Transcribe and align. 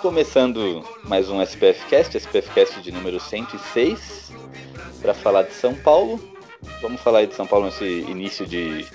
Começando 0.00 0.84
mais 1.02 1.28
um 1.28 1.42
SPF 1.42 1.84
Cast, 1.86 2.16
SPF 2.16 2.50
Cast 2.54 2.80
de 2.80 2.92
número 2.92 3.18
106, 3.18 4.32
para 5.02 5.12
falar 5.12 5.42
de 5.42 5.52
São 5.54 5.74
Paulo. 5.74 6.20
Vamos 6.80 7.00
falar 7.00 7.24
de 7.26 7.34
São 7.34 7.44
Paulo 7.44 7.66
nesse 7.66 7.84
início 7.84 8.46
de 8.46 8.86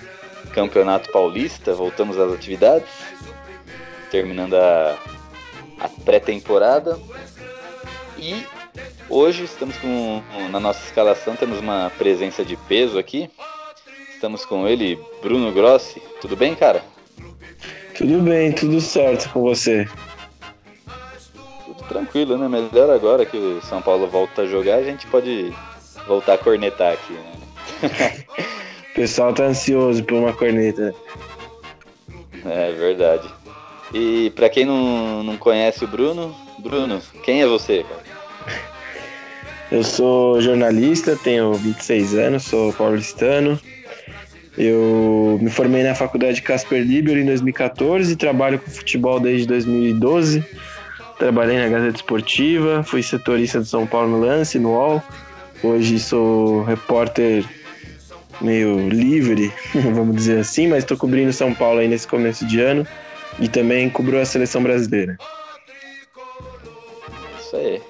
campeonato 0.54 1.12
paulista. 1.12 1.74
Voltamos 1.74 2.18
às 2.18 2.32
atividades, 2.32 2.88
terminando 4.10 4.54
a, 4.54 4.96
a 5.78 5.88
pré-temporada. 6.06 6.98
E 8.18 8.42
hoje 9.10 9.44
estamos 9.44 9.76
com, 9.76 10.22
na 10.50 10.58
nossa 10.58 10.82
escalação, 10.86 11.36
temos 11.36 11.58
uma 11.58 11.92
presença 11.98 12.42
de 12.42 12.56
peso 12.56 12.98
aqui. 12.98 13.30
Estamos 14.14 14.46
com 14.46 14.66
ele, 14.66 14.98
Bruno 15.22 15.52
Grossi. 15.52 16.00
Tudo 16.22 16.34
bem, 16.34 16.54
cara? 16.54 16.82
Tudo 17.94 18.22
bem, 18.22 18.52
tudo 18.52 18.80
certo 18.80 19.28
com 19.30 19.42
você. 19.42 19.86
Tranquilo, 21.88 22.38
né? 22.38 22.48
Melhor 22.48 22.90
agora 22.90 23.26
que 23.26 23.36
o 23.36 23.60
São 23.62 23.82
Paulo 23.82 24.06
volta 24.06 24.42
a 24.42 24.46
jogar, 24.46 24.76
a 24.76 24.82
gente 24.82 25.06
pode 25.06 25.52
voltar 26.06 26.34
a 26.34 26.38
cornetar 26.38 26.94
aqui, 26.94 27.12
né? 27.12 28.24
o 28.92 28.94
pessoal 28.94 29.32
tá 29.32 29.44
ansioso 29.44 30.02
por 30.04 30.14
uma 30.14 30.32
corneta. 30.32 30.94
É 32.44 32.72
verdade. 32.72 33.28
E 33.92 34.30
para 34.30 34.48
quem 34.48 34.64
não, 34.64 35.22
não 35.22 35.36
conhece 35.36 35.84
o 35.84 35.88
Bruno, 35.88 36.34
Bruno, 36.58 37.00
quem 37.22 37.42
é 37.42 37.46
você? 37.46 37.84
Eu 39.70 39.82
sou 39.82 40.40
jornalista, 40.40 41.16
tenho 41.16 41.52
26 41.54 42.14
anos, 42.14 42.44
sou 42.44 42.72
paulistano. 42.72 43.58
Eu 44.56 45.38
me 45.42 45.50
formei 45.50 45.82
na 45.82 45.94
faculdade 45.94 46.42
Casper 46.42 46.80
Libero 46.80 47.18
em 47.18 47.24
2014 47.24 48.12
e 48.12 48.16
trabalho 48.16 48.58
com 48.58 48.70
futebol 48.70 49.18
desde 49.18 49.46
2012. 49.48 50.44
Trabalhei 51.18 51.58
na 51.58 51.68
Gazeta 51.68 51.96
Esportiva, 51.96 52.82
fui 52.82 53.02
setorista 53.02 53.60
do 53.60 53.64
São 53.64 53.86
Paulo 53.86 54.08
no 54.08 54.20
Lance, 54.20 54.58
no 54.58 54.70
UOL. 54.70 55.02
Hoje 55.62 55.98
sou 55.98 56.62
repórter 56.64 57.44
meio 58.40 58.88
livre, 58.88 59.52
vamos 59.74 60.16
dizer 60.16 60.40
assim, 60.40 60.66
mas 60.66 60.80
estou 60.80 60.96
cobrindo 60.96 61.32
São 61.32 61.54
Paulo 61.54 61.78
aí 61.78 61.88
nesse 61.88 62.06
começo 62.06 62.44
de 62.46 62.60
ano 62.60 62.86
e 63.38 63.48
também 63.48 63.88
cubro 63.88 64.20
a 64.20 64.24
seleção 64.24 64.62
brasileira. 64.62 65.16
Isso 67.40 67.56
aí. 67.56 67.82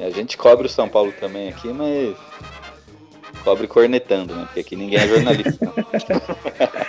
A 0.00 0.10
gente 0.10 0.36
cobre 0.36 0.66
o 0.66 0.70
São 0.70 0.88
Paulo 0.88 1.12
também 1.18 1.48
aqui, 1.48 1.68
mas 1.68 2.16
cobre 3.42 3.66
cornetando, 3.66 4.34
né? 4.34 4.44
Porque 4.44 4.60
aqui 4.60 4.76
ninguém 4.76 4.98
é 4.98 5.08
jornalista. 5.08 5.72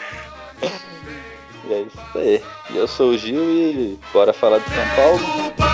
e 1.67 1.73
é 1.73 1.81
isso 1.81 2.17
aí. 2.17 2.43
Eu 2.73 2.87
sou 2.87 3.09
o 3.11 3.17
Gil 3.17 3.43
e 3.43 3.99
bora 4.13 4.31
falar 4.31 4.59
de 4.59 4.69
São 4.69 4.95
Paulo. 4.95 5.68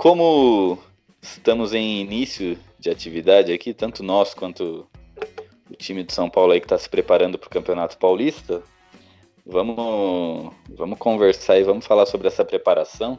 Como 0.00 0.78
estamos 1.20 1.74
em 1.74 2.00
início 2.00 2.58
de 2.78 2.88
atividade 2.88 3.52
aqui, 3.52 3.74
tanto 3.74 4.02
nós 4.02 4.32
quanto 4.32 4.88
o 5.70 5.76
time 5.76 6.02
de 6.02 6.14
São 6.14 6.30
Paulo 6.30 6.52
aí 6.52 6.58
que 6.58 6.64
está 6.64 6.78
se 6.78 6.88
preparando 6.88 7.36
para 7.36 7.48
o 7.48 7.50
Campeonato 7.50 7.98
Paulista, 7.98 8.62
vamos, 9.44 10.54
vamos 10.70 10.98
conversar 10.98 11.58
e 11.58 11.64
vamos 11.64 11.84
falar 11.84 12.06
sobre 12.06 12.28
essa 12.28 12.42
preparação, 12.46 13.18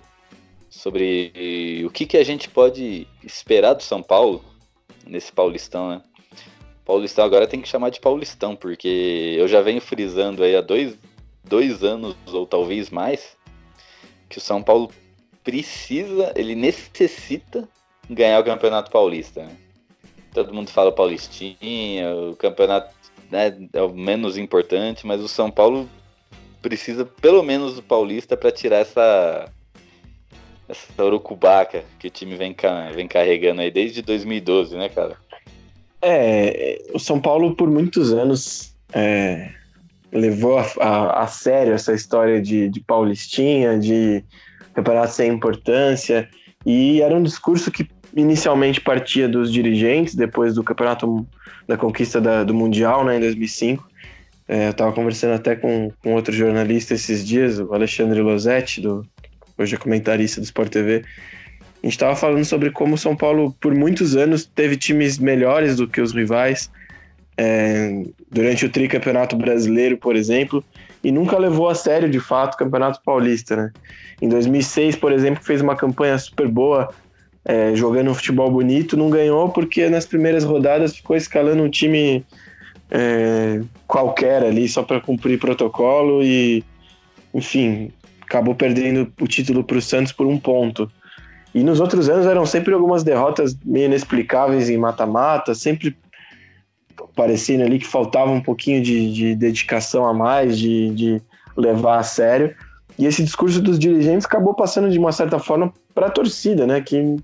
sobre 0.72 1.84
o 1.86 1.92
que, 1.92 2.08
que 2.08 2.18
a 2.18 2.24
gente 2.24 2.50
pode 2.50 3.08
esperar 3.24 3.76
do 3.76 3.84
São 3.84 4.02
Paulo 4.02 4.44
nesse 5.06 5.32
Paulistão, 5.32 5.88
né? 5.88 6.02
Paulistão 6.84 7.24
agora 7.24 7.46
tem 7.46 7.62
que 7.62 7.70
chamar 7.70 7.92
de 7.92 8.00
Paulistão, 8.00 8.56
porque 8.56 9.36
eu 9.38 9.48
já 9.48 9.62
venho 9.62 9.82
frisando 9.82 10.44
aí 10.44 10.56
há 10.56 10.62
dois, 10.62 10.98
dois 11.44 11.84
anos 11.84 12.16
ou 12.34 12.48
talvez 12.48 12.90
mais 12.90 13.38
que 14.28 14.40
o 14.40 14.42
São 14.42 14.64
Paulo 14.64 14.92
precisa, 15.44 16.32
ele 16.36 16.56
necessita 16.56 17.68
ganhar 18.10 18.40
o 18.40 18.44
Campeonato 18.44 18.92
Paulista. 18.92 19.44
Né? 19.44 19.56
Todo 20.34 20.54
mundo 20.54 20.70
fala 20.70 20.92
Paulistinha, 20.92 22.16
o 22.30 22.36
campeonato 22.36 22.94
né, 23.30 23.58
é 23.74 23.82
o 23.82 23.94
menos 23.94 24.38
importante, 24.38 25.06
mas 25.06 25.22
o 25.22 25.28
São 25.28 25.50
Paulo 25.50 25.90
precisa 26.62 27.06
pelo 27.06 27.42
menos 27.42 27.76
do 27.76 27.84
Paulista 27.84 28.38
para 28.38 28.52
tirar 28.52 28.78
essa 28.78 29.52
essa 30.70 31.04
urucubaca 31.04 31.84
que 32.00 32.08
o 32.08 32.10
time 32.10 32.36
vem, 32.36 32.56
vem 32.96 33.08
carregando 33.08 33.62
aí 33.62 33.70
desde 33.70 34.02
2012, 34.02 34.78
né, 34.78 34.88
cara? 34.88 35.18
É, 36.02 36.82
o 36.94 37.00
São 37.00 37.20
Paulo 37.20 37.56
por 37.56 37.70
muitos 37.70 38.14
anos 38.14 38.74
é, 38.94 39.52
levou 40.12 40.58
a, 40.58 40.66
a, 40.80 41.24
a, 41.24 41.28
sério 41.28 41.74
essa 41.74 41.94
história 41.94 42.42
de, 42.42 42.70
de 42.70 42.80
Paulistinha, 42.80 43.78
de 43.78 44.24
campeonato 44.74 45.14
sem 45.14 45.32
importância, 45.32 46.28
e 46.66 47.02
era 47.02 47.16
um 47.16 47.24
discurso 47.24 47.72
que 47.72 47.88
inicialmente 48.16 48.82
partia 48.82 49.28
dos 49.28 49.52
dirigentes, 49.52 50.16
depois 50.16 50.56
do 50.56 50.64
campeonato 50.64 51.26
da 51.68 51.78
conquista 51.78 52.20
da, 52.20 52.44
do 52.44 52.54
Mundial, 52.54 53.06
né, 53.06 53.18
em 53.18 53.20
2005. 53.20 53.90
É, 54.48 54.68
eu 54.68 54.72
estava 54.72 54.92
conversando 54.92 55.34
até 55.34 55.56
com, 55.56 55.92
com 56.04 56.14
outro 56.14 56.34
jornalista 56.34 56.94
esses 56.94 57.26
dias, 57.26 57.60
o 57.60 57.74
Alexandre 57.74 58.22
Losetti, 58.22 58.82
do, 58.82 59.06
hoje 59.58 59.76
é 59.76 59.78
comentarista 59.78 60.42
do 60.42 60.44
Sport 60.44 60.72
TV. 60.72 61.06
A 61.82 61.88
gente 61.88 61.94
estava 61.94 62.16
falando 62.16 62.46
sobre 62.46 62.70
como 62.70 62.96
o 62.96 62.98
São 62.98 63.16
Paulo, 63.16 63.56
por 63.60 63.74
muitos 63.74 64.16
anos, 64.16 64.46
teve 64.46 64.76
times 64.78 65.18
melhores 65.18 65.78
do 65.78 65.88
que 65.88 66.02
os 66.02 66.12
rivais. 66.12 66.70
É, 67.38 68.04
durante 68.30 68.66
o 68.66 68.70
tricampeonato 68.70 69.36
brasileiro, 69.36 69.98
por 69.98 70.16
exemplo, 70.16 70.64
e 71.04 71.12
nunca 71.12 71.40
levou 71.40 71.70
a 71.70 71.76
sério, 71.76 72.10
de 72.10 72.20
fato, 72.20 72.54
o 72.54 72.58
Campeonato 72.58 73.02
Paulista, 73.04 73.56
né? 73.56 73.72
Em 74.22 74.30
2006, 74.30 74.96
por 74.98 75.12
exemplo, 75.12 75.44
fez 75.44 75.62
uma 75.62 75.76
campanha 75.76 76.18
super 76.18 76.48
boa, 76.48 76.90
é, 77.44 77.76
jogando 77.76 78.12
um 78.12 78.14
futebol 78.14 78.52
bonito, 78.52 78.96
não 78.96 79.10
ganhou 79.10 79.50
porque 79.50 79.90
nas 79.90 80.06
primeiras 80.06 80.44
rodadas 80.44 80.96
ficou 80.96 81.16
escalando 81.16 81.64
um 81.64 81.70
time 81.70 82.24
é, 82.92 83.62
qualquer 83.88 84.44
ali, 84.44 84.68
só 84.68 84.84
para 84.84 85.02
cumprir 85.02 85.40
protocolo 85.40 86.22
e, 86.24 86.64
enfim, 87.34 87.92
acabou 88.22 88.54
perdendo 88.54 89.12
o 89.20 89.28
título 89.28 89.64
para 89.64 89.78
o 89.78 89.82
Santos 89.82 90.12
por 90.12 90.28
um 90.28 90.38
ponto. 90.38 90.92
E 91.54 91.64
nos 91.64 91.80
outros 91.80 92.10
anos 92.10 92.26
eram 92.26 92.46
sempre 92.46 92.74
algumas 92.74 93.04
derrotas 93.04 93.58
meio 93.66 93.86
inexplicáveis 93.86 94.70
em 94.70 94.78
mata-mata, 94.78 95.54
sempre 95.54 95.98
parecendo 97.16 97.64
ali 97.64 97.80
que 97.80 97.88
faltava 97.88 98.32
um 98.32 98.42
pouquinho 98.42 98.82
de, 98.82 99.14
de 99.14 99.36
dedicação 99.36 100.06
a 100.06 100.14
mais, 100.14 100.58
de, 100.58 100.92
de, 100.92 101.22
levar 101.58 102.00
a 102.00 102.04
sério. 102.04 102.56
E 102.98 103.06
esse 103.06 103.24
discurso 103.24 103.62
dos 103.62 103.80
dirigentes 103.80 104.26
acabou 104.26 104.54
passando 104.54 104.90
de 104.90 105.00
uma 105.00 105.12
certa 105.12 105.40
forma 105.40 105.74
para 105.94 106.08
a 106.08 106.10
torcida, 106.10 106.68
né? 106.68 106.82
Que, 106.82 107.18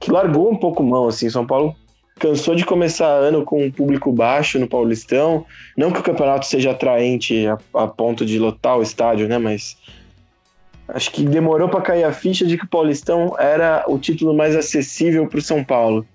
que 0.00 0.10
largou 0.10 0.50
um 0.50 0.56
pouco 0.56 0.82
mão, 0.82 1.08
assim. 1.08 1.28
São 1.28 1.46
Paulo 1.46 1.74
cansou 2.18 2.54
de 2.54 2.64
começar 2.64 3.08
ano 3.08 3.44
com 3.44 3.64
um 3.64 3.70
público 3.70 4.12
baixo 4.12 4.58
no 4.58 4.68
Paulistão. 4.68 5.44
Não 5.76 5.90
que 5.90 6.00
o 6.00 6.02
campeonato 6.02 6.46
seja 6.46 6.70
atraente 6.70 7.46
a, 7.46 7.58
a 7.74 7.86
ponto 7.86 8.24
de 8.24 8.38
lotar 8.38 8.78
o 8.78 8.82
estádio, 8.82 9.28
né? 9.28 9.38
Mas 9.38 9.76
acho 10.88 11.10
que 11.10 11.24
demorou 11.24 11.68
para 11.68 11.80
cair 11.80 12.04
a 12.04 12.12
ficha 12.12 12.44
de 12.46 12.58
que 12.58 12.64
o 12.64 12.68
Paulistão 12.68 13.34
era 13.38 13.84
o 13.88 13.98
título 13.98 14.34
mais 14.34 14.54
acessível 14.54 15.26
para 15.26 15.38
o 15.38 15.42
São 15.42 15.64
Paulo 15.64 16.06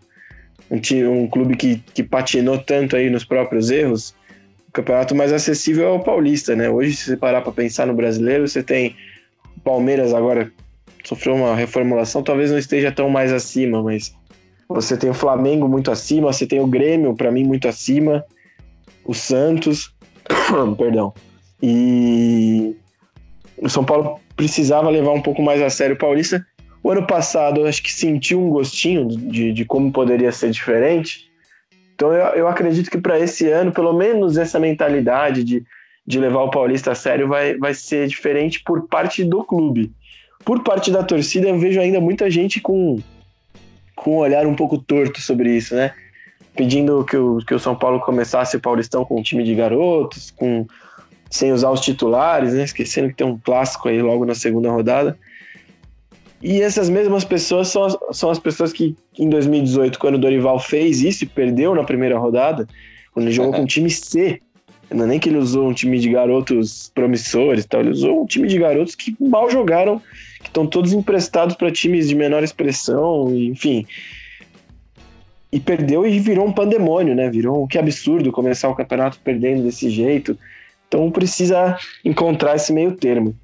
um, 0.70 1.24
um 1.24 1.28
clube 1.28 1.56
que, 1.56 1.78
que 1.94 2.04
patinou 2.04 2.58
tanto 2.58 2.96
aí 2.96 3.10
nos 3.10 3.26
próprios 3.26 3.70
erros, 3.72 4.14
o 4.70 4.72
campeonato 4.72 5.16
mais 5.16 5.34
acessível 5.34 5.88
é 5.88 5.92
o 5.92 6.00
paulista, 6.00 6.56
né? 6.56 6.70
Hoje, 6.70 6.96
se 6.96 7.06
você 7.06 7.18
parar 7.18 7.42
para 7.42 7.52
pensar 7.52 7.88
no 7.88 7.94
brasileiro, 7.94 8.48
você 8.48 8.62
tem 8.62 8.96
o 9.58 9.60
Palmeiras 9.62 10.14
agora 10.14 10.52
sofreu 11.04 11.36
uma 11.36 11.56
reformulação, 11.56 12.22
talvez 12.22 12.52
não 12.52 12.58
esteja 12.58 12.92
tão 12.92 13.10
mais 13.10 13.34
acima, 13.34 13.82
mas 13.82 14.16
você 14.68 14.96
tem 14.96 15.10
o 15.10 15.14
Flamengo 15.14 15.68
muito 15.68 15.90
acima, 15.90 16.32
você 16.32 16.46
tem 16.46 16.60
o 16.60 16.68
Grêmio, 16.68 17.16
para 17.16 17.32
mim, 17.32 17.44
muito 17.44 17.68
acima, 17.68 18.24
o 19.04 19.14
Santos, 19.14 19.94
perdão, 20.78 21.14
e 21.64 22.76
o 23.58 23.68
São 23.68 23.84
Paulo 23.84 24.20
precisava 24.36 24.90
levar 24.90 25.14
um 25.14 25.22
pouco 25.22 25.42
mais 25.42 25.62
a 25.62 25.70
sério 25.70 25.96
o 25.96 26.00
Paulista, 26.00 26.46
o 26.84 26.92
ano 26.92 27.08
passado, 27.08 27.62
eu 27.62 27.68
acho 27.68 27.82
que 27.82 27.92
sentiu 27.92 28.40
um 28.40 28.50
gostinho 28.50 29.08
de, 29.08 29.52
de 29.52 29.66
como 29.66 29.92
poderia 29.92 30.32
ser 30.32 30.52
diferente. 30.52 31.29
Então 32.00 32.14
eu, 32.14 32.26
eu 32.28 32.48
acredito 32.48 32.90
que 32.90 32.98
para 32.98 33.20
esse 33.20 33.50
ano, 33.50 33.74
pelo 33.74 33.92
menos 33.92 34.38
essa 34.38 34.58
mentalidade 34.58 35.44
de, 35.44 35.66
de 36.08 36.18
levar 36.18 36.44
o 36.44 36.50
Paulista 36.50 36.94
a 36.94 36.96
sério 36.96 37.28
vai, 37.28 37.58
vai 37.58 37.74
ser 37.74 38.08
diferente 38.08 38.64
por 38.64 38.88
parte 38.88 39.22
do 39.22 39.44
clube. 39.44 39.92
Por 40.46 40.64
parte 40.64 40.90
da 40.90 41.04
torcida, 41.04 41.50
eu 41.50 41.60
vejo 41.60 41.78
ainda 41.78 42.00
muita 42.00 42.32
gente 42.32 42.62
com, 42.62 43.02
com 43.98 44.16
um 44.16 44.20
olhar 44.20 44.48
um 44.48 44.56
pouco 44.56 44.78
torto 44.78 45.20
sobre 45.20 45.54
isso, 45.54 45.76
né? 45.76 45.94
Pedindo 46.56 47.04
que 47.04 47.18
o, 47.18 47.40
que 47.46 47.54
o 47.54 47.60
São 47.60 47.76
Paulo 47.76 48.00
começasse 48.00 48.56
o 48.56 48.62
Paulistão 48.62 49.04
com 49.04 49.20
um 49.20 49.22
time 49.22 49.44
de 49.44 49.54
garotos, 49.54 50.32
com 50.32 50.66
sem 51.30 51.52
usar 51.52 51.70
os 51.70 51.82
titulares, 51.82 52.54
né? 52.54 52.64
Esquecendo 52.64 53.10
que 53.10 53.16
tem 53.16 53.28
um 53.28 53.38
clássico 53.38 53.90
aí 53.90 54.02
logo 54.02 54.24
na 54.24 54.36
segunda 54.36 54.72
rodada. 54.72 55.20
E 56.42 56.62
essas 56.62 56.90
mesmas 56.90 57.26
pessoas 57.26 57.68
são 57.68 57.84
as, 57.84 57.98
são 58.14 58.30
as 58.30 58.40
pessoas 58.40 58.72
que 58.72 58.96
em 59.18 59.30
2018, 59.30 60.00
quando 60.00 60.16
o 60.16 60.20
Dorival 60.20 60.60
fez 60.60 61.02
isso 61.02 61.24
e 61.24 61.28
perdeu 61.28 61.76
na 61.76 61.84
primeira 61.84 62.18
rodada, 62.18 62.68
quando 63.12 63.26
ele 63.26 63.36
jogou 63.36 63.54
com 63.54 63.64
o 63.64 63.68
time 63.68 63.90
C, 63.90 64.42
não 64.92 65.04
é 65.04 65.08
nem 65.08 65.20
que 65.20 65.30
ele 65.30 65.38
usou 65.38 65.68
um 65.68 65.74
time 65.74 66.00
de 66.00 66.10
garotos 66.10 66.92
promissores, 66.96 67.66
tal, 67.66 67.82
ele 67.82 67.92
usou 67.92 68.24
um 68.24 68.26
time 68.26 68.48
de 68.48 68.58
garotos 68.58 68.96
que 68.96 69.16
mal 69.20 69.50
jogaram, 69.50 70.02
que 70.42 70.48
estão 70.48 70.66
todos 70.66 70.94
emprestados 70.94 71.56
para 71.56 71.72
times 71.72 72.08
de 72.08 72.16
menor 72.16 72.44
expressão, 72.44 73.36
enfim. 73.36 73.86
E 75.52 75.60
perdeu 75.60 76.06
e 76.06 76.20
virou 76.20 76.48
um 76.48 76.54
pandemônio, 76.54 77.16
né? 77.16 77.30
Virou 77.30 77.68
que 77.68 77.78
absurdo 77.78 78.32
começar 78.32 78.70
o 78.70 78.76
campeonato 78.76 79.20
perdendo 79.24 79.64
desse 79.64 79.90
jeito. 79.90 80.38
Então 80.88 81.12
precisa 81.12 81.78
encontrar 82.04 82.56
esse 82.56 82.72
meio 82.72 82.94
termo. 82.94 83.36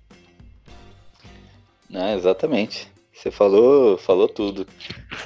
É, 1.95 2.15
exatamente. 2.15 2.87
Você 3.13 3.31
falou, 3.31 3.97
falou 3.97 4.27
tudo. 4.27 4.67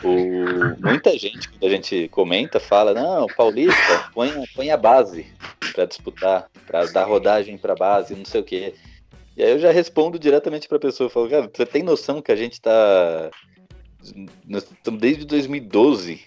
O, 0.03 0.79
muita 0.79 1.17
gente, 1.17 1.49
quando 1.49 1.65
a 1.65 1.69
gente 1.69 2.07
comenta, 2.09 2.59
fala: 2.59 2.93
não, 2.93 3.25
Paulista, 3.35 4.09
põe, 4.13 4.31
põe 4.55 4.69
a 4.69 4.77
base 4.77 5.25
para 5.73 5.85
disputar, 5.85 6.49
para 6.67 6.85
dar 6.85 7.05
rodagem 7.05 7.57
para 7.57 7.75
base, 7.75 8.15
não 8.15 8.25
sei 8.25 8.41
o 8.41 8.43
quê. 8.43 8.75
E 9.35 9.43
aí 9.43 9.51
eu 9.51 9.59
já 9.59 9.71
respondo 9.71 10.19
diretamente 10.19 10.67
para 10.67 10.77
a 10.77 10.81
pessoa: 10.81 11.09
falo, 11.09 11.29
cara, 11.29 11.49
você 11.51 11.65
tem 11.65 11.81
noção 11.81 12.21
que 12.21 12.31
a 12.31 12.35
gente 12.35 12.53
está. 12.53 13.31
Nós 14.47 14.63
estamos 14.63 15.01
desde 15.01 15.25
2012 15.25 16.21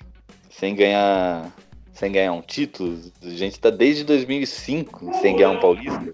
sem 0.51 0.75
ganhar 0.75 1.53
sem 1.93 2.11
ganhar 2.11 2.33
um 2.33 2.43
título. 2.43 2.99
A 3.23 3.31
gente 3.31 3.53
está 3.53 3.71
desde 3.71 4.03
2005 4.03 5.13
sem 5.21 5.37
ganhar 5.37 5.51
um 5.51 5.61
Paulista. 5.61 6.13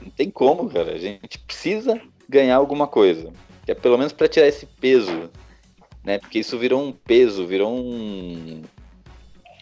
Não 0.00 0.10
tem 0.16 0.30
como, 0.30 0.70
cara. 0.70 0.92
A 0.94 0.98
gente 0.98 1.38
precisa 1.40 2.00
ganhar 2.28 2.56
alguma 2.56 2.86
coisa. 2.86 3.32
Que 3.66 3.72
é 3.72 3.74
pelo 3.74 3.98
menos 3.98 4.12
para 4.12 4.28
tirar 4.28 4.46
esse 4.46 4.64
peso, 4.64 5.28
né? 6.04 6.18
Porque 6.18 6.38
isso 6.38 6.56
virou 6.56 6.82
um 6.82 6.92
peso, 6.92 7.46
virou 7.46 7.76
um, 7.76 8.62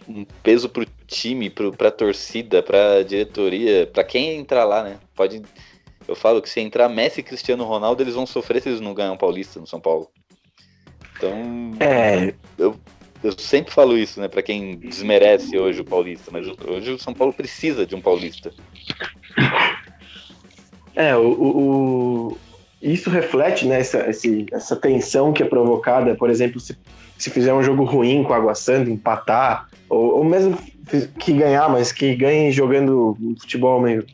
um 0.06 0.24
peso 0.42 0.68
pro 0.68 0.86
time, 1.06 1.48
pro, 1.48 1.72
pra 1.72 1.90
torcida, 1.90 2.62
pra 2.62 3.02
diretoria, 3.02 3.86
pra 3.86 4.04
quem 4.04 4.36
entrar 4.38 4.64
lá, 4.64 4.84
né? 4.84 4.98
Pode. 5.16 5.42
Eu 6.06 6.14
falo 6.14 6.42
que 6.42 6.50
se 6.50 6.60
entrar 6.60 6.86
Messi 6.90 7.20
e 7.20 7.22
Cristiano 7.22 7.64
Ronaldo, 7.64 8.02
eles 8.02 8.14
vão 8.14 8.26
sofrer 8.26 8.60
se 8.60 8.68
eles 8.68 8.80
não 8.80 8.92
ganham 8.92 9.16
Paulista 9.16 9.58
no 9.58 9.66
São 9.66 9.80
Paulo. 9.80 10.10
Então. 11.16 11.72
É. 11.80 12.34
Eu, 12.58 12.78
eu 13.22 13.32
sempre 13.38 13.72
falo 13.72 13.96
isso, 13.96 14.20
né, 14.20 14.28
para 14.28 14.42
quem 14.42 14.76
desmerece 14.76 15.56
hoje 15.58 15.80
o 15.80 15.84
Paulista, 15.84 16.30
mas 16.30 16.46
hoje 16.46 16.90
o 16.90 16.98
São 16.98 17.14
Paulo 17.14 17.32
precisa 17.32 17.86
de 17.86 17.94
um 17.94 18.02
Paulista. 18.02 18.52
É, 20.94 21.16
o, 21.16 21.32
o, 21.32 22.38
isso 22.92 23.08
reflete 23.08 23.66
né, 23.66 23.80
essa, 23.80 24.08
esse, 24.10 24.46
essa 24.52 24.76
tensão 24.76 25.32
que 25.32 25.42
é 25.42 25.46
provocada, 25.46 26.14
por 26.14 26.28
exemplo, 26.28 26.60
se, 26.60 26.76
se 27.16 27.30
fizer 27.30 27.54
um 27.54 27.62
jogo 27.62 27.84
ruim 27.84 28.22
com 28.22 28.32
a 28.32 28.36
Água 28.36 28.54
Santa, 28.54 28.90
empatar, 28.90 29.68
ou, 29.88 30.18
ou 30.18 30.24
mesmo 30.24 30.58
que 31.18 31.32
ganhar, 31.32 31.68
mas 31.70 31.92
que 31.92 32.14
ganhe 32.14 32.52
jogando 32.52 33.16
futebol 33.40 33.80
meio 33.80 34.04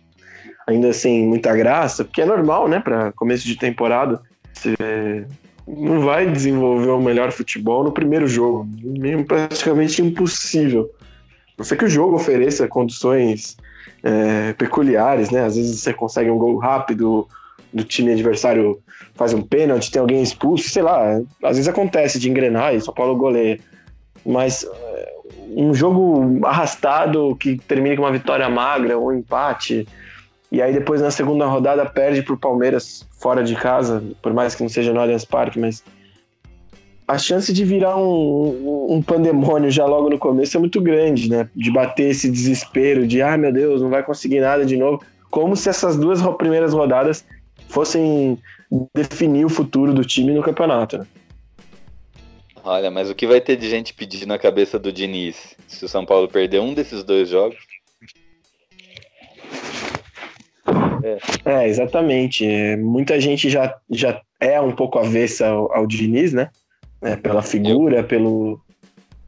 ainda 0.66 0.92
sem 0.92 1.26
muita 1.26 1.54
graça, 1.56 2.04
porque 2.04 2.22
é 2.22 2.26
normal, 2.26 2.68
né, 2.68 2.78
para 2.78 3.10
começo 3.12 3.44
de 3.44 3.56
temporada. 3.56 4.20
Você 4.52 4.76
não 5.66 6.00
vai 6.00 6.30
desenvolver 6.30 6.90
o 6.90 7.00
melhor 7.00 7.32
futebol 7.32 7.82
no 7.82 7.92
primeiro 7.92 8.26
jogo. 8.26 8.68
É 9.02 9.22
praticamente 9.22 10.00
impossível. 10.02 10.90
Não 11.58 11.64
sei 11.64 11.76
que 11.76 11.84
o 11.84 11.90
jogo 11.90 12.16
ofereça 12.16 12.68
condições 12.68 13.56
é, 14.02 14.52
peculiares, 14.54 15.30
né? 15.30 15.44
Às 15.44 15.56
vezes 15.56 15.80
você 15.80 15.92
consegue 15.92 16.30
um 16.30 16.38
gol 16.38 16.56
rápido, 16.56 17.26
do 17.72 17.84
time 17.84 18.12
adversário 18.12 18.80
faz 19.14 19.32
um 19.32 19.42
pênalti, 19.42 19.90
tem 19.90 20.00
alguém 20.00 20.22
expulso, 20.22 20.68
sei 20.68 20.82
lá. 20.82 21.20
Às 21.42 21.56
vezes 21.56 21.68
acontece 21.68 22.18
de 22.18 22.30
engrenar 22.30 22.74
e 22.74 22.80
São 22.80 22.94
Paulo 22.94 23.16
goleia. 23.16 23.58
Mas 24.24 24.64
é, 24.64 25.12
um 25.56 25.74
jogo 25.74 26.44
arrastado 26.46 27.36
que 27.36 27.58
termina 27.58 27.96
com 27.96 28.02
uma 28.02 28.12
vitória 28.12 28.48
magra, 28.48 28.98
um 28.98 29.12
empate, 29.12 29.86
e 30.50 30.60
aí 30.60 30.72
depois 30.72 31.00
na 31.00 31.10
segunda 31.10 31.46
rodada 31.46 31.86
perde 31.86 32.22
para 32.22 32.34
o 32.34 32.38
Palmeiras 32.38 33.06
fora 33.20 33.42
de 33.42 33.54
casa, 33.54 34.02
por 34.20 34.32
mais 34.32 34.54
que 34.54 34.62
não 34.62 34.68
seja 34.68 34.92
no 34.92 35.00
Allianz 35.00 35.24
Parque, 35.24 35.58
mas 35.58 35.82
a 37.06 37.18
chance 37.18 37.52
de 37.52 37.64
virar 37.64 37.96
um, 37.96 38.86
um, 38.88 39.02
pandemônio 39.02 39.70
já 39.70 39.84
logo 39.84 40.08
no 40.08 40.18
começo 40.18 40.56
é 40.56 40.60
muito 40.60 40.80
grande, 40.80 41.28
né? 41.28 41.48
De 41.56 41.70
bater 41.70 42.10
esse 42.10 42.30
desespero 42.30 43.04
de, 43.06 43.20
ah, 43.20 43.36
meu 43.36 43.52
Deus, 43.52 43.82
não 43.82 43.90
vai 43.90 44.02
conseguir 44.02 44.40
nada 44.40 44.64
de 44.64 44.76
novo. 44.76 45.02
Como 45.28 45.56
se 45.56 45.68
essas 45.68 45.96
duas 45.96 46.22
primeiras 46.36 46.72
rodadas 46.72 47.24
fossem 47.68 48.38
definir 48.94 49.44
o 49.44 49.50
futuro 49.50 49.92
do 49.92 50.04
time 50.04 50.32
no 50.32 50.42
campeonato. 50.42 50.98
Né? 50.98 51.06
Olha, 52.62 52.90
mas 52.90 53.08
o 53.08 53.14
que 53.14 53.26
vai 53.26 53.40
ter 53.40 53.56
de 53.56 53.68
gente 53.68 53.94
pedindo 53.94 54.26
na 54.26 54.38
cabeça 54.38 54.78
do 54.78 54.92
Diniz 54.92 55.56
se 55.66 55.84
o 55.84 55.88
São 55.88 56.04
Paulo 56.04 56.28
perder 56.28 56.60
um 56.60 56.74
desses 56.74 57.02
dois 57.02 57.28
jogos? 57.28 57.58
É, 61.02 61.62
é 61.62 61.68
exatamente. 61.68 62.46
É, 62.46 62.76
muita 62.76 63.20
gente 63.20 63.48
já, 63.48 63.74
já 63.90 64.20
é 64.38 64.60
um 64.60 64.72
pouco 64.72 64.98
avessa 64.98 65.48
ao, 65.48 65.72
ao 65.74 65.86
Diniz, 65.86 66.32
né? 66.32 66.50
É, 67.02 67.16
pela 67.16 67.42
figura, 67.42 68.04
pelo. 68.04 68.60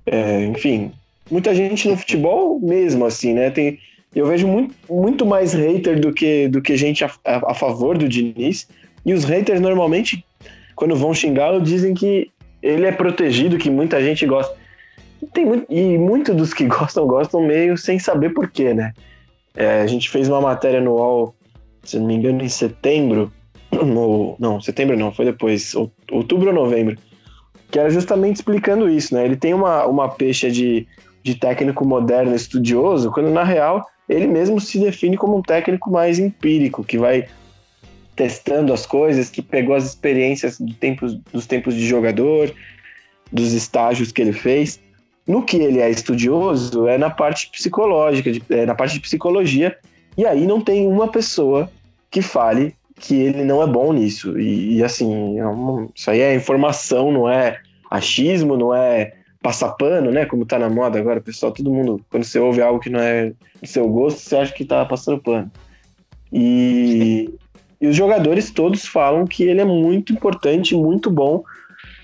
É, 0.05 0.45
enfim, 0.45 0.93
muita 1.31 1.55
gente 1.55 1.89
no 1.89 1.97
futebol 1.97 2.61
mesmo, 2.61 3.07
assim, 3.07 3.33
né? 3.33 3.51
Tem, 3.51 3.79
eu 4.15 4.27
vejo 4.27 4.47
muito, 4.47 4.75
muito 4.89 5.25
mais 5.25 5.53
hater 5.53 6.01
do 6.01 6.13
que, 6.13 6.49
do 6.49 6.61
que 6.61 6.77
gente 6.77 7.05
a, 7.05 7.11
a, 7.25 7.53
a 7.53 7.55
favor 7.55 7.97
do 7.97 8.09
Diniz. 8.09 8.69
E 9.05 9.13
os 9.13 9.25
haters 9.25 9.61
normalmente, 9.61 10.25
quando 10.77 10.95
vão 10.95 11.15
xingá-lo, 11.15 11.61
dizem 11.61 11.95
que 11.95 12.31
ele 12.63 12.87
é 12.87 12.93
protegido, 12.93 13.59
que 13.59 13.71
muita 13.71 14.03
gente 14.03 14.27
gosta. 14.27 14.55
Tem 15.33 15.45
muito, 15.45 15.67
e 15.73 15.97
muitos 15.99 16.35
dos 16.37 16.53
que 16.55 16.65
gostam, 16.69 17.07
gostam 17.07 17.45
meio 17.45 17.77
sem 17.77 17.99
saber 17.99 18.31
porquê, 18.31 18.75
né? 18.75 18.93
É, 19.55 19.83
a 19.83 19.87
gente 19.87 20.09
fez 20.09 20.29
uma 20.29 20.41
matéria 20.41 20.81
no 20.81 20.93
UOL 20.93 21.35
se 21.85 21.99
não 21.99 22.07
me 22.07 22.15
engano, 22.15 22.43
em 22.43 22.49
setembro. 22.49 23.33
No, 23.73 24.37
não, 24.39 24.61
setembro 24.61 24.99
não, 24.99 25.11
foi 25.11 25.25
depois, 25.25 25.75
outubro 26.11 26.49
ou 26.49 26.55
novembro. 26.55 26.95
Que 27.71 27.79
era 27.79 27.89
justamente 27.89 28.37
explicando 28.37 28.87
isso, 28.87 29.15
né? 29.15 29.25
Ele 29.25 29.35
tem 29.35 29.55
uma, 29.55 29.87
uma 29.87 30.11
peixe 30.11 30.51
de, 30.51 30.87
de 31.23 31.35
técnico 31.35 31.83
moderno, 31.83 32.35
estudioso, 32.35 33.11
quando 33.11 33.31
na 33.31 33.43
real 33.43 33.83
ele 34.13 34.27
mesmo 34.27 34.61
se 34.61 34.79
define 34.79 35.17
como 35.17 35.37
um 35.37 35.43
técnico 35.43 35.91
mais 35.91 36.19
empírico, 36.19 36.85
que 36.85 36.99
vai 36.99 37.27
testando 38.15 38.73
as 38.73 38.85
coisas, 38.85 39.31
que 39.31 39.41
pegou 39.41 39.75
as 39.75 39.85
experiências 39.85 40.59
do 40.59 40.75
dos 41.33 41.47
tempos 41.47 41.75
de 41.75 41.87
jogador, 41.87 42.55
dos 43.31 43.53
estágios 43.53 44.13
que 44.13 44.21
ele 44.21 44.33
fez. 44.33 44.79
No 45.27 45.43
que 45.43 45.57
ele 45.57 45.81
é 45.81 45.89
estudioso 45.89 46.87
é 46.89 46.99
na 46.99 47.09
parte 47.09 47.49
psicológica, 47.51 48.31
de, 48.31 48.43
é 48.51 48.67
na 48.67 48.75
parte 48.75 48.95
de 48.95 49.01
psicologia 49.01 49.77
e 50.17 50.27
aí 50.27 50.47
não 50.47 50.61
tem 50.61 50.87
uma 50.87 51.09
pessoa 51.09 51.71
que 52.11 52.21
fale 52.21 52.75
que 52.97 53.15
ele 53.15 53.45
não 53.45 53.63
é 53.63 53.67
bom 53.67 53.93
nisso. 53.93 54.39
E, 54.39 54.77
e 54.77 54.85
assim, 54.85 55.41
é 55.41 55.45
isso 55.95 56.11
aí 56.11 56.21
é 56.21 56.35
informação, 56.35 57.11
não 57.11 57.29
é 57.29 57.61
achismo, 57.91 58.57
não 58.57 58.75
é 58.75 59.15
passar 59.43 59.71
pano, 59.73 60.11
né? 60.11 60.25
Como 60.25 60.47
tá 60.47 60.59
na 60.59 60.71
moda 60.71 60.99
agora, 60.99 61.21
pessoal, 61.21 61.53
todo 61.53 61.73
mundo, 61.73 62.01
quando 62.11 62.25
você 62.25 62.39
ouve 62.39 62.63
algo 62.63 62.79
que 62.79 62.89
não 62.89 63.01
é 63.01 63.33
do 63.61 63.67
seu 63.67 63.89
gosto, 63.89 64.21
você 64.21 64.37
acha 64.37 64.55
que 64.55 64.65
tá 64.65 64.85
passando 64.85 65.21
pano. 65.21 65.51
E, 66.33 67.29
e 67.81 67.87
os 67.87 67.97
jogadores 67.97 68.51
todos 68.51 68.87
falam 68.87 69.27
que 69.27 69.43
ele 69.43 69.61
é 69.61 69.65
muito 69.65 70.13
importante, 70.13 70.75
muito 70.75 71.11
bom 71.11 71.43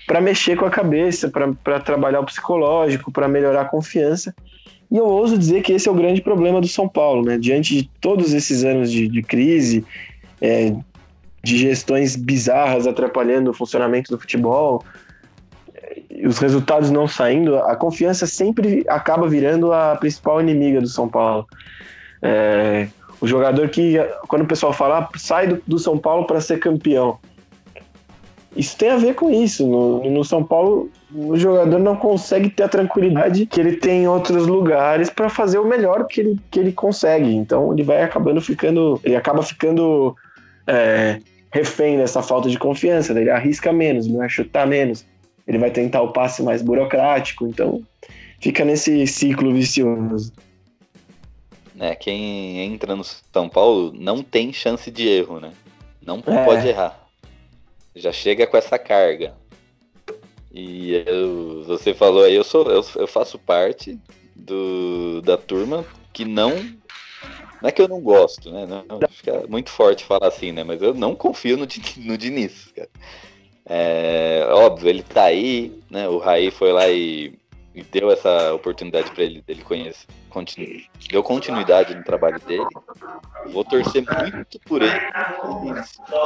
para 0.05 0.19
mexer 0.19 0.57
com 0.57 0.65
a 0.65 0.69
cabeça, 0.69 1.29
para 1.29 1.79
trabalhar 1.79 2.19
o 2.19 2.25
psicológico, 2.25 3.11
para 3.11 3.27
melhorar 3.27 3.61
a 3.61 3.65
confiança. 3.65 4.35
E 4.91 4.97
eu 4.97 5.05
ouso 5.05 5.37
dizer 5.37 5.61
que 5.61 5.71
esse 5.71 5.87
é 5.87 5.91
o 5.91 5.95
grande 5.95 6.21
problema 6.21 6.59
do 6.59 6.67
São 6.67 6.89
Paulo, 6.89 7.23
né? 7.23 7.37
Diante 7.37 7.75
de 7.75 7.89
todos 8.01 8.33
esses 8.33 8.63
anos 8.63 8.91
de, 8.91 9.07
de 9.07 9.21
crise, 9.21 9.85
é, 10.41 10.73
de 11.43 11.57
gestões 11.57 12.15
bizarras 12.15 12.87
atrapalhando 12.87 13.51
o 13.51 13.53
funcionamento 13.53 14.11
do 14.11 14.19
futebol, 14.19 14.83
os 16.25 16.37
resultados 16.37 16.89
não 16.89 17.07
saindo, 17.07 17.57
a 17.57 17.75
confiança 17.75 18.27
sempre 18.27 18.85
acaba 18.87 19.27
virando 19.27 19.71
a 19.71 19.95
principal 19.95 20.41
inimiga 20.41 20.81
do 20.81 20.87
São 20.87 21.07
Paulo. 21.07 21.47
É, 22.21 22.87
o 23.21 23.27
jogador 23.27 23.69
que, 23.69 23.97
quando 24.27 24.43
o 24.43 24.47
pessoal 24.47 24.73
fala, 24.73 24.99
ah, 24.99 25.17
sai 25.17 25.47
do, 25.47 25.61
do 25.65 25.79
São 25.79 25.97
Paulo 25.97 26.25
para 26.25 26.41
ser 26.41 26.59
campeão. 26.59 27.17
Isso 28.55 28.77
tem 28.77 28.89
a 28.89 28.97
ver 28.97 29.13
com 29.13 29.29
isso. 29.29 29.67
No, 29.67 30.09
no 30.09 30.23
São 30.23 30.43
Paulo, 30.43 30.89
o 31.13 31.37
jogador 31.37 31.79
não 31.79 31.95
consegue 31.95 32.49
ter 32.49 32.63
a 32.63 32.67
tranquilidade 32.67 33.45
que 33.45 33.59
ele 33.59 33.77
tem 33.77 34.03
em 34.03 34.07
outros 34.07 34.47
lugares 34.47 35.09
para 35.09 35.29
fazer 35.29 35.59
o 35.59 35.65
melhor 35.65 36.07
que 36.07 36.21
ele, 36.21 36.39
que 36.49 36.59
ele 36.59 36.71
consegue. 36.71 37.33
Então 37.35 37.71
ele 37.73 37.83
vai 37.83 38.01
acabando 38.01 38.41
ficando, 38.41 38.99
ele 39.03 39.15
acaba 39.15 39.43
ficando 39.43 40.15
é, 40.65 41.19
refém 41.51 41.97
dessa 41.97 42.21
falta 42.21 42.49
de 42.49 42.57
confiança, 42.57 43.17
ele 43.17 43.29
arrisca 43.29 43.71
menos, 43.71 44.07
vai 44.07 44.29
chutar 44.29 44.67
menos, 44.67 45.05
ele 45.49 45.57
vai 45.57 45.71
tentar 45.71 46.03
o 46.03 46.13
passe 46.13 46.43
mais 46.43 46.61
burocrático, 46.61 47.47
então 47.47 47.81
fica 48.39 48.63
nesse 48.63 49.07
ciclo 49.07 49.51
vicioso. 49.51 50.31
É, 51.79 51.95
quem 51.95 52.59
entra 52.59 52.95
no 52.95 53.03
São 53.03 53.49
Paulo 53.49 53.91
não 53.91 54.21
tem 54.21 54.53
chance 54.53 54.91
de 54.91 55.07
erro, 55.07 55.39
né? 55.39 55.51
Não 56.05 56.21
é. 56.27 56.45
pode 56.45 56.67
errar. 56.67 57.09
Já 57.95 58.11
chega 58.11 58.45
com 58.45 58.57
essa 58.57 58.77
carga. 58.77 59.33
E 60.51 61.03
eu, 61.07 61.63
você 61.63 61.95
falou 61.95 62.25
aí, 62.25 62.35
eu 62.35 62.43
sou 62.43 62.69
eu, 62.69 62.85
eu 62.95 63.07
faço 63.07 63.39
parte 63.39 63.99
do, 64.35 65.19
da 65.21 65.35
turma 65.35 65.83
que 66.13 66.25
não 66.25 66.51
não 67.61 67.69
é 67.69 67.71
que 67.71 67.81
eu 67.81 67.87
não 67.87 68.01
gosto, 68.01 68.51
né? 68.51 68.67
Não, 68.67 68.99
fica 69.09 69.45
muito 69.47 69.71
forte 69.71 70.05
falar 70.05 70.27
assim, 70.27 70.51
né? 70.51 70.63
Mas 70.63 70.81
eu 70.81 70.93
não 70.93 71.15
confio 71.15 71.57
no, 71.57 71.67
no 71.97 72.17
Diniz, 72.17 72.71
cara. 72.75 72.89
É, 73.71 74.47
óbvio, 74.49 74.89
ele 74.89 75.03
tá 75.03 75.25
aí, 75.25 75.79
né? 75.91 76.09
O 76.09 76.17
Raí 76.17 76.49
foi 76.49 76.71
lá 76.71 76.89
e, 76.89 77.37
e 77.75 77.83
deu 77.83 78.09
essa 78.09 78.51
oportunidade 78.51 79.11
para 79.11 79.23
ele 79.23 79.43
dele 79.43 79.63
conhecer, 79.63 80.07
continu, 80.27 80.81
deu 81.07 81.21
continuidade 81.21 81.93
no 81.93 82.03
trabalho 82.03 82.39
dele. 82.39 82.65
Vou 83.51 83.63
torcer 83.63 84.03
muito 84.03 84.59
por 84.61 84.81
ele. 84.81 84.99
Faço 85.69 86.01
um 86.01 86.25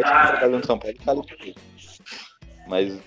ótimo 0.00 0.66
São 0.66 0.78
Paulo. 0.78 1.24
Mas 2.66 2.98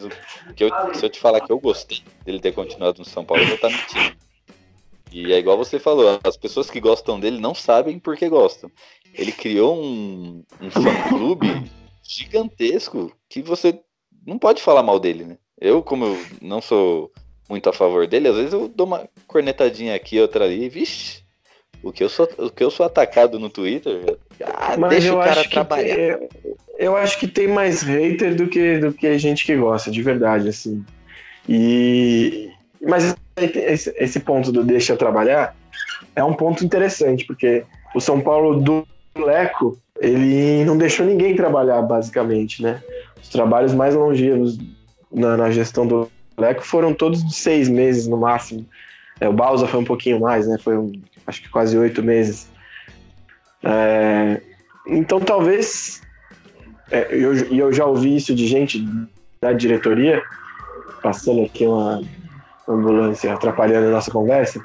eu, 0.57 0.93
se 0.93 1.05
eu 1.05 1.09
te 1.09 1.19
falar 1.19 1.41
que 1.41 1.51
eu 1.51 1.59
gostei 1.59 2.01
dele 2.23 2.39
ter 2.39 2.53
continuado 2.53 2.99
no 2.99 3.05
São 3.05 3.25
Paulo, 3.25 3.43
eu 3.43 3.47
vou 3.47 3.55
estar 3.55 3.69
tá 3.69 3.75
mentindo. 3.75 4.15
E 5.11 5.33
é 5.33 5.37
igual 5.37 5.57
você 5.57 5.79
falou, 5.79 6.19
as 6.23 6.37
pessoas 6.37 6.69
que 6.69 6.79
gostam 6.79 7.19
dele 7.19 7.39
não 7.39 7.53
sabem 7.53 7.99
por 7.99 8.15
que 8.15 8.29
gostam. 8.29 8.71
Ele 9.13 9.31
criou 9.31 9.81
um, 9.81 10.43
um 10.61 10.69
fã-clube 10.69 11.69
gigantesco 12.07 13.11
que 13.27 13.41
você 13.41 13.79
não 14.25 14.37
pode 14.37 14.61
falar 14.61 14.83
mal 14.83 14.99
dele, 14.99 15.23
né? 15.23 15.37
Eu, 15.59 15.81
como 15.81 16.05
eu 16.05 16.25
não 16.41 16.61
sou 16.61 17.11
muito 17.49 17.69
a 17.69 17.73
favor 17.73 18.07
dele, 18.07 18.27
às 18.27 18.35
vezes 18.35 18.53
eu 18.53 18.67
dou 18.67 18.85
uma 18.85 19.07
cornetadinha 19.27 19.95
aqui, 19.95 20.19
outra 20.19 20.45
ali, 20.45 20.67
vixe, 20.67 21.23
o 21.83 21.91
que 21.91 22.03
eu 22.03 22.09
sou, 22.09 22.27
o 22.37 22.49
que 22.49 22.63
eu 22.63 22.71
sou 22.71 22.85
atacado 22.85 23.39
no 23.39 23.49
Twitter, 23.49 24.17
ah, 24.43 24.75
Mas 24.77 24.89
deixa 24.89 25.15
o 25.15 25.19
cara 25.19 25.47
trabalhar. 25.47 26.17
Tem, 26.17 26.29
eu 26.77 26.95
acho 26.95 27.19
que 27.19 27.27
tem 27.27 27.47
mais 27.47 27.81
hater 27.81 28.35
do 28.35 28.47
que, 28.47 28.79
do 28.79 28.91
que 28.91 29.17
gente 29.17 29.45
que 29.45 29.55
gosta, 29.55 29.91
de 29.91 30.01
verdade, 30.01 30.49
assim. 30.49 30.83
E. 31.47 32.49
Mas 32.81 33.15
esse, 33.37 33.95
esse 33.97 34.19
ponto 34.19 34.51
do 34.51 34.63
deixa 34.63 34.97
trabalhar 34.97 35.55
é 36.15 36.23
um 36.23 36.33
ponto 36.33 36.65
interessante, 36.65 37.25
porque 37.25 37.63
o 37.93 38.01
São 38.01 38.19
Paulo 38.19 38.59
do 38.59 38.87
Leco, 39.15 39.79
ele 39.99 40.65
não 40.65 40.77
deixou 40.77 41.05
ninguém 41.05 41.35
trabalhar, 41.35 41.81
basicamente, 41.81 42.61
né? 42.61 42.81
Os 43.21 43.29
trabalhos 43.29 43.73
mais 43.73 43.95
longevos 43.95 44.57
na, 45.11 45.37
na 45.37 45.51
gestão 45.51 45.87
do 45.87 46.09
Leco 46.37 46.63
foram 46.63 46.93
todos 46.93 47.23
de 47.23 47.33
seis 47.33 47.69
meses 47.69 48.07
no 48.07 48.17
máximo. 48.17 48.65
É, 49.19 49.29
o 49.29 49.33
Bausa 49.33 49.67
foi 49.67 49.79
um 49.79 49.85
pouquinho 49.85 50.19
mais, 50.19 50.47
né? 50.47 50.57
Foi 50.57 50.77
um, 50.77 50.91
acho 51.25 51.41
que 51.41 51.49
quase 51.49 51.77
oito 51.77 52.03
meses. 52.03 52.49
É, 53.63 54.41
então 54.85 55.19
talvez 55.19 56.01
é, 56.91 57.07
eu, 57.11 57.33
eu 57.33 57.73
já 57.73 57.85
ouvi 57.85 58.15
isso 58.15 58.35
de 58.35 58.45
gente 58.47 58.85
da 59.41 59.53
diretoria, 59.53 60.21
passando 61.01 61.43
aqui 61.43 61.65
uma 61.65 62.01
ambulância 62.67 63.33
atrapalhando 63.33 63.87
a 63.87 63.91
nossa 63.91 64.11
conversa. 64.11 64.63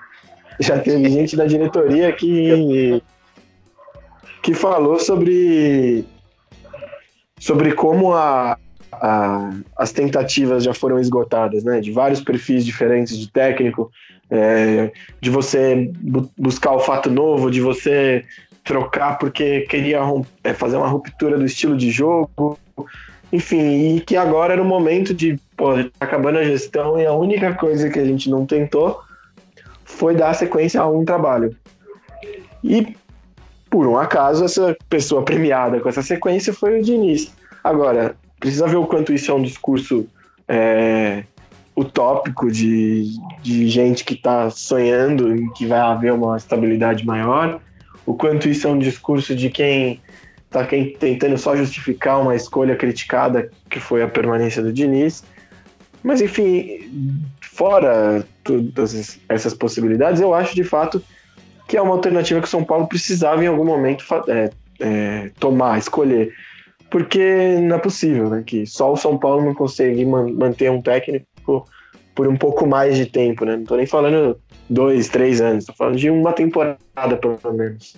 Já 0.59 0.79
teve 0.79 1.09
gente 1.09 1.37
da 1.37 1.47
diretoria 1.47 2.13
que, 2.13 3.03
que 4.43 4.55
falou 4.55 4.99
sobre, 4.99 6.05
sobre 7.39 7.73
como 7.73 8.15
a, 8.15 8.59
a, 8.93 9.51
as 9.77 9.93
tentativas 9.93 10.65
já 10.65 10.75
foram 10.75 10.99
esgotadas, 10.99 11.65
né? 11.65 11.81
De 11.81 11.93
vários 11.93 12.21
perfis 12.21 12.65
diferentes 12.65 13.19
de 13.19 13.31
técnico, 13.31 13.91
é, 14.31 14.93
de 15.21 15.31
você 15.31 15.91
bu 16.01 16.31
buscar 16.37 16.73
o 16.73 16.81
fato 16.81 17.11
novo, 17.11 17.51
de 17.51 17.61
você 17.61 18.25
trocar 18.65 19.19
porque 19.19 19.63
queria 19.63 20.01
é, 20.45 20.53
fazer 20.53 20.77
uma 20.77 20.87
ruptura 20.87 21.39
do 21.39 21.45
estilo 21.45 21.77
de 21.77 21.91
jogo, 21.91 22.59
enfim, 23.33 23.97
e 23.97 24.01
que 24.01 24.17
agora 24.17 24.53
era 24.53 24.63
o 24.63 24.67
momento 24.67 25.15
de, 25.15 25.39
pô, 25.57 25.75
tá 25.75 25.91
acabando 26.01 26.39
a 26.39 26.45
gestão 26.45 26.99
e 26.99 27.07
a 27.07 27.13
única 27.13 27.55
coisa 27.55 27.89
que 27.89 27.99
a 27.99 28.05
gente 28.05 28.29
não 28.29 28.45
tentou 28.45 29.01
foi 29.85 30.15
dar 30.15 30.35
sequência 30.35 30.81
a 30.81 30.89
um 30.89 31.05
trabalho. 31.05 31.57
E, 32.63 32.95
por 33.71 33.87
um 33.87 33.97
acaso, 33.97 34.45
essa 34.45 34.77
pessoa 34.89 35.23
premiada 35.23 35.81
com 35.81 35.89
essa 35.89 36.03
sequência 36.03 36.53
foi 36.53 36.81
o 36.81 36.83
Diniz. 36.83 37.33
Agora, 37.63 38.17
precisa 38.41 38.67
ver 38.67 38.77
o 38.77 38.87
quanto 38.87 39.13
isso 39.13 39.31
é 39.31 39.35
um 39.35 39.43
discurso 39.43 40.07
é, 40.49 41.23
utópico 41.77 42.51
de, 42.51 43.17
de 43.43 43.69
gente 43.69 44.05
que 44.05 44.15
está 44.15 44.51
sonhando 44.51 45.35
em 45.35 45.49
que 45.53 45.67
vai 45.67 45.79
haver 45.79 46.13
uma 46.13 46.37
estabilidade 46.37 47.07
maior, 47.07 47.61
o 48.05 48.15
quanto 48.15 48.49
isso 48.49 48.67
é 48.67 48.71
um 48.71 48.79
discurso 48.79 49.37
de 49.37 49.49
quem 49.49 50.01
está 50.47 50.67
tentando 50.99 51.39
só 51.39 51.55
justificar 51.57 52.21
uma 52.21 52.35
escolha 52.35 52.75
criticada 52.75 53.51
que 53.71 53.79
foi 53.79 54.03
a 54.03 54.09
permanência 54.09 54.61
do 54.61 54.73
Diniz. 54.73 55.23
Mas 56.03 56.21
enfim, 56.21 57.23
fora 57.41 58.27
todas 58.43 59.21
essas 59.29 59.55
possibilidades, 59.55 60.21
eu 60.21 60.35
acho 60.35 60.57
de 60.57 60.65
fato 60.65 61.01
que 61.71 61.77
é 61.77 61.81
uma 61.81 61.93
alternativa 61.93 62.41
que 62.41 62.49
o 62.49 62.51
São 62.51 62.65
Paulo 62.65 62.89
precisava 62.89 63.45
em 63.45 63.47
algum 63.47 63.65
momento 63.65 64.05
é, 64.27 64.51
é, 64.81 65.31
tomar, 65.39 65.79
escolher. 65.79 66.35
Porque 66.91 67.61
não 67.61 67.77
é 67.77 67.79
possível, 67.79 68.29
né? 68.29 68.43
Que 68.45 68.67
só 68.67 68.93
o 68.93 68.97
São 68.97 69.17
Paulo 69.17 69.45
não 69.45 69.55
consegue 69.55 70.05
man 70.05 70.33
manter 70.33 70.69
um 70.69 70.83
técnico 70.83 71.65
por 72.13 72.27
um 72.27 72.37
pouco 72.37 72.67
mais 72.67 72.97
de 72.97 73.07
tempo, 73.07 73.45
né? 73.45 73.57
Não 73.57 73.65
tô 73.65 73.77
nem 73.77 73.87
falando 73.87 74.37
dois, 74.69 75.09
três 75.09 75.41
anos, 75.41 75.65
tô 75.65 75.73
falando 75.73 75.97
de 75.97 76.11
uma 76.11 76.33
temporada, 76.33 77.17
pelo 77.21 77.39
menos. 77.53 77.97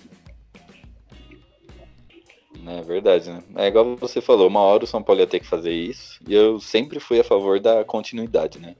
É 2.67 2.81
verdade, 2.83 3.31
né? 3.31 3.41
É 3.55 3.67
igual 3.69 3.95
você 3.95 4.21
falou, 4.21 4.49
uma 4.49 4.61
hora 4.61 4.83
o 4.83 4.87
São 4.87 5.01
Paulo 5.01 5.21
ia 5.21 5.27
ter 5.27 5.39
que 5.39 5.47
fazer 5.47 5.71
isso, 5.71 6.19
e 6.27 6.35
eu 6.35 6.59
sempre 6.59 6.99
fui 6.99 7.19
a 7.19 7.23
favor 7.23 7.59
da 7.59 7.83
continuidade, 7.83 8.59
né? 8.59 8.75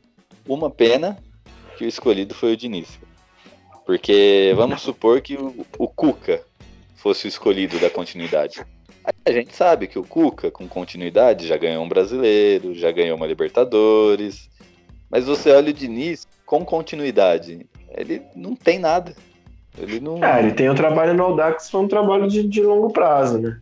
Uma 0.48 0.70
pena 0.70 1.18
que 1.80 1.84
o 1.84 1.88
escolhido 1.88 2.36
foi 2.36 2.54
o 2.54 2.58
Diniz. 2.58 3.00
Porque 3.86 4.54
vamos 4.56 4.82
supor 4.82 5.22
que 5.22 5.36
o, 5.36 5.66
o 5.78 5.88
Cuca 5.88 6.42
fosse 6.96 7.26
o 7.26 7.30
escolhido 7.30 7.80
da 7.80 7.90
continuidade. 7.90 8.66
A 9.26 9.32
gente 9.32 9.56
sabe 9.56 9.88
que 9.88 10.00
o 10.00 10.04
Cuca, 10.04 10.50
com 10.50 10.68
continuidade, 10.68 11.48
já 11.48 11.58
ganhou 11.58 11.84
um 11.84 11.90
brasileiro, 11.90 12.74
já 12.74 12.92
ganhou 12.92 13.18
uma 13.18 13.28
Libertadores. 13.28 14.50
Mas 15.10 15.26
você 15.26 15.52
olha 15.52 15.70
o 15.70 15.74
Diniz 15.74 16.26
com 16.46 16.64
continuidade. 16.64 17.68
Ele 17.96 18.22
não 18.36 18.56
tem 18.56 18.80
nada. 18.80 19.14
Ele 19.78 20.00
não. 20.00 20.24
É, 20.24 20.40
ele 20.40 20.54
tem 20.54 20.70
o 20.70 20.76
trabalho 20.76 21.14
no 21.14 21.24
Audax, 21.24 21.70
foi 21.70 21.82
um 21.82 21.88
trabalho 21.88 22.28
de, 22.28 22.48
de 22.48 22.62
longo 22.62 22.92
prazo, 22.92 23.38
né? 23.38 23.60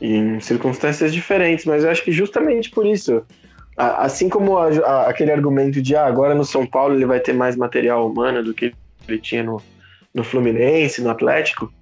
em 0.00 0.38
circunstâncias 0.40 1.12
diferentes, 1.12 1.64
mas 1.64 1.84
eu 1.84 1.90
acho 1.90 2.04
que 2.04 2.12
justamente 2.12 2.70
por 2.70 2.86
isso, 2.86 3.22
assim 3.76 4.28
como 4.28 4.56
a, 4.56 4.68
a, 4.68 5.08
aquele 5.08 5.32
argumento 5.32 5.82
de 5.82 5.96
ah, 5.96 6.06
agora 6.06 6.34
no 6.34 6.44
São 6.44 6.64
Paulo 6.66 6.94
ele 6.94 7.06
vai 7.06 7.20
ter 7.20 7.32
mais 7.32 7.56
material 7.56 8.08
humano 8.08 8.42
do 8.42 8.54
que 8.54 8.72
ele 9.08 9.20
tinha 9.20 9.42
no, 9.42 9.60
no 10.14 10.24
Fluminense, 10.24 11.02
no 11.02 11.10
Atlético, 11.10 11.72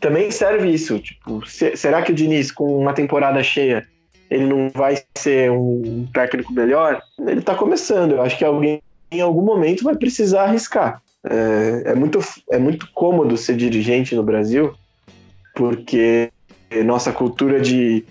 também 0.00 0.30
serve 0.30 0.70
isso. 0.70 0.98
Tipo, 0.98 1.46
se, 1.46 1.76
será 1.76 2.02
que 2.02 2.12
o 2.12 2.14
Diniz, 2.14 2.50
com 2.50 2.78
uma 2.78 2.92
temporada 2.92 3.42
cheia, 3.42 3.86
ele 4.30 4.46
não 4.46 4.70
vai 4.70 4.98
ser 5.16 5.50
um 5.50 6.06
técnico 6.12 6.52
melhor? 6.52 7.00
Ele 7.18 7.40
está 7.40 7.54
começando. 7.54 8.12
Eu 8.12 8.22
acho 8.22 8.36
que 8.36 8.44
alguém 8.44 8.82
em 9.10 9.20
algum 9.20 9.42
momento 9.42 9.84
vai 9.84 9.96
precisar 9.96 10.44
arriscar. 10.44 11.02
É, 11.24 11.90
é, 11.90 11.94
muito, 11.94 12.20
é 12.50 12.58
muito 12.58 12.88
cômodo 12.92 13.36
ser 13.36 13.56
dirigente 13.56 14.14
no 14.14 14.22
Brasil, 14.22 14.74
porque 15.54 16.30
nossa 16.84 17.12
cultura 17.12 17.60
de, 17.60 18.04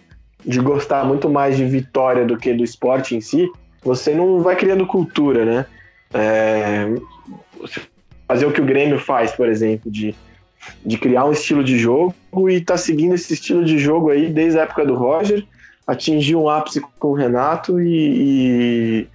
de 0.45 0.59
gostar 0.59 1.05
muito 1.05 1.29
mais 1.29 1.57
de 1.57 1.65
vitória 1.65 2.25
do 2.25 2.37
que 2.37 2.53
do 2.53 2.63
esporte 2.63 3.15
em 3.15 3.21
si, 3.21 3.49
você 3.83 4.13
não 4.13 4.39
vai 4.39 4.55
criando 4.55 4.87
cultura, 4.87 5.45
né? 5.45 5.65
É, 6.13 6.87
fazer 8.27 8.45
o 8.45 8.51
que 8.51 8.61
o 8.61 8.65
Grêmio 8.65 8.99
faz, 8.99 9.31
por 9.31 9.47
exemplo, 9.47 9.89
de, 9.91 10.15
de 10.85 10.97
criar 10.97 11.25
um 11.25 11.31
estilo 11.31 11.63
de 11.63 11.77
jogo 11.77 12.13
e 12.49 12.61
tá 12.61 12.77
seguindo 12.77 13.15
esse 13.15 13.33
estilo 13.33 13.63
de 13.63 13.77
jogo 13.77 14.09
aí 14.09 14.29
desde 14.29 14.59
a 14.59 14.63
época 14.63 14.85
do 14.85 14.95
Roger, 14.95 15.45
atingiu 15.85 16.41
um 16.41 16.49
ápice 16.49 16.81
com 16.99 17.09
o 17.09 17.13
Renato 17.13 17.79
e, 17.79 19.07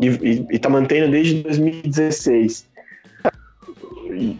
e, 0.00 0.08
e, 0.08 0.46
e 0.52 0.58
tá 0.58 0.68
mantendo 0.68 1.10
desde 1.10 1.42
2016 1.42 2.70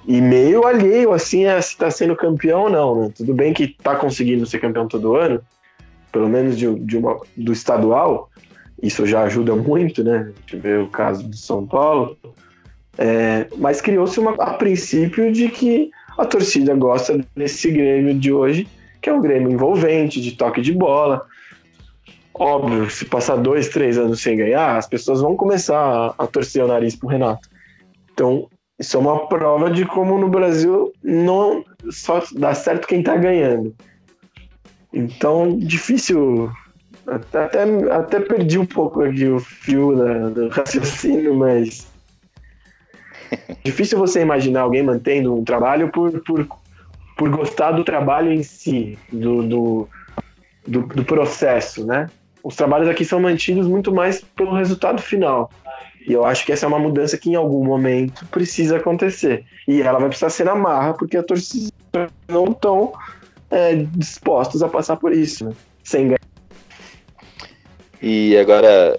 e, 0.06 0.20
meio 0.20 0.66
alheio 0.66 1.12
assim 1.12 1.46
a 1.46 1.60
se 1.60 1.70
está 1.70 1.90
sendo 1.90 2.14
campeão 2.14 2.62
ou 2.62 2.70
não, 2.70 3.00
né? 3.00 3.12
Tudo 3.16 3.34
bem 3.34 3.52
que 3.52 3.64
está 3.64 3.96
conseguindo 3.96 4.46
ser 4.46 4.58
campeão 4.58 4.86
todo 4.86 5.16
ano, 5.16 5.40
pelo 6.10 6.28
menos 6.28 6.58
de, 6.58 6.72
de 6.80 6.96
uma, 6.96 7.18
do 7.36 7.52
estadual, 7.52 8.30
isso 8.82 9.06
já 9.06 9.22
ajuda 9.22 9.54
muito, 9.56 10.04
né? 10.04 10.30
A 10.30 10.40
gente 10.40 10.56
vê 10.56 10.76
o 10.76 10.88
caso 10.88 11.26
do 11.26 11.36
São 11.36 11.66
Paulo. 11.66 12.16
É, 12.98 13.46
mas 13.56 13.80
criou-se 13.80 14.20
a 14.38 14.54
princípio 14.54 15.32
de 15.32 15.48
que 15.48 15.90
a 16.18 16.26
torcida 16.26 16.74
gosta 16.74 17.24
desse 17.34 17.70
Grêmio 17.70 18.14
de 18.14 18.32
hoje, 18.32 18.68
que 19.00 19.08
é 19.08 19.12
um 19.12 19.20
Grêmio 19.20 19.50
envolvente, 19.50 20.20
de 20.20 20.32
toque 20.32 20.60
de 20.60 20.72
bola. 20.72 21.24
Óbvio, 22.34 22.88
se 22.90 23.04
passar 23.04 23.36
dois, 23.36 23.68
três 23.68 23.98
anos 23.98 24.20
sem 24.20 24.36
ganhar, 24.36 24.76
as 24.76 24.86
pessoas 24.86 25.20
vão 25.20 25.36
começar 25.36 25.78
a, 25.78 26.14
a 26.24 26.26
torcer 26.26 26.64
o 26.64 26.68
nariz 26.68 26.96
pro 26.96 27.08
Renato. 27.08 27.48
Então, 28.12 28.48
isso 28.78 28.96
é 28.96 29.00
uma 29.00 29.26
prova 29.28 29.70
de 29.70 29.84
como 29.84 30.18
no 30.18 30.28
Brasil 30.28 30.92
não 31.02 31.64
só 31.90 32.22
dá 32.34 32.54
certo 32.54 32.86
quem 32.86 33.02
tá 33.02 33.16
ganhando. 33.16 33.74
Então, 34.92 35.56
difícil. 35.58 36.50
Até, 37.06 37.62
até 37.90 38.20
perdi 38.20 38.58
um 38.58 38.66
pouco 38.66 39.02
aqui 39.02 39.26
o 39.26 39.40
fio 39.40 39.96
da, 39.96 40.28
do 40.28 40.48
raciocínio, 40.48 41.34
mas. 41.34 41.91
difícil 43.64 43.98
você 43.98 44.20
imaginar 44.20 44.62
alguém 44.62 44.82
mantendo 44.82 45.34
um 45.34 45.44
trabalho 45.44 45.90
por, 45.90 46.20
por, 46.20 46.46
por 47.16 47.30
gostar 47.30 47.72
do 47.72 47.84
trabalho 47.84 48.32
em 48.32 48.42
si, 48.42 48.98
do, 49.12 49.42
do, 49.42 49.88
do, 50.66 50.82
do 50.82 51.04
processo, 51.04 51.86
né? 51.86 52.08
Os 52.42 52.56
trabalhos 52.56 52.88
aqui 52.88 53.04
são 53.04 53.20
mantidos 53.20 53.66
muito 53.68 53.92
mais 53.92 54.20
pelo 54.20 54.54
resultado 54.54 55.00
final. 55.00 55.50
E 56.06 56.12
eu 56.12 56.24
acho 56.24 56.44
que 56.44 56.52
essa 56.52 56.66
é 56.66 56.68
uma 56.68 56.78
mudança 56.78 57.16
que 57.16 57.30
em 57.30 57.36
algum 57.36 57.64
momento 57.64 58.26
precisa 58.26 58.76
acontecer. 58.76 59.44
E 59.68 59.80
ela 59.80 60.00
vai 60.00 60.08
precisar 60.08 60.30
ser 60.30 60.44
na 60.44 60.54
marra, 60.54 60.94
porque 60.94 61.16
a 61.16 61.22
torcida 61.22 61.70
não 62.28 62.46
estão 62.46 62.92
é, 63.50 63.76
dispostos 63.76 64.62
a 64.62 64.68
passar 64.68 64.96
por 64.96 65.12
isso, 65.12 65.44
né? 65.44 65.52
sem 65.84 66.08
ganhar. 66.08 66.20
E 68.00 68.36
agora, 68.36 68.98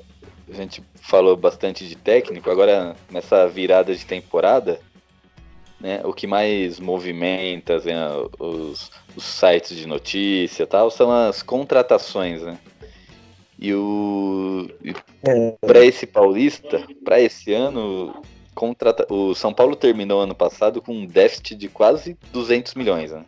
a 0.49 0.55
gente 0.55 0.81
falou 1.03 1.35
bastante 1.35 1.87
de 1.87 1.95
técnico, 1.95 2.49
agora 2.49 2.95
nessa 3.11 3.45
virada 3.47 3.93
de 3.93 4.05
temporada, 4.05 4.79
né, 5.79 6.01
o 6.05 6.13
que 6.13 6.25
mais 6.25 6.79
movimenta 6.79 7.77
né, 7.79 8.07
os, 8.39 8.89
os 9.15 9.23
sites 9.23 9.75
de 9.75 9.85
notícia 9.85 10.65
tal 10.65 10.89
são 10.89 11.11
as 11.11 11.43
contratações, 11.43 12.41
né? 12.41 12.57
E 13.59 13.73
o 13.73 14.67
é. 15.25 15.55
para 15.61 15.85
esse 15.85 16.07
paulista, 16.07 16.85
para 17.03 17.19
esse 17.19 17.53
ano, 17.53 18.21
contrata, 18.55 19.05
o 19.13 19.35
São 19.35 19.53
Paulo 19.53 19.75
terminou 19.75 20.21
ano 20.21 20.35
passado 20.35 20.81
com 20.81 20.93
um 20.93 21.05
déficit 21.05 21.55
de 21.55 21.67
quase 21.67 22.17
200 22.31 22.73
milhões, 22.75 23.11
né? 23.11 23.25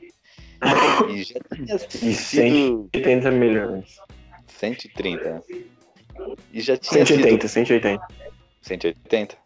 E 1.10 1.24
já 1.24 1.40
tinha 1.40 1.78
sido 1.78 2.90
180 2.92 3.32
milhões. 3.32 3.98
130. 4.48 5.30
Né? 5.30 5.42
E 6.52 6.62
já 6.62 6.78
tinha 6.78 7.06
180, 7.06 7.48
sido... 7.48 7.66
180. 7.68 8.08
180. 8.62 9.38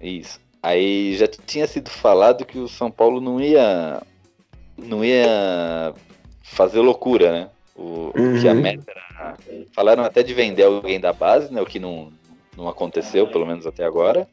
Isso. 0.00 0.40
Aí 0.62 1.16
já 1.16 1.26
tinha 1.28 1.66
sido 1.66 1.90
falado 1.90 2.44
que 2.44 2.58
o 2.58 2.68
São 2.68 2.90
Paulo 2.90 3.20
não 3.20 3.40
ia 3.40 4.02
não 4.76 5.04
ia 5.04 5.94
fazer 6.42 6.80
loucura, 6.80 7.32
né? 7.32 7.50
O, 7.76 8.12
uhum. 8.16 8.40
Que 8.40 8.48
a 8.48 8.54
meta 8.54 8.90
era... 8.90 9.36
Falaram 9.72 10.04
até 10.04 10.22
de 10.22 10.32
vender 10.32 10.64
alguém 10.64 10.98
da 10.98 11.12
base, 11.12 11.52
né? 11.52 11.60
O 11.60 11.66
que 11.66 11.78
não, 11.78 12.12
não 12.56 12.68
aconteceu, 12.68 13.26
pelo 13.26 13.46
menos 13.46 13.66
até 13.66 13.84
agora. 13.84 14.28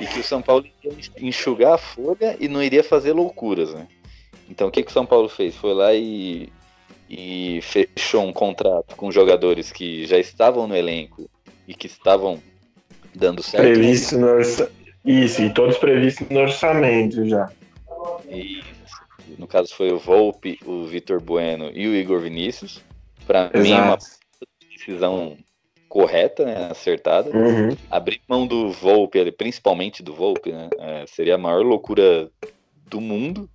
E 0.00 0.06
que 0.06 0.20
o 0.20 0.24
São 0.24 0.40
Paulo 0.40 0.66
ia 0.82 0.92
enxugar 1.20 1.74
a 1.74 1.78
folha 1.78 2.36
e 2.40 2.48
não 2.48 2.62
iria 2.62 2.82
fazer 2.82 3.12
loucuras, 3.12 3.74
né? 3.74 3.86
Então 4.48 4.68
o 4.68 4.70
que, 4.70 4.82
que 4.82 4.90
o 4.90 4.94
São 4.94 5.06
Paulo 5.06 5.28
fez? 5.28 5.54
Foi 5.54 5.74
lá 5.74 5.94
e, 5.94 6.50
e 7.10 7.60
fechou 7.62 8.24
um 8.24 8.32
contrato 8.32 8.94
com 8.94 9.10
jogadores 9.10 9.72
que 9.72 10.06
já 10.06 10.16
estavam 10.16 10.68
no 10.68 10.76
elenco 10.76 11.28
e 11.66 11.74
que 11.74 11.88
estavam 11.88 12.40
dando 13.14 13.42
certo. 13.42 13.64
Previsto 13.64 14.16
no 14.16 14.28
orça... 14.28 14.70
Isso, 15.04 15.42
e 15.42 15.52
todos 15.52 15.78
previstos 15.78 16.28
no 16.28 16.40
orçamento 16.40 17.26
já. 17.26 17.50
Isso 18.28 18.80
no 19.38 19.46
caso 19.46 19.74
foi 19.74 19.90
o 19.90 19.98
Volpe, 19.98 20.58
o 20.66 20.84
Vitor 20.84 21.20
Bueno 21.20 21.70
e 21.72 21.88
o 21.88 21.94
Igor 21.94 22.20
Vinícius. 22.20 22.82
Para 23.26 23.50
mim, 23.54 23.72
uma 23.72 23.98
decisão 24.70 25.36
correta, 25.88 26.44
né, 26.44 26.68
acertada. 26.70 27.30
Uhum. 27.30 27.76
Abrir 27.90 28.20
mão 28.28 28.46
do 28.46 28.70
Volpe, 28.70 29.30
principalmente 29.32 30.02
do 30.02 30.14
Volpe, 30.14 30.52
né, 30.52 30.68
é, 30.78 31.04
seria 31.06 31.36
a 31.36 31.38
maior 31.38 31.64
loucura 31.64 32.30
do 32.86 33.00
mundo. 33.00 33.48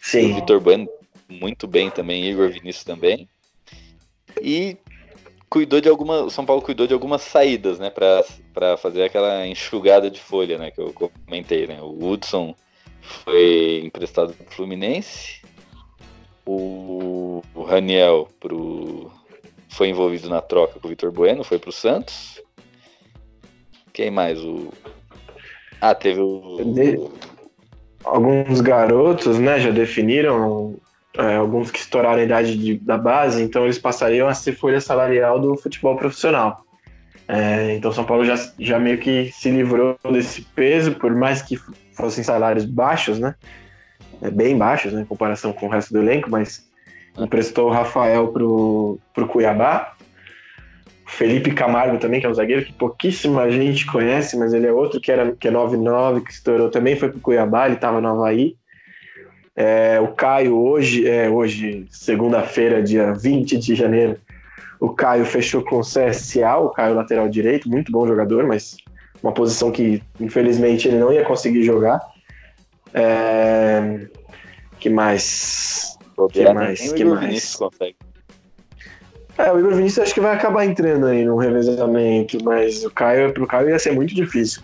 Sim. 0.00 0.32
O 0.32 0.34
Vitor 0.36 0.60
Bueno 0.60 0.88
muito 1.28 1.66
bem 1.66 1.90
também, 1.90 2.24
Igor 2.24 2.50
Vinícius 2.50 2.84
também. 2.84 3.28
E 4.40 4.76
cuidou 5.48 5.80
de 5.80 5.88
alguma, 5.88 6.22
o 6.22 6.30
São 6.30 6.44
Paulo 6.44 6.62
cuidou 6.62 6.86
de 6.86 6.94
algumas 6.94 7.22
saídas, 7.22 7.78
né, 7.78 7.90
para 7.90 8.76
fazer 8.76 9.04
aquela 9.04 9.46
enxugada 9.46 10.10
de 10.10 10.20
folha, 10.20 10.58
né, 10.58 10.70
que 10.70 10.80
eu 10.80 10.92
comentei, 10.92 11.66
né? 11.66 11.78
O 11.80 12.04
Hudson 12.04 12.54
foi 13.00 13.82
emprestado 13.84 14.34
pro 14.34 14.54
Fluminense. 14.54 15.40
O, 16.44 17.42
o 17.54 17.62
Raniel 17.62 18.28
pro, 18.38 19.10
foi 19.68 19.88
envolvido 19.88 20.28
na 20.28 20.40
troca 20.40 20.78
com 20.78 20.86
o 20.86 20.90
Vitor 20.90 21.10
Bueno, 21.10 21.42
foi 21.42 21.58
pro 21.58 21.72
Santos. 21.72 22.40
Quem 23.92 24.10
mais? 24.10 24.38
O. 24.42 24.72
Ah, 25.80 25.94
teve 25.94 26.20
o. 26.20 27.10
Alguns 28.04 28.60
garotos, 28.60 29.38
né, 29.38 29.58
já 29.58 29.70
definiram 29.70 30.76
é, 31.18 31.36
alguns 31.36 31.70
que 31.70 31.78
estouraram 31.78 32.20
a 32.20 32.24
idade 32.24 32.56
de, 32.56 32.78
da 32.78 32.98
base, 32.98 33.42
então 33.42 33.64
eles 33.64 33.78
passariam 33.78 34.28
a 34.28 34.34
ser 34.34 34.52
folha 34.52 34.80
salarial 34.80 35.40
do 35.40 35.56
futebol 35.56 35.96
profissional. 35.96 36.64
É, 37.28 37.74
então 37.74 37.92
São 37.92 38.04
Paulo 38.04 38.24
já, 38.24 38.36
já 38.58 38.78
meio 38.78 38.98
que 38.98 39.32
se 39.32 39.50
livrou 39.50 39.98
desse 40.12 40.42
peso, 40.42 40.92
por 40.94 41.14
mais 41.14 41.42
que 41.42 41.58
fossem 41.92 42.22
salários 42.22 42.64
baixos, 42.64 43.18
né? 43.18 43.34
É, 44.22 44.30
bem 44.30 44.56
baixos, 44.56 44.92
né, 44.92 45.02
em 45.02 45.04
comparação 45.04 45.52
com 45.52 45.66
o 45.66 45.68
resto 45.68 45.92
do 45.92 46.00
elenco, 46.00 46.30
mas 46.30 46.66
emprestou 47.18 47.68
o 47.68 47.72
Rafael 47.72 48.28
pro, 48.28 48.98
pro 49.14 49.26
Cuiabá. 49.26 49.94
Felipe 51.08 51.52
Camargo 51.52 51.98
também, 51.98 52.20
que 52.20 52.26
é 52.26 52.28
um 52.28 52.34
zagueiro 52.34 52.64
que 52.64 52.72
pouquíssima 52.72 53.48
gente 53.50 53.86
conhece, 53.86 54.36
mas 54.36 54.52
ele 54.52 54.66
é 54.66 54.72
outro 54.72 55.00
que, 55.00 55.10
era, 55.10 55.32
que 55.32 55.46
é 55.48 55.52
9-9, 55.52 56.24
que 56.24 56.32
estourou 56.32 56.68
também, 56.68 56.96
foi 56.96 57.10
pro 57.10 57.20
Cuiabá, 57.20 57.66
ele 57.66 57.76
estava 57.76 58.00
no 58.00 58.08
Havaí. 58.08 58.56
É, 59.56 59.98
o 59.98 60.08
Caio, 60.08 60.54
hoje, 60.58 61.08
é, 61.08 61.30
hoje 61.30 61.86
segunda-feira, 61.90 62.82
dia 62.82 63.14
20 63.14 63.56
de 63.56 63.74
janeiro, 63.74 64.18
o 64.78 64.90
Caio 64.90 65.24
fechou 65.24 65.62
com 65.62 65.78
o 65.78 65.80
CSA, 65.80 66.56
o 66.58 66.68
Caio 66.68 66.94
lateral 66.94 67.26
direito, 67.26 67.66
muito 67.66 67.90
bom 67.90 68.06
jogador, 68.06 68.46
mas 68.46 68.76
uma 69.22 69.32
posição 69.32 69.72
que 69.72 70.02
infelizmente 70.20 70.86
ele 70.86 70.98
não 70.98 71.10
ia 71.10 71.24
conseguir 71.24 71.62
jogar. 71.62 72.00
É... 72.92 74.06
Que 74.78 74.90
mais? 74.90 75.96
Que 76.30 76.52
mais? 76.52 76.92
Que 76.92 77.04
mais? 77.04 77.58
É, 79.38 79.52
o 79.52 79.58
Igor 79.58 79.74
Vinícius 79.74 80.04
acho 80.04 80.14
que 80.14 80.20
vai 80.20 80.34
acabar 80.34 80.64
entrando 80.66 81.06
aí 81.06 81.24
no 81.24 81.36
revezamento, 81.36 82.38
mas 82.44 82.84
o 82.84 82.90
Caio, 82.90 83.32
pro 83.32 83.46
Caio 83.46 83.70
ia 83.70 83.78
ser 83.78 83.92
muito 83.92 84.14
difícil. 84.14 84.62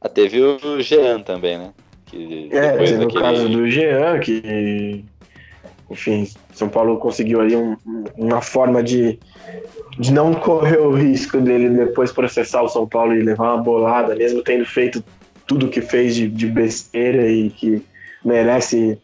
Ah, 0.00 0.08
teve 0.08 0.40
o 0.40 0.80
Jean 0.80 1.20
também, 1.20 1.58
né? 1.58 1.72
Que 2.08 2.48
é, 2.52 2.76
teve 2.76 2.98
daquele... 2.98 3.22
caso 3.22 3.48
do 3.48 3.68
Jean, 3.68 4.18
que 4.20 5.04
enfim, 5.90 6.28
São 6.52 6.68
Paulo 6.68 6.98
conseguiu 6.98 7.40
ali 7.40 7.56
um, 7.56 7.76
uma 8.16 8.42
forma 8.42 8.82
de, 8.82 9.18
de 9.98 10.12
não 10.12 10.34
correr 10.34 10.78
o 10.78 10.92
risco 10.92 11.40
dele 11.40 11.70
depois 11.70 12.12
processar 12.12 12.62
o 12.62 12.68
São 12.68 12.86
Paulo 12.86 13.14
e 13.14 13.22
levar 13.22 13.54
uma 13.54 13.62
bolada, 13.62 14.14
mesmo 14.14 14.42
tendo 14.42 14.66
feito 14.66 15.02
tudo 15.46 15.68
que 15.68 15.80
fez 15.80 16.14
de, 16.14 16.28
de, 16.28 16.46
besteira 16.46 17.26
e 17.26 17.48
que 17.48 17.82
merece 18.22 18.98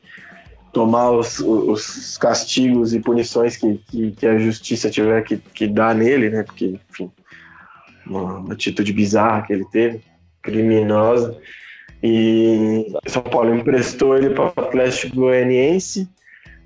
tomar 0.72 1.10
os, 1.12 1.38
os 1.38 2.18
castigos 2.18 2.92
e 2.92 3.00
punições 3.00 3.56
que, 3.56 3.80
que, 3.88 4.10
que, 4.12 4.26
a 4.26 4.36
justiça 4.38 4.90
tiver 4.90 5.22
que, 5.22 5.38
que 5.38 5.66
dar 5.66 5.94
nele, 5.94 6.28
né? 6.28 6.42
Porque, 6.42 6.78
enfim, 6.90 7.10
uma, 8.06 8.38
uma 8.40 8.52
atitude 8.52 8.92
bizarra 8.92 9.46
que 9.46 9.52
ele 9.54 9.64
teve, 9.72 10.02
criminosa. 10.42 11.38
E 12.06 12.92
São 13.06 13.22
Paulo 13.22 13.54
emprestou 13.54 14.14
ele 14.14 14.28
para 14.28 14.44
o 14.44 14.52
Atlético 14.62 15.16
Goianiense 15.16 16.06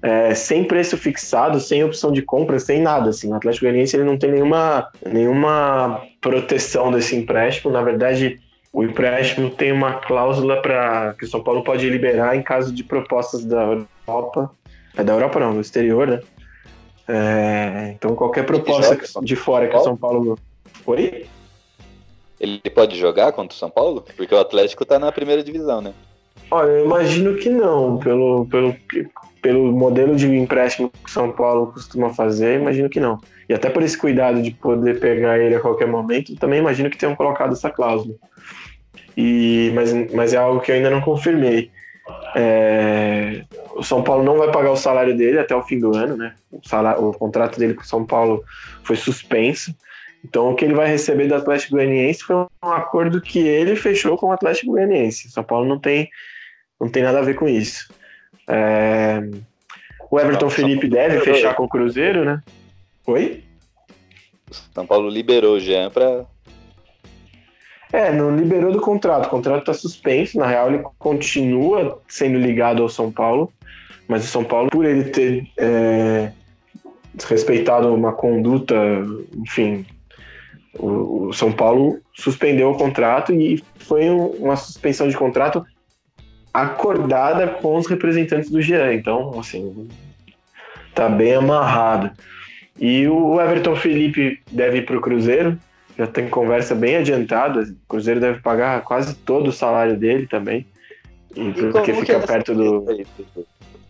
é, 0.02 0.34
sem 0.34 0.64
preço 0.64 0.96
fixado, 0.96 1.60
sem 1.60 1.84
opção 1.84 2.10
de 2.10 2.22
compra, 2.22 2.58
sem 2.58 2.82
nada. 2.82 3.10
Assim. 3.10 3.30
O 3.30 3.34
Atlético 3.34 3.64
Goianiense 3.64 3.96
ele 3.96 4.04
não 4.04 4.18
tem 4.18 4.32
nenhuma, 4.32 4.88
nenhuma 5.06 6.02
proteção 6.20 6.90
desse 6.90 7.14
empréstimo. 7.14 7.72
Na 7.72 7.82
verdade, 7.82 8.40
o 8.72 8.82
empréstimo 8.82 9.48
tem 9.50 9.70
uma 9.70 9.94
cláusula 9.94 10.60
para 10.60 11.14
que 11.16 11.24
o 11.24 11.28
São 11.28 11.40
Paulo 11.40 11.62
pode 11.62 11.88
liberar 11.88 12.36
em 12.36 12.42
caso 12.42 12.74
de 12.74 12.82
propostas 12.82 13.44
da 13.44 13.62
Europa. 14.06 14.50
É 14.96 15.04
da 15.04 15.12
Europa 15.12 15.38
não, 15.38 15.54
do 15.54 15.60
exterior, 15.60 16.08
né? 16.08 16.20
É, 17.06 17.92
então 17.94 18.16
qualquer 18.16 18.44
proposta 18.44 18.98
de 19.22 19.36
fora 19.36 19.68
que 19.68 19.76
o 19.76 19.80
São 19.84 19.96
Paulo. 19.96 20.36
Oi? 20.84 21.26
Ele 22.40 22.60
pode 22.72 22.96
jogar 22.96 23.32
contra 23.32 23.54
o 23.54 23.58
São 23.58 23.70
Paulo? 23.70 24.04
Porque 24.16 24.34
o 24.34 24.38
Atlético 24.38 24.84
tá 24.84 24.98
na 24.98 25.10
primeira 25.10 25.42
divisão, 25.42 25.80
né? 25.80 25.92
Olha, 26.50 26.68
eu 26.70 26.84
imagino 26.84 27.36
que 27.36 27.50
não, 27.50 27.98
pelo, 27.98 28.46
pelo, 28.46 28.74
pelo 29.42 29.72
modelo 29.72 30.16
de 30.16 30.34
empréstimo 30.34 30.90
que 30.90 31.10
o 31.10 31.12
São 31.12 31.30
Paulo 31.30 31.72
costuma 31.72 32.10
fazer, 32.14 32.60
imagino 32.60 32.88
que 32.88 33.00
não. 33.00 33.18
E 33.48 33.54
até 33.54 33.68
por 33.68 33.82
esse 33.82 33.98
cuidado 33.98 34.40
de 34.40 34.50
poder 34.52 34.98
pegar 34.98 35.38
ele 35.38 35.54
a 35.54 35.60
qualquer 35.60 35.86
momento, 35.86 36.36
também 36.36 36.58
imagino 36.58 36.88
que 36.88 36.96
tenham 36.96 37.16
colocado 37.16 37.52
essa 37.52 37.70
cláusula. 37.70 38.14
E, 39.16 39.72
mas, 39.74 39.92
mas 40.12 40.32
é 40.32 40.36
algo 40.36 40.60
que 40.60 40.70
eu 40.70 40.76
ainda 40.76 40.90
não 40.90 41.00
confirmei. 41.00 41.70
É, 42.34 43.44
o 43.74 43.82
São 43.82 44.02
Paulo 44.02 44.22
não 44.22 44.38
vai 44.38 44.50
pagar 44.50 44.70
o 44.70 44.76
salário 44.76 45.16
dele 45.16 45.38
até 45.38 45.54
o 45.54 45.62
fim 45.62 45.78
do 45.78 45.94
ano, 45.96 46.16
né? 46.16 46.34
O, 46.50 46.66
salário, 46.66 47.04
o 47.04 47.12
contrato 47.12 47.58
dele 47.58 47.74
com 47.74 47.82
o 47.82 47.86
São 47.86 48.06
Paulo 48.06 48.42
foi 48.84 48.96
suspenso. 48.96 49.74
Então, 50.24 50.50
o 50.50 50.54
que 50.54 50.64
ele 50.64 50.74
vai 50.74 50.88
receber 50.88 51.28
do 51.28 51.34
Atlético 51.34 51.76
Goianiense 51.76 52.24
foi 52.24 52.36
um 52.36 52.46
acordo 52.62 53.20
que 53.20 53.38
ele 53.38 53.76
fechou 53.76 54.16
com 54.16 54.26
o 54.26 54.32
Atlético 54.32 54.72
Goianiense. 54.72 55.30
São 55.30 55.44
Paulo 55.44 55.66
não 55.66 55.78
tem, 55.78 56.08
não 56.80 56.88
tem 56.88 57.02
nada 57.02 57.18
a 57.18 57.22
ver 57.22 57.34
com 57.34 57.48
isso. 57.48 57.88
É, 58.48 59.20
o 60.10 60.18
Everton 60.18 60.50
Felipe 60.50 60.88
deve 60.88 61.20
fechar 61.20 61.54
com 61.54 61.64
o 61.64 61.68
Cruzeiro, 61.68 62.24
né? 62.24 62.42
Oi? 63.06 63.44
São 64.74 64.86
Paulo 64.86 65.08
liberou 65.08 65.56
o 65.56 65.60
Jean 65.60 65.90
para 65.90 66.26
é, 67.92 68.12
não 68.12 68.36
liberou 68.36 68.72
do 68.72 68.80
contrato. 68.80 69.26
O 69.26 69.30
contrato 69.30 69.60
está 69.60 69.74
suspenso. 69.74 70.38
Na 70.38 70.46
real, 70.46 70.68
ele 70.68 70.84
continua 70.98 72.00
sendo 72.06 72.38
ligado 72.38 72.82
ao 72.82 72.88
São 72.88 73.10
Paulo. 73.10 73.50
Mas 74.06 74.24
o 74.24 74.28
São 74.28 74.44
Paulo, 74.44 74.70
por 74.70 74.84
ele 74.84 75.04
ter 75.04 75.46
é, 75.56 76.32
respeitado 77.26 77.92
uma 77.94 78.12
conduta, 78.12 78.74
enfim, 79.36 79.86
o, 80.78 81.28
o, 81.28 81.32
São 81.32 81.52
Paulo 81.52 81.98
suspendeu 82.14 82.70
o 82.70 82.76
contrato 82.76 83.32
e 83.32 83.62
foi 83.76 84.08
um, 84.10 84.26
uma 84.26 84.56
suspensão 84.56 85.08
de 85.08 85.16
contrato 85.16 85.64
acordada 86.52 87.46
com 87.46 87.76
os 87.76 87.86
representantes 87.86 88.50
do 88.50 88.60
Jean. 88.60 88.94
Então, 88.94 89.38
assim, 89.38 89.88
tá 90.94 91.08
bem 91.08 91.34
amarrado. 91.34 92.10
E 92.78 93.06
o 93.08 93.40
Everton 93.40 93.76
Felipe 93.76 94.40
deve 94.50 94.78
ir 94.78 94.86
para 94.86 94.96
o 94.96 95.00
Cruzeiro 95.00 95.58
já 95.98 96.06
tem 96.06 96.28
conversa 96.28 96.76
bem 96.76 96.96
adiantada. 96.96 97.62
O 97.62 97.88
Cruzeiro 97.88 98.20
deve 98.20 98.40
pagar 98.40 98.82
quase 98.82 99.16
todo 99.16 99.48
o 99.48 99.52
salário 99.52 99.96
dele 99.96 100.28
também. 100.28 100.64
E, 101.34 101.52
porque 101.72 101.92
fica 101.92 102.12
é 102.12 102.20
perto 102.20 102.54
do. 102.54 102.86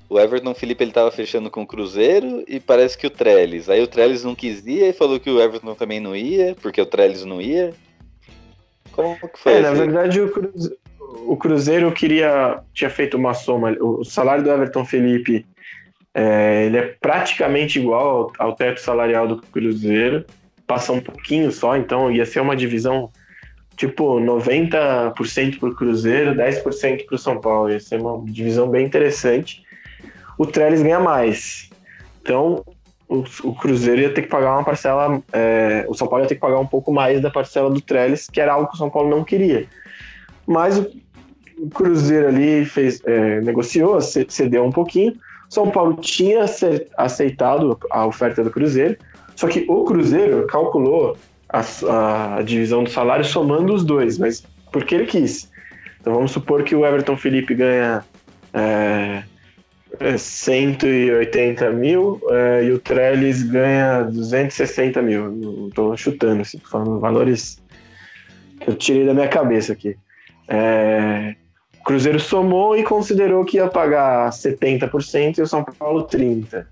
O 0.08 0.18
Everton 0.18 0.54
Felipe 0.54 0.82
ele 0.82 0.92
tava 0.92 1.10
fechando 1.10 1.50
com 1.50 1.62
o 1.62 1.66
Cruzeiro 1.66 2.42
e 2.48 2.58
parece 2.58 2.96
que 2.96 3.06
o 3.06 3.10
Trellis. 3.10 3.68
Aí 3.68 3.82
o 3.82 3.86
Trellis 3.86 4.24
não 4.24 4.34
quis 4.34 4.66
ir 4.66 4.82
e 4.82 4.92
falou 4.92 5.20
que 5.20 5.30
o 5.30 5.40
Everton 5.40 5.74
também 5.74 6.00
não 6.00 6.16
ia, 6.16 6.56
porque 6.62 6.80
o 6.80 6.86
Trellis 6.86 7.24
não 7.24 7.42
ia. 7.42 7.74
Como 8.92 9.16
que 9.16 9.38
foi? 9.38 9.52
É, 9.52 9.60
na 9.60 9.72
verdade 9.72 10.20
o 10.20 10.30
Cruzeiro, 10.30 10.76
o 11.26 11.36
Cruzeiro 11.36 11.92
queria. 11.92 12.60
tinha 12.72 12.88
feito 12.88 13.16
uma 13.16 13.34
soma. 13.34 13.76
O 13.80 14.04
salário 14.04 14.42
do 14.42 14.50
Everton 14.50 14.84
Felipe 14.84 15.44
é, 16.14 16.64
ele 16.66 16.78
é 16.78 16.96
praticamente 17.00 17.78
igual 17.78 18.32
ao, 18.38 18.48
ao 18.48 18.56
teto 18.56 18.80
salarial 18.80 19.28
do 19.28 19.36
Cruzeiro 19.36 20.24
passa 20.68 20.92
um 20.92 21.00
pouquinho 21.00 21.50
só, 21.50 21.76
então 21.76 22.12
ia 22.12 22.26
ser 22.26 22.40
uma 22.40 22.54
divisão 22.54 23.10
tipo 23.74 24.20
90% 24.20 25.58
para 25.58 25.68
o 25.68 25.74
Cruzeiro, 25.74 26.34
10% 26.34 27.06
para 27.06 27.14
o 27.14 27.18
São 27.18 27.40
Paulo. 27.40 27.70
Ia 27.70 27.80
ser 27.80 28.00
uma 28.00 28.22
divisão 28.26 28.68
bem 28.68 28.84
interessante. 28.84 29.64
O 30.38 30.46
Trellis 30.46 30.82
ganha 30.82 31.00
mais. 31.00 31.68
Então 32.22 32.64
o, 33.08 33.24
o 33.42 33.54
Cruzeiro 33.54 34.02
ia 34.02 34.14
ter 34.14 34.22
que 34.22 34.28
pagar 34.28 34.54
uma 34.54 34.64
parcela. 34.64 35.20
É, 35.32 35.84
o 35.88 35.94
São 35.94 36.06
Paulo 36.06 36.24
ia 36.24 36.28
ter 36.28 36.36
que 36.36 36.40
pagar 36.40 36.58
um 36.58 36.66
pouco 36.66 36.92
mais 36.92 37.20
da 37.20 37.30
parcela 37.30 37.68
do 37.68 37.80
Trellis, 37.80 38.28
que 38.28 38.40
era 38.40 38.52
algo 38.52 38.68
que 38.68 38.74
o 38.74 38.78
São 38.78 38.88
Paulo 38.88 39.10
não 39.10 39.24
queria. 39.24 39.66
Mas 40.46 40.78
o, 40.78 40.90
o 41.58 41.68
Cruzeiro 41.68 42.28
ali 42.28 42.64
fez, 42.64 43.02
é, 43.04 43.40
negociou, 43.40 44.00
cedeu 44.00 44.64
um 44.64 44.72
pouquinho. 44.72 45.14
São 45.48 45.70
Paulo 45.70 45.94
tinha 45.94 46.44
aceitado 46.96 47.78
a 47.90 48.06
oferta 48.06 48.44
do 48.44 48.50
Cruzeiro, 48.50 48.98
só 49.34 49.48
que 49.48 49.64
o 49.66 49.84
Cruzeiro 49.84 50.46
calculou 50.46 51.16
a, 51.48 52.36
a 52.36 52.42
divisão 52.42 52.84
do 52.84 52.90
salário 52.90 53.24
somando 53.24 53.72
os 53.72 53.82
dois, 53.82 54.18
mas 54.18 54.44
porque 54.70 54.94
ele 54.94 55.06
quis. 55.06 55.50
Então 56.00 56.14
vamos 56.14 56.32
supor 56.32 56.62
que 56.62 56.74
o 56.74 56.84
Everton 56.84 57.16
Felipe 57.16 57.54
ganha 57.54 58.04
é, 58.52 59.22
180 60.16 61.64
é, 61.64 61.70
mil 61.70 62.20
é, 62.30 62.64
e 62.64 62.72
o 62.72 62.78
Trellis 62.78 63.42
ganha 63.42 64.02
260 64.02 65.02
mil. 65.02 65.68
Estou 65.68 65.96
chutando, 65.96 66.42
assim, 66.42 66.58
falando 66.58 67.00
valores 67.00 67.60
que 68.60 68.70
eu 68.70 68.74
tirei 68.74 69.06
da 69.06 69.14
minha 69.14 69.28
cabeça 69.28 69.72
aqui. 69.72 69.96
É, 70.46 71.34
o 71.80 71.84
Cruzeiro 71.84 72.20
somou 72.20 72.76
e 72.76 72.82
considerou 72.82 73.44
que 73.44 73.56
ia 73.56 73.68
pagar 73.68 74.30
70% 74.30 75.38
e 75.38 75.42
o 75.42 75.46
São 75.46 75.64
Paulo 75.64 76.06
30%. 76.06 76.66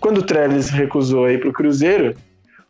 Quando 0.00 0.18
o 0.18 0.22
Trellis 0.22 0.68
recusou 0.70 1.30
ir 1.30 1.38
para 1.38 1.50
o 1.50 1.52
Cruzeiro, 1.52 2.16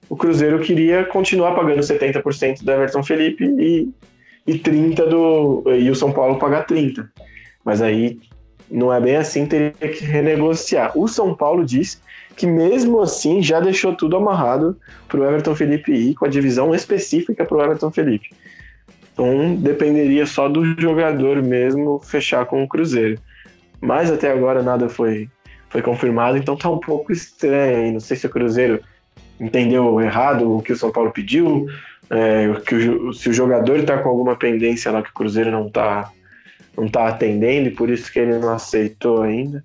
o 0.09 0.17
Cruzeiro 0.17 0.61
queria 0.61 1.05
continuar 1.05 1.55
pagando 1.55 1.81
70% 1.81 2.63
do 2.63 2.71
Everton 2.71 3.03
Felipe 3.03 3.45
e, 3.45 3.89
e 4.47 4.59
30% 4.59 5.09
do. 5.09 5.65
e 5.73 5.91
o 5.91 5.95
São 5.95 6.13
Paulo 6.13 6.39
pagar 6.39 6.67
30%. 6.67 7.09
Mas 7.65 7.81
aí 7.81 8.19
não 8.73 8.93
é 8.93 8.99
bem 8.99 9.17
assim, 9.17 9.45
teria 9.45 9.73
que 9.73 10.05
renegociar. 10.05 10.97
O 10.97 11.07
São 11.07 11.35
Paulo 11.35 11.65
diz 11.65 12.01
que 12.35 12.47
mesmo 12.47 13.01
assim 13.01 13.43
já 13.43 13.61
deixou 13.61 13.95
tudo 13.95 14.17
amarrado 14.17 14.77
para 15.07 15.21
o 15.21 15.25
Everton 15.25 15.55
Felipe 15.55 15.93
ir 15.93 16.15
com 16.15 16.25
a 16.25 16.29
divisão 16.29 16.75
específica 16.75 17.45
para 17.45 17.57
o 17.57 17.63
Everton 17.63 17.91
Felipe. 17.91 18.31
Então 19.13 19.55
dependeria 19.57 20.25
só 20.25 20.49
do 20.49 20.65
jogador 20.81 21.43
mesmo 21.43 22.01
fechar 22.01 22.47
com 22.47 22.65
o 22.65 22.69
Cruzeiro. 22.69 23.21
Mas 23.79 24.11
até 24.11 24.33
agora 24.33 24.63
nada 24.63 24.89
foi 24.89 25.29
foi 25.69 25.81
confirmado, 25.81 26.37
então 26.37 26.55
tá 26.55 26.69
um 26.69 26.79
pouco 26.79 27.13
estranho. 27.13 27.95
Não 27.95 28.01
sei 28.01 28.17
se 28.17 28.27
o 28.27 28.31
Cruzeiro 28.31 28.81
entendeu 29.41 30.01
errado 30.01 30.59
o 30.59 30.63
que 30.63 30.73
o 30.73 30.77
São 30.77 30.93
Paulo 30.93 31.11
pediu, 31.11 31.67
é, 32.11 32.47
que 32.67 32.75
o, 32.75 33.13
se 33.13 33.31
o 33.31 33.33
jogador 33.33 33.79
está 33.79 33.99
com 33.99 34.09
alguma 34.09 34.37
pendência 34.37 34.93
lá 34.93 35.03
que 35.03 35.11
o 35.11 35.15
Cruzeiro 35.15 35.51
não 35.51 35.69
está 35.69 36.11
não 36.77 36.89
tá 36.89 37.09
atendendo, 37.09 37.69
e 37.69 37.73
por 37.73 37.91
isso 37.91 38.13
que 38.13 38.19
ele 38.19 38.39
não 38.39 38.51
aceitou 38.51 39.23
ainda. 39.23 39.65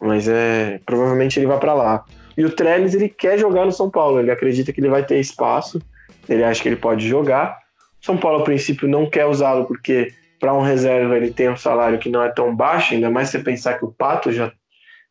Mas 0.00 0.28
é 0.28 0.80
provavelmente 0.84 1.38
ele 1.38 1.46
vai 1.46 1.58
para 1.58 1.74
lá. 1.74 2.04
E 2.36 2.44
o 2.44 2.50
Trellis 2.50 2.94
ele 2.94 3.08
quer 3.08 3.38
jogar 3.38 3.66
no 3.66 3.72
São 3.72 3.90
Paulo, 3.90 4.18
ele 4.18 4.30
acredita 4.30 4.72
que 4.72 4.80
ele 4.80 4.88
vai 4.88 5.04
ter 5.04 5.20
espaço, 5.20 5.80
ele 6.28 6.42
acha 6.42 6.62
que 6.62 6.68
ele 6.68 6.76
pode 6.76 7.06
jogar. 7.06 7.58
São 8.00 8.16
Paulo, 8.16 8.40
a 8.40 8.44
princípio, 8.44 8.88
não 8.88 9.08
quer 9.08 9.26
usá-lo 9.26 9.66
porque 9.66 10.12
para 10.38 10.54
um 10.54 10.62
reserva 10.62 11.16
ele 11.16 11.30
tem 11.30 11.50
um 11.50 11.56
salário 11.56 11.98
que 11.98 12.08
não 12.08 12.22
é 12.22 12.30
tão 12.30 12.56
baixo, 12.56 12.94
ainda 12.94 13.10
mais 13.10 13.28
você 13.28 13.38
pensar 13.40 13.78
que 13.78 13.84
o 13.84 13.92
Pato 13.92 14.32
já 14.32 14.50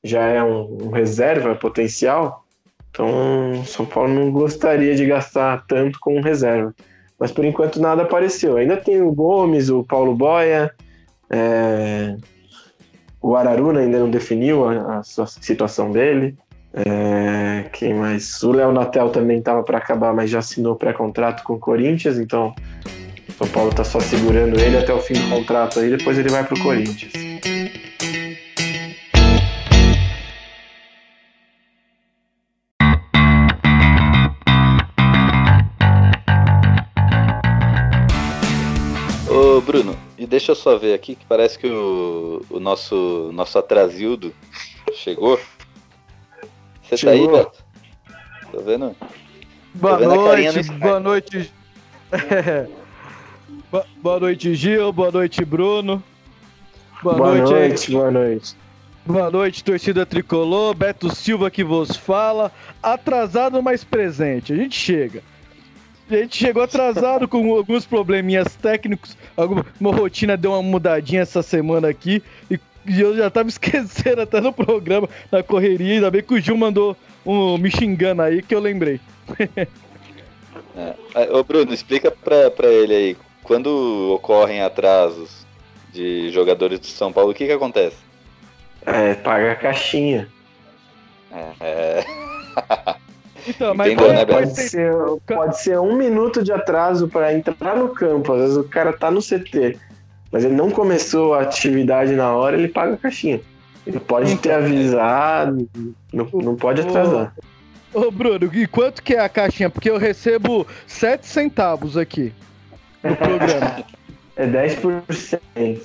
já 0.03 0.21
é 0.25 0.41
um, 0.41 0.85
um 0.85 0.89
reserva 0.91 1.55
potencial, 1.55 2.45
então 2.89 3.63
São 3.65 3.85
Paulo 3.85 4.13
não 4.13 4.31
gostaria 4.31 4.95
de 4.95 5.05
gastar 5.05 5.65
tanto 5.67 5.99
com 5.99 6.21
reserva. 6.21 6.73
Mas 7.19 7.31
por 7.31 7.43
enquanto 7.43 7.81
nada 7.81 8.03
apareceu. 8.03 8.55
Ainda 8.55 8.77
tem 8.77 9.01
o 9.01 9.11
Gomes, 9.11 9.69
o 9.69 9.83
Paulo 9.83 10.15
Boia, 10.15 10.73
é... 11.29 12.15
o 13.21 13.35
Araruna 13.35 13.79
ainda 13.79 13.99
não 13.99 14.09
definiu 14.09 14.65
a, 14.65 14.99
a 14.99 15.03
situação 15.03 15.91
dele. 15.91 16.35
É... 16.73 17.65
Quem 17.73 17.93
mais? 17.93 18.41
O 18.43 18.51
Léo 18.51 18.71
Natel 18.71 19.09
também 19.09 19.39
estava 19.39 19.63
para 19.63 19.77
acabar, 19.77 20.13
mas 20.13 20.29
já 20.29 20.39
assinou 20.39 20.75
pré-contrato 20.75 21.43
com 21.43 21.53
o 21.53 21.59
Corinthians, 21.59 22.17
então 22.17 22.53
São 23.37 23.47
Paulo 23.47 23.69
está 23.69 23.83
só 23.83 23.99
segurando 23.99 24.59
ele 24.59 24.77
até 24.77 24.93
o 24.93 24.99
fim 24.99 25.13
do 25.13 25.29
contrato 25.29 25.79
aí, 25.79 25.89
depois 25.89 26.17
ele 26.17 26.29
vai 26.29 26.43
para 26.43 26.57
o 26.57 26.61
Corinthians. 26.61 27.29
Bruno, 39.69 39.95
e 39.95 40.08
deixa 40.29 40.51
eu 40.51 40.55
só 40.55 40.77
ver 40.77 40.93
aqui 40.93 41.15
que 41.15 41.25
parece 41.25 41.57
que 41.57 41.67
o, 41.67 42.45
o 42.49 42.59
nosso, 42.59 43.31
nosso 43.33 43.57
atrasildo 43.57 44.33
chegou. 44.93 45.39
Você 46.83 47.05
tá 47.05 47.11
aí, 47.11 47.27
Beto? 47.27 47.63
Tô 48.51 48.61
vendo? 48.61 48.95
Boa 49.73 49.93
Tô 49.93 49.99
vendo 49.99 50.15
noite, 50.15 50.71
boa 50.73 50.99
noite. 50.99 51.53
boa 54.01 54.19
noite, 54.19 54.55
Gil, 54.55 54.93
boa 54.93 55.11
noite, 55.11 55.43
Bruno. 55.43 56.03
Boa, 57.01 57.15
boa 57.15 57.35
noite, 57.35 57.51
noite 57.51 57.91
boa 57.91 58.11
noite. 58.11 58.55
Boa 59.05 59.31
noite, 59.31 59.63
torcida 59.63 60.05
tricolor. 60.05 60.75
Beto 60.75 61.13
Silva 61.13 61.49
que 61.49 61.63
vos 61.63 61.95
fala. 61.95 62.51
Atrasado, 62.81 63.61
mas 63.63 63.83
presente. 63.83 64.53
A 64.53 64.55
gente 64.55 64.75
chega. 64.75 65.23
A 66.09 66.15
gente 66.15 66.37
chegou 66.37 66.63
atrasado 66.63 67.27
com 67.27 67.55
alguns 67.55 67.85
probleminhas 67.85 68.55
técnicos. 68.55 69.15
Alguma 69.37 69.63
rotina 69.95 70.35
deu 70.35 70.51
uma 70.51 70.63
mudadinha 70.63 71.21
essa 71.21 71.43
semana 71.43 71.87
aqui. 71.87 72.23
E, 72.49 72.59
e 72.85 72.99
eu 72.99 73.15
já 73.15 73.29
tava 73.29 73.47
esquecendo 73.49 74.21
até 74.21 74.41
no 74.41 74.51
programa, 74.51 75.07
na 75.31 75.43
correria. 75.43 75.93
Ainda 75.93 76.09
bem 76.09 76.23
que 76.23 76.33
o 76.33 76.39
Gil 76.39 76.57
mandou 76.57 76.97
um 77.25 77.57
me 77.57 77.69
xingando 77.69 78.23
aí 78.23 78.41
que 78.41 78.55
eu 78.55 78.59
lembrei. 78.59 78.99
é. 80.75 80.95
Ô 81.31 81.43
Bruno, 81.43 81.73
explica 81.73 82.09
pra, 82.09 82.49
pra 82.49 82.67
ele 82.67 82.95
aí. 82.95 83.17
Quando 83.43 84.13
ocorrem 84.13 84.61
atrasos 84.61 85.45
de 85.93 86.29
jogadores 86.31 86.79
do 86.79 86.87
São 86.87 87.11
Paulo, 87.11 87.31
o 87.31 87.33
que 87.33 87.45
que 87.45 87.51
acontece? 87.51 87.97
É, 88.85 89.13
paga 89.15 89.51
a 89.51 89.55
caixinha. 89.55 90.27
É, 91.59 92.03
Então, 93.49 93.73
mas 93.73 93.87
Entendeu, 93.91 94.07
pode- 94.07 94.19
né, 94.19 94.25
pode 94.25 94.55
ser- 94.59 94.93
pode 95.27 95.59
ser 95.61 95.79
um 95.79 95.95
minuto 95.95 96.43
de 96.43 96.51
atraso 96.51 97.07
para 97.07 97.33
entrar 97.33 97.75
no 97.75 97.89
campo. 97.89 98.31
Às 98.33 98.39
vezes 98.41 98.57
o 98.57 98.63
cara 98.63 98.93
tá 98.93 99.09
no 99.09 99.21
CT, 99.21 99.77
mas 100.31 100.45
ele 100.45 100.55
não 100.55 100.69
começou 100.69 101.33
a 101.33 101.41
atividade 101.41 102.13
na 102.13 102.33
hora, 102.33 102.55
ele 102.57 102.67
paga 102.67 102.93
a 102.93 102.97
caixinha. 102.97 103.41
Ele 103.87 103.99
pode 103.99 104.35
ter 104.37 104.51
avisado, 104.51 105.67
não, 106.13 106.27
não 106.33 106.55
pode 106.55 106.81
atrasar. 106.81 107.33
Ô, 107.91 108.11
Bruno, 108.11 108.49
e 108.53 108.67
quanto 108.67 109.01
que 109.01 109.15
é 109.15 109.19
a 109.19 109.27
caixinha? 109.29 109.69
Porque 109.69 109.89
eu 109.89 109.97
recebo 109.97 110.67
7 110.85 111.25
centavos 111.25 111.97
aqui 111.97 112.31
no 113.03 113.15
programa. 113.15 113.83
É 114.35 114.47
10%. 114.47 115.81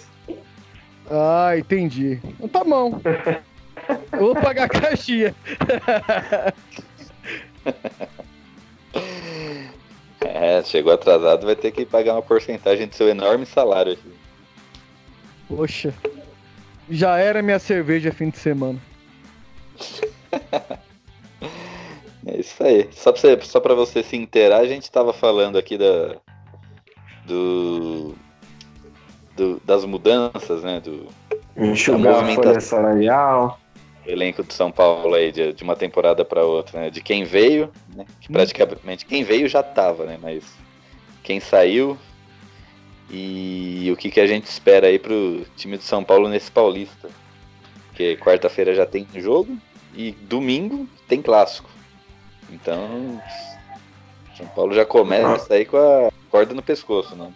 ah, 1.10 1.54
entendi. 1.58 2.20
Então 2.38 2.48
Tá 2.48 2.62
bom. 2.62 3.00
Eu 4.12 4.18
vou 4.20 4.34
pagar 4.36 4.64
a 4.64 4.68
caixinha. 4.68 5.34
é, 10.20 10.62
chegou 10.62 10.92
atrasado, 10.92 11.46
vai 11.46 11.56
ter 11.56 11.72
que 11.72 11.84
pagar 11.84 12.14
uma 12.14 12.22
porcentagem 12.22 12.86
do 12.86 12.94
seu 12.94 13.08
enorme 13.08 13.46
salário 13.46 13.92
aqui. 13.92 14.12
Poxa. 15.48 15.92
Já 16.90 17.18
era 17.18 17.42
minha 17.42 17.58
cerveja 17.58 18.12
fim 18.12 18.30
de 18.30 18.38
semana. 18.38 18.78
É 22.26 22.40
isso 22.40 22.62
aí. 22.64 22.88
Só 22.90 23.12
pra, 23.12 23.20
você, 23.20 23.40
só 23.42 23.60
pra 23.60 23.74
você 23.74 24.02
se 24.02 24.16
inteirar, 24.16 24.60
a 24.60 24.66
gente 24.66 24.90
tava 24.90 25.12
falando 25.12 25.58
aqui 25.58 25.76
da. 25.76 26.16
Do. 27.26 28.14
do- 29.36 29.60
das 29.64 29.84
mudanças, 29.84 30.62
né? 30.62 30.80
Do 30.80 31.06
Enxugar 31.56 32.24
a 32.24 32.34
folha 32.34 32.60
salarial. 32.60 33.58
Elenco 34.06 34.42
do 34.42 34.52
São 34.52 34.70
Paulo 34.70 35.14
aí, 35.14 35.32
de, 35.32 35.52
de 35.52 35.62
uma 35.62 35.76
temporada 35.76 36.24
pra 36.24 36.44
outra, 36.44 36.80
né? 36.80 36.90
De 36.90 37.00
quem 37.00 37.24
veio, 37.24 37.70
né? 37.94 38.04
Que 38.20 38.32
praticamente 38.32 39.06
quem 39.06 39.24
veio 39.24 39.48
já 39.48 39.62
tava, 39.62 40.04
né? 40.04 40.18
Mas 40.20 40.44
quem 41.22 41.40
saiu 41.40 41.98
e 43.10 43.88
o 43.92 43.96
que, 43.96 44.10
que 44.10 44.20
a 44.20 44.26
gente 44.26 44.46
espera 44.46 44.86
aí 44.86 44.98
pro 44.98 45.44
time 45.56 45.76
do 45.76 45.82
São 45.82 46.02
Paulo 46.02 46.28
nesse 46.28 46.50
Paulista. 46.50 47.08
Porque 47.88 48.16
quarta-feira 48.16 48.74
já 48.74 48.84
tem 48.84 49.06
jogo 49.14 49.56
e 49.94 50.12
domingo 50.12 50.88
tem 51.06 51.22
clássico. 51.22 51.70
Então, 52.50 53.20
São 54.36 54.46
Paulo 54.48 54.74
já 54.74 54.84
começa 54.84 55.54
aí 55.54 55.64
com 55.64 55.76
a 55.76 56.10
corda 56.30 56.54
no 56.54 56.62
pescoço, 56.62 57.14
né? 57.14 57.32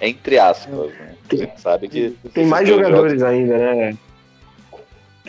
Entre 0.00 0.38
aspas, 0.38 0.92
né? 0.94 1.14
A 1.30 1.36
gente 1.36 1.60
sabe 1.60 1.88
que. 1.88 2.16
Tem 2.32 2.46
mais 2.46 2.68
jogadores 2.68 3.22
ainda, 3.22 3.56
né? 3.56 3.98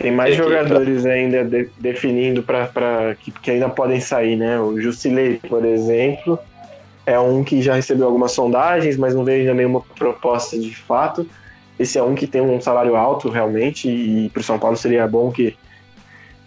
Tem 0.02 0.10
mais 0.10 0.34
Tem 0.34 0.44
jogadores 0.44 1.06
ainda 1.06 1.44
de- 1.44 1.70
definindo 1.78 2.42
para 2.42 3.14
que, 3.20 3.30
que 3.30 3.52
ainda 3.52 3.68
podem 3.68 4.00
sair, 4.00 4.34
né? 4.34 4.58
O 4.58 4.80
Jusilei, 4.80 5.38
por 5.48 5.64
exemplo, 5.64 6.36
é 7.06 7.18
um 7.20 7.44
que 7.44 7.62
já 7.62 7.74
recebeu 7.74 8.06
algumas 8.06 8.32
sondagens, 8.32 8.96
mas 8.96 9.14
não 9.14 9.24
veio 9.24 9.42
ainda 9.42 9.54
nenhuma 9.54 9.80
proposta 9.80 10.58
de 10.58 10.74
fato. 10.74 11.24
Esse 11.78 11.98
é 11.98 12.02
um 12.02 12.16
que 12.16 12.26
tem 12.26 12.42
um 12.42 12.60
salário 12.60 12.96
alto 12.96 13.28
realmente 13.28 13.88
e 13.88 14.28
para 14.30 14.40
o 14.40 14.42
São 14.42 14.58
Paulo 14.58 14.76
seria 14.76 15.06
bom 15.06 15.30
que 15.30 15.56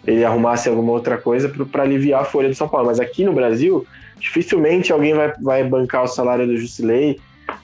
ele 0.06 0.22
arrumasse 0.22 0.68
alguma 0.68 0.92
outra 0.92 1.16
coisa 1.16 1.48
para 1.48 1.82
aliviar 1.82 2.20
a 2.20 2.24
folha 2.24 2.50
do 2.50 2.54
São 2.54 2.68
Paulo. 2.68 2.88
Mas 2.88 3.00
aqui 3.00 3.24
no 3.24 3.32
Brasil, 3.32 3.86
dificilmente 4.20 4.92
alguém 4.92 5.14
vai, 5.14 5.32
vai 5.40 5.64
bancar 5.64 6.04
o 6.04 6.08
salário 6.08 6.46
do 6.46 6.58
Jusilei, 6.58 7.18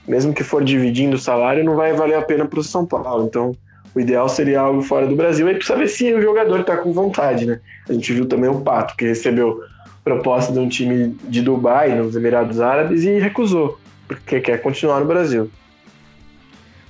mesmo 0.09 0.33
que 0.33 0.43
for 0.43 0.65
dividindo 0.65 1.17
o 1.17 1.21
salário, 1.21 1.63
não 1.63 1.77
vai 1.77 1.93
valer 1.93 2.15
a 2.15 2.23
pena 2.23 2.47
para 2.47 2.59
o 2.59 2.65
São 2.65 2.87
Paulo. 2.87 3.27
Então, 3.27 3.55
o 3.95 4.01
ideal 4.01 4.29
seria 4.29 4.61
algo 4.61 4.83
fora 4.83 5.07
do 5.07 5.17
Brasil. 5.17 5.47
Aí 5.47 5.55
precisa 5.55 5.79
ver 5.79 5.89
se 5.89 6.13
o 6.13 6.23
jogador 6.23 6.61
está 6.61 6.77
com 6.77 6.93
vontade, 6.93 7.47
né? 7.47 7.61
A 7.89 7.93
gente 7.93 8.13
viu 8.13 8.27
também 8.27 8.49
o 8.49 8.61
Pato, 8.61 8.97
que 8.97 9.05
recebeu 9.05 9.63
proposta 10.03 10.53
de 10.53 10.59
um 10.59 10.69
time 10.69 11.17
de 11.25 11.43
Dubai, 11.43 11.95
nos 11.95 12.17
Emirados 12.17 12.61
Árabes, 12.61 13.05
e 13.05 13.19
recusou, 13.19 13.79
porque 14.09 14.41
quer 14.41 14.61
continuar 14.61 15.01
no 15.01 15.07
Brasil. 15.07 15.51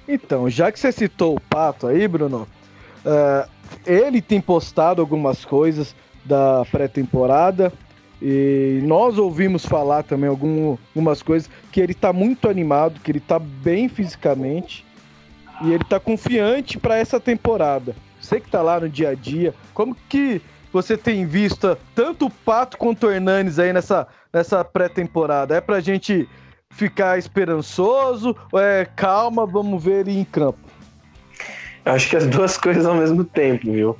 Então, 0.09 0.49
já 0.49 0.71
que 0.73 0.79
você 0.79 0.91
citou 0.91 1.37
o 1.37 1.41
Pato 1.41 1.87
aí, 1.87 2.07
Bruno, 2.09 2.49
eh, 3.05 3.47
ele 3.87 4.21
tem 4.21 4.41
postado 4.41 5.01
algumas 5.01 5.45
coisas 5.45 5.95
da 6.25 6.65
pré-temporada 6.71 7.73
e 8.21 8.81
nós 8.85 9.19
ouvimos 9.19 9.67
falar 9.67 10.05
também 10.05 10.29
algum- 10.29 10.77
algumas 10.95 11.23
coisas 11.23 11.51
que 11.71 11.81
ele 11.81 11.95
tá 11.95 12.12
muito 12.12 12.49
animado, 12.49 13.01
que 13.01 13.11
ele 13.11 13.21
tá 13.21 13.38
bem 13.38 13.88
fisicamente 13.88 14.85
e 15.61 15.73
ele 15.73 15.85
tá 15.85 16.01
confiante 16.01 16.79
para 16.79 16.97
essa 16.97 17.21
temporada. 17.21 17.95
Você 18.21 18.41
que 18.41 18.51
tá 18.51 18.62
lá 18.62 18.81
no 18.81 18.88
dia 18.88 19.11
a 19.11 19.15
dia, 19.15 19.55
como 19.75 19.97
que 20.09 20.41
você 20.73 20.97
tem 20.97 21.27
visto 21.27 21.77
tanto 21.95 22.27
o 22.27 22.31
Pato 22.31 22.79
quanto 22.79 23.07
o 23.07 23.11
Hernanes 23.11 23.59
aí 23.59 23.73
nessa, 23.73 24.07
nessa 24.33 24.65
pré-temporada? 24.65 25.57
É 25.57 25.61
pra 25.61 25.81
gente 25.81 26.29
ficar 26.71 27.19
esperançoso 27.19 28.35
é 28.55 28.87
calma, 28.97 29.45
vamos 29.45 29.83
ver 29.83 30.07
ele 30.07 30.19
em 30.19 30.25
campo? 30.25 30.59
Acho 31.85 32.09
que 32.09 32.17
as 32.17 32.27
duas 32.27 32.57
coisas 32.59 32.87
ao 32.87 32.95
mesmo 32.95 33.25
tempo, 33.25 33.71
viu? 33.71 33.97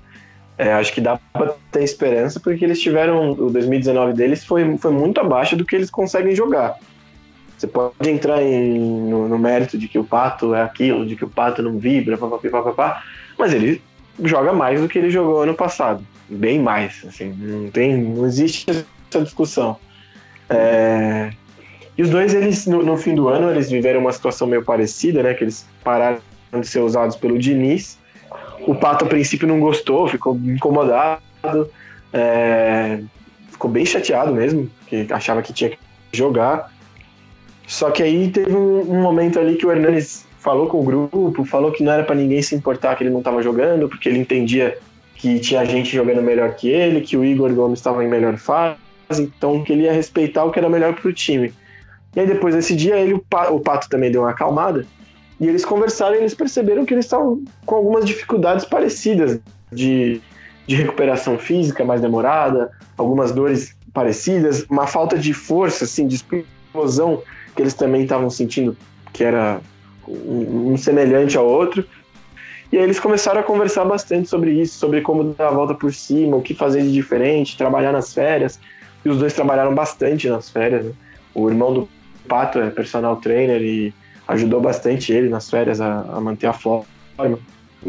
É, 0.57 0.73
acho 0.73 0.93
que 0.93 1.01
dá 1.01 1.19
pra 1.33 1.55
ter 1.71 1.83
esperança, 1.83 2.39
porque 2.39 2.65
eles 2.65 2.81
tiveram. 2.81 3.33
O 3.33 3.51
2019 3.51 4.13
deles 4.13 4.45
foi, 4.45 4.77
foi 4.79 4.93
muito 4.93 5.21
abaixo 5.21 5.57
do 5.57 5.65
que 5.65 5.75
eles 5.75 5.91
conseguem 5.91 6.35
jogar. 6.35 6.77
Você 7.63 7.69
pode 7.69 8.11
entrar 8.11 8.43
em- 8.43 9.09
no, 9.09 9.29
no 9.29 9.39
mérito 9.39 9.79
de 9.79 9.87
que 9.87 9.97
o 9.97 10.03
pato 10.03 10.53
é 10.53 10.63
aquilo, 10.63 11.07
de 11.07 11.15
que 11.15 11.25
o 11.25 11.29
pato 11.29 11.63
não 11.63 11.79
vibra, 11.79 12.19
papapá, 12.19 13.05
mas 13.39 13.55
ele 13.55 13.81
joga 14.25 14.53
mais 14.53 14.81
do 14.81 14.89
que 14.89 14.99
ele 14.99 15.11
jogou 15.11 15.43
ano 15.43 15.55
passado. 15.55 16.05
Bem 16.29 16.59
mais. 16.59 17.05
Assim, 17.07 17.33
não, 17.39 17.71
tem, 17.71 17.97
não 17.97 18.27
existe 18.27 18.69
essa 18.69 19.23
discussão. 19.23 19.77
É, 20.51 21.31
e 21.97 22.03
os 22.03 22.11
dois, 22.11 22.35
eles, 22.35 22.67
no, 22.67 22.83
no 22.83 22.97
fim 22.97 23.15
do 23.15 23.29
ano, 23.29 23.49
eles 23.49 23.71
viveram 23.71 24.01
uma 24.01 24.13
situação 24.13 24.49
meio 24.49 24.65
parecida, 24.65 25.23
né? 25.23 25.33
Que 25.33 25.45
eles 25.45 25.65
pararam 25.85 26.19
de 26.59 26.67
ser 26.67 26.81
usados 26.81 27.15
pelo 27.15 27.39
Diniz. 27.39 27.97
O 28.67 28.75
Pato, 28.75 29.05
a 29.05 29.09
princípio, 29.09 29.47
não 29.47 29.61
gostou, 29.61 30.09
ficou 30.09 30.35
incomodado, 30.35 31.23
é, 32.13 32.99
ficou 33.53 33.71
bem 33.71 33.87
chateado 33.87 34.35
mesmo, 34.35 34.69
que 34.89 35.07
achava 35.13 35.43
que 35.43 35.53
tinha 35.53 35.71
que 35.71 35.79
jogar. 36.13 36.72
Só 37.67 37.91
que 37.91 38.03
aí 38.03 38.31
teve 38.31 38.55
um, 38.55 38.81
um 38.81 39.01
momento 39.01 39.39
ali 39.39 39.57
que 39.57 39.67
o 39.67 39.71
Hernanes 39.71 40.27
falou 40.39 40.67
com 40.67 40.81
o 40.81 40.83
grupo, 40.83 41.45
falou 41.45 41.71
que 41.71 41.83
não 41.83 41.93
era 41.93 42.03
para 42.03 42.17
ninguém 42.17 42.43
se 42.43 42.55
importar 42.55 42.97
que 42.97 43.05
ele 43.05 43.11
não 43.11 43.21
estava 43.21 43.43
jogando, 43.43 43.89
porque 43.89 44.09
ele 44.09 44.19
entendia 44.19 44.77
que 45.15 45.39
tinha 45.39 45.65
gente 45.65 45.95
jogando 45.95 46.21
melhor 46.21 46.55
que 46.55 46.69
ele, 46.69 47.01
que 47.01 47.17
o 47.17 47.25
Igor 47.25 47.53
Gomes 47.55 47.79
estava 47.79 48.05
em 48.05 48.09
melhor 48.09 48.37
fase, 48.37 48.77
então 49.19 49.63
que 49.63 49.73
ele 49.73 49.85
ia 49.85 49.93
respeitar 49.93 50.45
o 50.45 50.51
que 50.51 50.59
era 50.59 50.69
melhor 50.69 50.95
para 50.95 51.09
o 51.09 51.13
time. 51.13 51.55
E 52.15 52.21
aí 52.21 52.27
depois 52.27 52.55
desse 52.55 52.75
dia, 52.75 52.97
ele, 52.97 53.15
o, 53.15 53.21
Pa- 53.21 53.51
o 53.51 53.61
Pato 53.61 53.89
também 53.89 54.11
deu 54.11 54.23
uma 54.23 54.31
acalmada, 54.31 54.85
e 55.41 55.47
eles 55.47 55.65
conversaram 55.65 56.17
e 56.17 56.19
eles 56.19 56.35
perceberam 56.35 56.85
que 56.85 56.93
eles 56.93 57.05
estavam 57.05 57.43
com 57.65 57.77
algumas 57.77 58.05
dificuldades 58.05 58.65
parecidas 58.65 59.39
de, 59.73 60.21
de 60.67 60.75
recuperação 60.77 61.39
física 61.39 61.85
mais 61.85 62.01
demorada, 62.01 62.71
algumas 62.99 63.33
dores 63.33 63.77
parecidas, 63.95 64.67
uma 64.69 64.87
falta 64.87 65.17
de 65.17 65.33
força, 65.33 65.85
assim, 65.85 66.07
de 66.07 66.17
explosão 66.17 67.23
que 67.55 67.63
eles 67.63 67.75
também 67.75 68.03
estavam 68.03 68.31
sentindo, 68.31 68.77
que 69.13 69.25
era 69.25 69.61
um, 70.07 70.73
um 70.73 70.77
semelhante 70.77 71.37
ao 71.37 71.47
outro. 71.47 71.85
E 72.73 72.79
aí 72.79 72.85
eles 72.85 72.99
começaram 72.99 73.41
a 73.41 73.43
conversar 73.43 73.85
bastante 73.85 74.29
sobre 74.29 74.53
isso, 74.53 74.79
sobre 74.79 75.03
como 75.03 75.35
dar 75.35 75.49
a 75.49 75.51
volta 75.51 75.75
por 75.75 75.93
cima, 75.93 76.37
o 76.37 76.43
que 76.43 76.55
fazer 76.55 76.83
de 76.83 76.93
diferente, 76.93 77.57
trabalhar 77.57 77.93
nas 77.93 78.15
férias. 78.15 78.59
E 79.05 79.09
os 79.09 79.19
dois 79.19 79.35
trabalharam 79.35 79.75
bastante 79.75 80.29
nas 80.29 80.49
férias. 80.49 80.87
né? 80.87 80.93
O 81.35 81.49
irmão 81.51 81.75
do 81.75 81.89
Pato 82.27 82.59
é 82.59 82.71
personal 82.71 83.17
trainer 83.17 83.61
e 83.61 83.93
ajudou 84.29 84.61
bastante 84.61 85.13
ele 85.13 85.29
nas 85.29 85.51
férias 85.51 85.81
a, 85.81 86.01
a 86.01 86.21
manter 86.21 86.47
a 86.47 86.53
forma. 86.53 86.87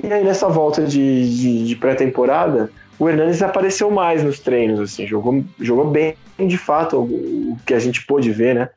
E 0.03 0.11
aí 0.11 0.23
nessa 0.23 0.49
volta 0.49 0.85
de, 0.85 1.37
de, 1.37 1.67
de 1.67 1.75
pré-temporada, 1.75 2.69
o 2.99 3.07
Hernanes 3.07 3.41
apareceu 3.41 3.89
mais 3.89 4.23
nos 4.23 4.39
treinos, 4.39 4.79
assim, 4.79 5.05
jogou, 5.05 5.43
jogou 5.59 5.89
bem 5.89 6.15
de 6.37 6.57
fato 6.57 6.97
o, 6.97 7.53
o 7.53 7.57
que 7.65 7.73
a 7.73 7.79
gente 7.79 8.05
pôde 8.05 8.31
ver, 8.31 8.55
né? 8.55 8.69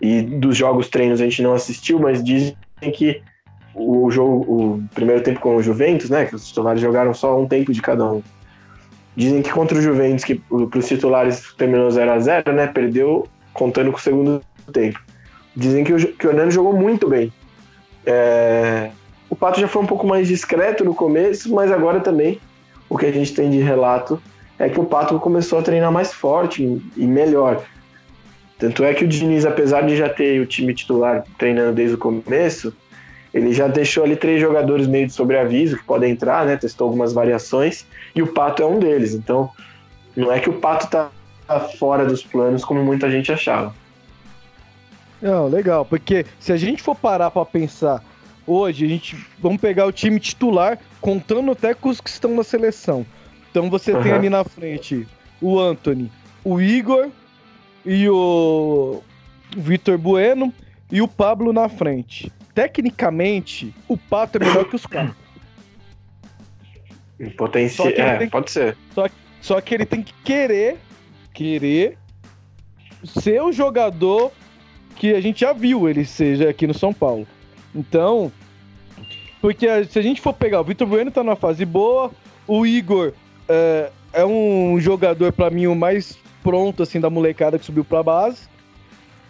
E 0.00 0.22
dos 0.22 0.56
jogos 0.56 0.88
treinos 0.88 1.20
a 1.20 1.24
gente 1.24 1.42
não 1.42 1.54
assistiu, 1.54 1.98
mas 1.98 2.22
dizem 2.22 2.56
que 2.92 3.22
o 3.74 4.10
jogo, 4.10 4.44
o 4.52 4.84
primeiro 4.94 5.22
tempo 5.22 5.40
com 5.40 5.56
o 5.56 5.62
Juventus, 5.62 6.10
né? 6.10 6.24
Que 6.26 6.34
os 6.34 6.48
titulares 6.48 6.80
jogaram 6.80 7.12
só 7.12 7.38
um 7.38 7.46
tempo 7.46 7.72
de 7.72 7.82
cada 7.82 8.04
um. 8.04 8.22
Dizem 9.16 9.42
que 9.42 9.50
contra 9.50 9.78
o 9.78 9.82
Juventus, 9.82 10.24
que 10.24 10.36
para 10.36 10.78
os 10.78 10.86
titulares 10.86 11.52
terminou 11.56 11.90
0 11.90 12.10
a 12.12 12.18
0 12.18 12.52
né? 12.52 12.66
Perdeu 12.66 13.26
contando 13.52 13.90
com 13.90 13.98
o 13.98 14.00
segundo 14.00 14.42
tempo. 14.72 15.00
Dizem 15.56 15.84
que 15.84 15.92
o, 15.92 16.12
que 16.14 16.26
o 16.26 16.50
jogou 16.50 16.72
muito 16.72 17.08
bem. 17.08 17.32
É, 18.06 18.90
o 19.30 19.36
Pato 19.36 19.60
já 19.60 19.68
foi 19.68 19.82
um 19.82 19.86
pouco 19.86 20.06
mais 20.06 20.28
discreto 20.28 20.84
no 20.84 20.94
começo, 20.94 21.52
mas 21.54 21.70
agora 21.72 22.00
também 22.00 22.40
o 22.88 22.98
que 22.98 23.06
a 23.06 23.12
gente 23.12 23.32
tem 23.34 23.50
de 23.50 23.58
relato 23.58 24.20
é 24.58 24.68
que 24.68 24.78
o 24.78 24.84
Pato 24.84 25.18
começou 25.18 25.58
a 25.58 25.62
treinar 25.62 25.90
mais 25.90 26.12
forte 26.12 26.82
e 26.96 27.06
melhor. 27.06 27.62
Tanto 28.58 28.84
é 28.84 28.94
que 28.94 29.04
o 29.04 29.08
Diniz, 29.08 29.44
apesar 29.44 29.82
de 29.82 29.96
já 29.96 30.08
ter 30.08 30.40
o 30.40 30.46
time 30.46 30.74
titular 30.74 31.24
treinando 31.38 31.72
desde 31.72 31.96
o 31.96 31.98
começo, 31.98 32.72
Ele 33.32 33.52
já 33.52 33.66
deixou 33.66 34.04
ali 34.04 34.16
três 34.16 34.40
jogadores 34.40 34.86
meio 34.86 35.06
de 35.06 35.12
sobreaviso 35.12 35.76
que 35.76 35.84
podem 35.84 36.12
entrar, 36.12 36.46
né? 36.46 36.56
Testou 36.56 36.86
algumas 36.86 37.12
variações 37.12 37.84
e 38.14 38.22
o 38.22 38.28
Pato 38.28 38.62
é 38.62 38.66
um 38.66 38.78
deles. 38.78 39.12
Então, 39.12 39.50
não 40.16 40.32
é 40.32 40.38
que 40.38 40.48
o 40.48 40.54
Pato 40.54 40.86
tá 40.88 41.10
fora 41.78 42.06
dos 42.06 42.22
planos 42.22 42.64
como 42.64 42.82
muita 42.84 43.10
gente 43.10 43.32
achava. 43.32 43.74
Não, 45.20 45.48
legal, 45.48 45.84
porque 45.84 46.26
se 46.38 46.52
a 46.52 46.56
gente 46.56 46.82
for 46.82 46.94
parar 46.94 47.30
para 47.30 47.44
pensar 47.44 48.04
hoje, 48.46 48.84
a 48.84 48.88
gente 48.88 49.16
vamos 49.38 49.60
pegar 49.60 49.86
o 49.86 49.92
time 49.92 50.20
titular, 50.20 50.78
contando 51.00 51.50
até 51.50 51.74
com 51.74 51.88
os 51.88 52.00
que 52.00 52.10
estão 52.10 52.34
na 52.34 52.44
seleção. 52.44 53.06
Então 53.50 53.70
você 53.70 53.92
uhum. 53.92 54.02
tem 54.02 54.12
ali 54.12 54.28
na 54.28 54.44
frente 54.44 55.06
o 55.40 55.58
Anthony, 55.58 56.10
o 56.44 56.60
Igor 56.60 57.08
e 57.84 58.08
o 58.08 59.02
Vitor 59.56 59.98
Bueno 59.98 60.52
e 60.90 61.02
o 61.02 61.08
Pablo 61.08 61.52
na 61.52 61.68
frente. 61.68 62.32
Tecnicamente, 62.54 63.74
o 63.88 63.96
Pato 63.96 64.38
é 64.38 64.44
melhor 64.44 64.64
que 64.64 64.76
os 64.76 64.86
quatro. 64.86 65.14
Potencial. 67.36 67.88
É, 67.88 68.26
pode 68.26 68.50
ser. 68.50 68.76
Só, 68.94 69.06
só 69.40 69.60
que 69.60 69.74
ele 69.74 69.86
tem 69.86 70.02
que 70.02 70.12
querer, 70.24 70.76
querer 71.32 71.98
ser 73.04 73.42
o 73.42 73.52
jogador 73.52 74.32
que 74.96 75.14
a 75.14 75.20
gente 75.20 75.40
já 75.40 75.52
viu 75.52 75.88
ele 75.88 76.04
seja 76.04 76.48
aqui 76.48 76.66
no 76.66 76.74
São 76.74 76.92
Paulo. 76.92 77.26
Então, 77.74 78.30
porque 79.40 79.66
se 79.84 79.98
a 79.98 80.02
gente 80.02 80.20
for 80.20 80.32
pegar, 80.32 80.60
o 80.60 80.64
Vitor 80.64 80.86
Bueno 80.86 81.10
tá 81.10 81.22
numa 81.22 81.36
fase 81.36 81.64
boa, 81.64 82.10
o 82.46 82.64
Igor 82.64 83.12
é, 83.48 83.90
é 84.12 84.24
um 84.24 84.78
jogador 84.80 85.32
para 85.32 85.50
mim 85.50 85.66
o 85.66 85.74
mais 85.74 86.18
pronto 86.44 86.82
assim 86.82 87.00
da 87.00 87.10
molecada 87.10 87.58
que 87.58 87.64
subiu 87.64 87.84
para 87.84 88.02
base. 88.02 88.42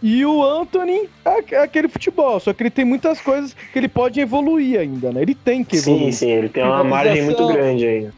E 0.02 0.26
o 0.26 0.42
Anthony 0.42 1.08
é, 1.24 1.54
é, 1.54 1.62
aquele 1.62 1.88
futebol, 1.88 2.38
só 2.38 2.52
que 2.52 2.62
ele 2.62 2.70
tem 2.70 2.84
muitas 2.84 3.22
coisas 3.22 3.54
que 3.54 3.78
ele 3.78 3.88
pode 3.88 4.20
evoluir 4.20 4.78
ainda, 4.78 5.10
né? 5.10 5.22
Ele 5.22 5.34
tem 5.34 5.64
que 5.64 5.76
evoluir. 5.76 6.12
Sim, 6.12 6.26
sim, 6.26 6.30
ele 6.30 6.48
tem 6.50 6.62
uma 6.62 6.84
margem 6.84 7.22
muito 7.22 7.46
grande 7.46 7.86
ainda. 7.86 8.14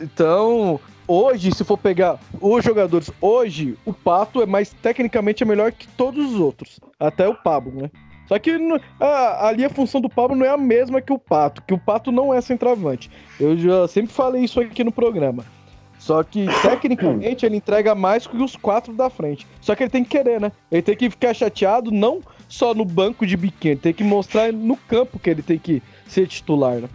Então, 0.00 0.80
hoje, 1.06 1.54
se 1.54 1.62
for 1.62 1.76
pegar 1.76 2.18
os 2.40 2.64
jogadores, 2.64 3.12
hoje 3.20 3.78
o 3.84 3.92
Pato 3.92 4.42
é 4.42 4.46
mais 4.46 4.72
tecnicamente 4.82 5.44
é 5.44 5.46
melhor 5.46 5.70
que 5.70 5.86
todos 5.86 6.34
os 6.34 6.40
outros, 6.40 6.80
até 6.98 7.28
o 7.28 7.34
Pablo, 7.34 7.80
né? 7.80 7.90
Só 8.26 8.38
que 8.38 8.56
a, 8.98 9.48
ali 9.48 9.64
a 9.64 9.70
função 9.70 10.00
do 10.00 10.08
Pablo 10.08 10.36
não 10.36 10.46
é 10.46 10.50
a 10.50 10.56
mesma 10.56 11.00
que 11.00 11.12
o 11.12 11.18
Pato, 11.18 11.62
que 11.62 11.74
o 11.74 11.78
Pato 11.78 12.10
não 12.10 12.32
é 12.32 12.40
centroavante. 12.40 13.10
Eu 13.38 13.56
já 13.56 13.86
sempre 13.86 14.12
falei 14.12 14.44
isso 14.44 14.60
aqui 14.60 14.82
no 14.82 14.92
programa. 14.92 15.44
Só 16.00 16.22
que, 16.22 16.46
tecnicamente, 16.62 17.44
ele 17.44 17.56
entrega 17.56 17.94
mais 17.94 18.26
que 18.26 18.34
os 18.34 18.56
quatro 18.56 18.94
da 18.94 19.10
frente. 19.10 19.46
Só 19.60 19.74
que 19.74 19.82
ele 19.82 19.90
tem 19.90 20.02
que 20.02 20.08
querer, 20.08 20.40
né? 20.40 20.50
Ele 20.72 20.80
tem 20.80 20.96
que 20.96 21.10
ficar 21.10 21.34
chateado 21.34 21.90
não 21.90 22.22
só 22.48 22.74
no 22.74 22.86
banco 22.86 23.26
de 23.26 23.36
biquinho, 23.36 23.72
ele 23.72 23.80
tem 23.80 23.92
que 23.92 24.02
mostrar 24.02 24.50
no 24.50 24.76
campo 24.76 25.18
que 25.18 25.28
ele 25.28 25.42
tem 25.42 25.58
que 25.58 25.82
ser 26.08 26.26
titular, 26.26 26.76
né? 26.76 26.88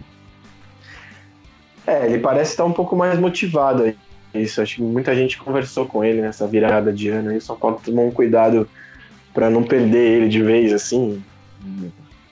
É, 1.86 2.08
ele 2.08 2.18
parece 2.18 2.52
estar 2.52 2.66
um 2.66 2.72
pouco 2.72 2.96
mais 2.96 3.18
motivado 3.20 3.84
aí. 3.84 3.96
Isso, 4.34 4.60
acho 4.60 4.78
que 4.78 4.82
muita 4.82 5.16
gente 5.16 5.38
conversou 5.38 5.86
com 5.86 6.04
ele 6.04 6.20
nessa 6.20 6.48
virada 6.48 6.92
de 6.92 7.08
ano 7.10 7.30
aí. 7.30 7.40
Só 7.40 7.54
pode 7.54 7.84
tomar 7.84 8.02
um 8.02 8.12
cuidado 8.12 8.68
para 9.36 9.52
não 9.52 9.62
perder 9.62 10.18
ele 10.18 10.30
de 10.30 10.42
vez, 10.42 10.74
assim, 10.74 11.24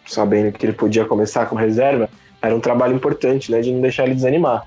sabendo 0.07 0.51
que 0.51 0.65
ele 0.65 0.73
podia 0.73 1.05
começar 1.05 1.45
com 1.45 1.55
reserva. 1.55 2.09
Era 2.41 2.55
um 2.55 2.59
trabalho 2.59 2.95
importante, 2.95 3.51
né, 3.51 3.61
de 3.61 3.71
não 3.71 3.79
deixar 3.79 4.05
ele 4.05 4.15
desanimar. 4.15 4.65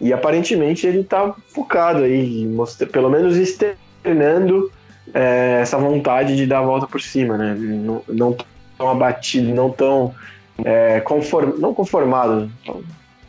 E 0.00 0.12
aparentemente 0.12 0.86
ele 0.86 1.04
tá 1.04 1.34
focado 1.48 2.04
aí, 2.04 2.46
mostra, 2.46 2.86
pelo 2.86 3.10
menos 3.10 3.36
externando 3.36 4.70
é, 5.12 5.58
essa 5.60 5.76
vontade 5.76 6.36
de 6.36 6.46
dar 6.46 6.60
a 6.60 6.62
volta 6.62 6.86
por 6.86 7.00
cima, 7.00 7.36
né? 7.36 7.54
Não, 7.54 8.02
não 8.08 8.36
tão 8.78 8.88
abatido, 8.88 9.54
não 9.54 9.70
tão 9.70 10.14
é, 10.64 11.00
conform, 11.00 11.58
não 11.58 11.74
conformado, 11.74 12.50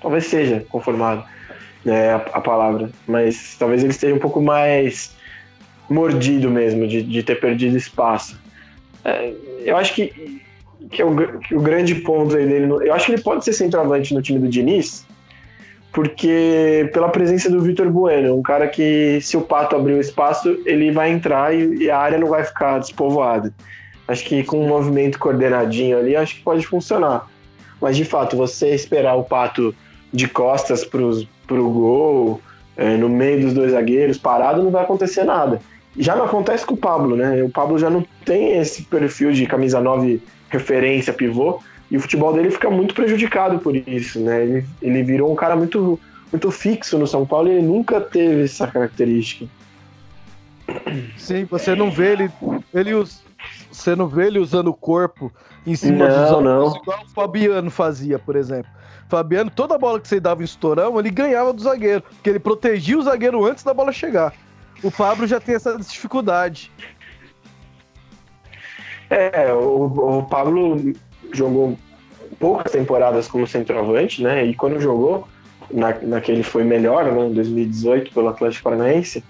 talvez 0.02 0.26
seja 0.26 0.66
conformado 0.70 1.24
é 1.86 2.12
a, 2.12 2.18
a, 2.18 2.42
palavra, 2.42 2.90
mas 3.08 3.56
talvez 3.58 3.84
ele 3.84 3.92
esteja 3.92 4.14
um 4.14 4.20
pouco 4.20 4.40
mais 4.42 5.16
mordido 5.90 6.50
mesmo 6.50 6.88
de, 6.88 7.02
de 7.02 7.24
ter 7.24 7.40
perdido 7.40 7.76
espaço. 7.76 8.40
É, 9.04 9.34
eu 9.64 9.76
acho 9.78 9.96
que, 9.96 10.42
que, 10.92 11.02
é 11.02 11.06
o, 11.06 11.40
que 11.40 11.56
o 11.56 11.62
grande 11.62 11.96
ponto 11.96 12.36
aí 12.36 12.46
dele, 12.48 12.72
eu 12.72 12.94
acho 12.94 13.08
que 13.08 13.14
ele 13.14 13.22
pode 13.22 13.44
ser 13.44 13.54
centroavante 13.54 14.14
no 14.14 14.22
time 14.22 14.40
do 14.40 14.48
Diniz, 14.48 15.06
porque 15.92 16.90
pela 16.94 17.10
presença 17.10 17.50
do 17.50 17.62
Vitor 17.62 17.90
Bueno, 17.90 18.36
um 18.36 18.42
cara 18.42 18.68
que 18.68 19.20
se 19.22 19.36
o 19.36 19.42
Pato 19.42 19.76
abrir 19.76 19.94
o 19.94 20.00
espaço, 20.00 20.58
ele 20.66 20.92
vai 20.92 21.12
entrar 21.12 21.54
e, 21.54 21.90
a 21.90 21.98
área 21.98 22.18
não 22.18 22.28
vai 22.28 22.44
ficar 22.44 22.80
despovoada. 22.80 23.54
Acho 24.08 24.24
que 24.26 24.44
com 24.44 24.64
um 24.64 24.68
movimento 24.68 25.20
coordenadinho 25.20 25.98
ali, 25.98 26.16
acho 26.16 26.36
que 26.36 26.42
pode 26.42 26.66
funcionar. 26.66 27.28
Mas 27.82 27.98
de 27.98 28.06
fato, 28.06 28.38
você 28.38 28.70
esperar 28.70 29.16
o 29.16 29.24
Pato 29.24 29.76
de 30.14 30.28
costas 30.28 30.86
para 30.86 31.02
o 31.02 31.70
gol, 31.70 32.42
é, 32.78 32.96
no 32.96 33.10
meio 33.10 33.42
dos 33.42 33.54
dois 33.54 33.72
zagueiros, 33.72 34.18
parado, 34.18 34.64
não 34.64 34.72
vai 34.72 34.84
acontecer 34.84 35.24
nada. 35.24 35.60
Já 35.98 36.16
não 36.16 36.26
acontece 36.26 36.66
com 36.66 36.74
o 36.74 36.78
Pablo, 36.78 37.18
né? 37.18 37.44
O 37.44 37.50
Pablo 37.50 37.78
já 37.78 37.90
não 37.90 38.06
tem 38.26 38.58
esse 38.58 38.84
perfil 38.84 39.34
de 39.34 39.46
camisa 39.46 39.82
9 39.82 40.22
referência, 40.50 41.12
pivô. 41.12 41.60
E 41.92 41.98
o 41.98 42.00
futebol 42.00 42.34
dele 42.34 42.50
fica 42.50 42.70
muito 42.70 42.96
prejudicado 42.96 43.60
por 43.60 43.76
isso, 43.76 44.22
né? 44.22 44.44
Ele, 44.44 44.66
ele 44.82 45.04
virou 45.04 45.30
um 45.30 45.36
cara 45.36 45.58
muito, 45.58 46.00
muito 46.32 46.50
fixo 46.50 46.98
no 46.98 47.06
São 47.06 47.26
Paulo 47.26 47.50
e 47.50 47.52
ele 47.52 47.68
nunca 47.68 48.00
teve 48.00 48.46
essa 48.46 48.66
característica. 48.66 49.46
Sim, 51.18 51.44
você 51.44 51.76
não 51.76 51.92
vê 51.92 52.14
ele, 52.14 52.32
ele 52.74 52.94
você 53.70 53.94
não 53.94 54.08
vê 54.08 54.28
ele 54.28 54.40
usando 54.40 54.70
o 54.70 54.74
corpo 54.74 55.30
em 55.68 55.76
cima 55.76 56.08
não, 56.08 56.34
dos 56.34 56.44
não. 56.44 56.76
igual 56.82 57.04
o 57.04 57.10
Fabiano 57.10 57.70
fazia, 57.70 58.18
por 58.18 58.38
exemplo. 58.38 58.72
Fabiano, 59.10 59.52
toda 59.52 59.78
bola 59.78 60.00
que 60.00 60.08
você 60.08 60.22
dava 60.22 60.42
em 60.42 60.46
estourão, 60.46 60.98
ele 60.98 61.10
ganhava 61.10 61.52
do 61.52 61.62
zagueiro, 61.62 62.02
porque 62.02 62.30
ele 62.30 62.40
protegia 62.40 62.98
o 62.98 63.02
zagueiro 63.02 63.46
antes 63.46 63.66
da 63.66 63.74
bola 63.74 63.92
chegar. 63.92 64.34
O 64.82 64.90
Pablo 64.90 65.28
já 65.28 65.42
tem 65.42 65.56
essa 65.56 65.78
dificuldade. 65.78 66.72
É, 69.10 69.52
o, 69.52 70.20
o 70.20 70.24
Pablo 70.24 70.78
jogou 71.38 71.78
poucas 72.40 72.72
temporadas 72.72 73.28
como 73.28 73.46
centroavante, 73.46 74.24
né? 74.24 74.46
E 74.46 74.56
quando 74.56 74.80
jogou, 74.80 75.28
na, 75.72 75.96
naquele 76.02 76.44
foi 76.44 76.64
melhor, 76.64 77.06
né, 77.06 77.28
em 77.28 77.34
2018, 77.34 78.14
pelo 78.14 78.30
Atlético 78.30 78.64
Paranaense, 78.64 79.24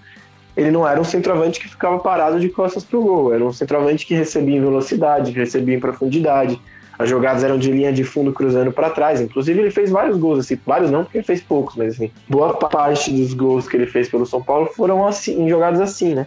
ele 0.56 0.70
não 0.70 0.86
era 0.86 1.00
um 1.00 1.04
centroavante 1.04 1.60
que 1.60 1.68
ficava 1.68 1.98
parado 1.98 2.38
de 2.38 2.48
costas 2.48 2.84
pro 2.84 3.02
gol, 3.02 3.34
era 3.34 3.44
um 3.44 3.52
centroavante 3.52 4.06
que 4.06 4.14
recebia 4.14 4.56
em 4.56 4.60
velocidade, 4.60 5.32
recebia 5.32 5.76
em 5.76 5.80
profundidade. 5.80 6.60
As 6.98 7.08
jogadas 7.08 7.42
eram 7.42 7.58
de 7.58 7.70
linha 7.72 7.92
de 7.92 8.04
fundo 8.04 8.32
cruzando 8.32 8.70
para 8.70 8.90
trás. 8.90 9.20
Inclusive, 9.20 9.58
ele 9.60 9.70
fez 9.70 9.90
vários 9.90 10.16
gols, 10.18 10.40
assim, 10.40 10.58
vários 10.64 10.90
não, 10.90 11.04
porque 11.04 11.18
ele 11.18 11.24
fez 11.24 11.40
poucos, 11.40 11.74
mas 11.74 11.94
assim, 11.94 12.10
boa 12.28 12.54
parte 12.54 13.10
dos 13.10 13.32
gols 13.32 13.66
que 13.66 13.76
ele 13.76 13.86
fez 13.86 14.08
pelo 14.08 14.26
São 14.26 14.42
Paulo 14.42 14.66
foram 14.66 15.06
assim, 15.06 15.42
em 15.42 15.48
jogadas 15.48 15.80
assim, 15.80 16.14
né? 16.14 16.26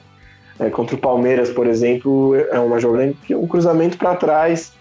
É, 0.60 0.70
contra 0.70 0.96
o 0.96 1.00
Palmeiras, 1.00 1.50
por 1.50 1.68
exemplo, 1.68 2.36
é 2.36 2.60
uma 2.60 2.80
jogada 2.80 3.14
que 3.26 3.36
um 3.36 3.46
cruzamento 3.46 3.98
para 3.98 4.16
trás, 4.16 4.74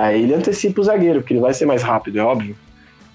Aí 0.00 0.22
ele 0.22 0.34
antecipa 0.34 0.80
o 0.80 0.84
zagueiro, 0.84 1.20
porque 1.20 1.34
ele 1.34 1.40
vai 1.40 1.52
ser 1.52 1.66
mais 1.66 1.82
rápido, 1.82 2.18
é 2.18 2.22
óbvio. 2.22 2.56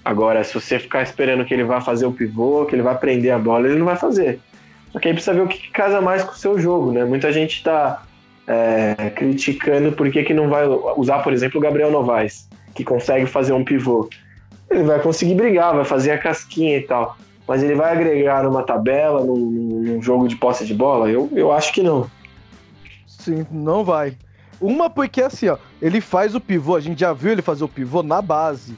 Agora, 0.04 0.44
se 0.44 0.54
você 0.54 0.78
ficar 0.78 1.02
esperando 1.02 1.44
que 1.44 1.52
ele 1.52 1.64
vá 1.64 1.80
fazer 1.80 2.06
o 2.06 2.12
pivô, 2.12 2.64
que 2.64 2.76
ele 2.76 2.82
vai 2.82 2.96
prender 2.96 3.32
a 3.32 3.38
bola, 3.38 3.66
ele 3.66 3.78
não 3.78 3.86
vai 3.86 3.96
fazer. 3.96 4.38
Só 4.92 5.00
que 5.00 5.08
aí 5.08 5.14
precisa 5.14 5.34
ver 5.34 5.40
o 5.40 5.48
que 5.48 5.68
casa 5.70 6.00
mais 6.00 6.22
com 6.22 6.30
o 6.30 6.36
seu 6.36 6.56
jogo, 6.58 6.92
né? 6.92 7.04
Muita 7.04 7.32
gente 7.32 7.56
está 7.56 8.04
é, 8.46 9.10
criticando 9.10 9.90
por 9.90 10.08
que, 10.10 10.22
que 10.22 10.32
não 10.32 10.48
vai 10.48 10.64
usar, 10.96 11.24
por 11.24 11.32
exemplo, 11.32 11.58
o 11.58 11.60
Gabriel 11.60 11.90
Novaes, 11.90 12.48
que 12.72 12.84
consegue 12.84 13.26
fazer 13.26 13.52
um 13.52 13.64
pivô. 13.64 14.08
Ele 14.70 14.84
vai 14.84 15.00
conseguir 15.00 15.34
brigar, 15.34 15.74
vai 15.74 15.84
fazer 15.84 16.12
a 16.12 16.18
casquinha 16.18 16.76
e 16.76 16.82
tal. 16.82 17.16
Mas 17.48 17.64
ele 17.64 17.74
vai 17.74 17.92
agregar 17.92 18.44
numa 18.44 18.62
tabela, 18.62 19.24
num, 19.24 19.36
num 19.36 20.02
jogo 20.02 20.28
de 20.28 20.36
posse 20.36 20.64
de 20.64 20.74
bola? 20.74 21.10
Eu, 21.10 21.28
eu 21.32 21.50
acho 21.50 21.72
que 21.72 21.82
não. 21.82 22.08
Sim, 23.08 23.44
não 23.50 23.84
vai. 23.84 24.16
Uma 24.60 24.88
porque 24.88 25.20
assim, 25.20 25.48
ó, 25.48 25.58
ele 25.80 26.00
faz 26.00 26.34
o 26.34 26.40
pivô, 26.40 26.76
a 26.76 26.80
gente 26.80 27.00
já 27.00 27.12
viu 27.12 27.32
ele 27.32 27.42
fazer 27.42 27.64
o 27.64 27.68
pivô 27.68 28.02
na 28.02 28.22
base. 28.22 28.76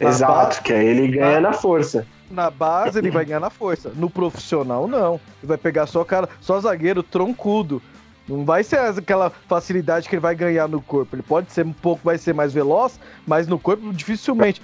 Na 0.00 0.08
Exato, 0.08 0.32
base, 0.32 0.62
que 0.62 0.72
aí 0.72 0.86
ele 0.86 1.08
ganha 1.08 1.40
na, 1.40 1.50
na 1.50 1.52
força. 1.52 2.06
Na 2.30 2.50
base 2.50 2.98
ele 2.98 3.10
vai 3.10 3.24
ganhar 3.24 3.40
na 3.40 3.50
força. 3.50 3.90
No 3.94 4.08
profissional, 4.08 4.86
não. 4.86 5.14
Ele 5.42 5.48
vai 5.48 5.58
pegar 5.58 5.86
só 5.86 6.04
cara, 6.04 6.28
só 6.40 6.60
zagueiro 6.60 7.02
troncudo. 7.02 7.82
Não 8.28 8.44
vai 8.44 8.62
ser 8.62 8.78
aquela 8.78 9.30
facilidade 9.30 10.08
que 10.08 10.14
ele 10.14 10.20
vai 10.20 10.34
ganhar 10.34 10.68
no 10.68 10.80
corpo. 10.80 11.16
Ele 11.16 11.22
pode 11.22 11.52
ser 11.52 11.66
um 11.66 11.72
pouco, 11.72 12.02
vai 12.04 12.16
ser 12.16 12.32
mais 12.32 12.52
veloz, 12.52 13.00
mas 13.26 13.48
no 13.48 13.58
corpo 13.58 13.92
dificilmente. 13.92 14.62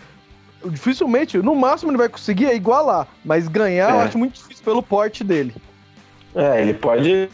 Dificilmente, 0.65 1.39
no 1.39 1.55
máximo 1.55 1.91
ele 1.91 1.99
vai 1.99 2.09
conseguir 2.09 2.53
igualar, 2.55 3.07
mas 3.25 3.47
ganhar 3.47 3.91
é. 3.91 3.93
eu 3.93 4.01
acho 4.01 4.19
muito 4.19 4.35
difícil 4.35 4.65
pelo 4.65 4.83
porte 4.83 5.23
dele. 5.23 5.55
É, 6.37 6.61
ele 6.61 6.75
pode 6.75 7.31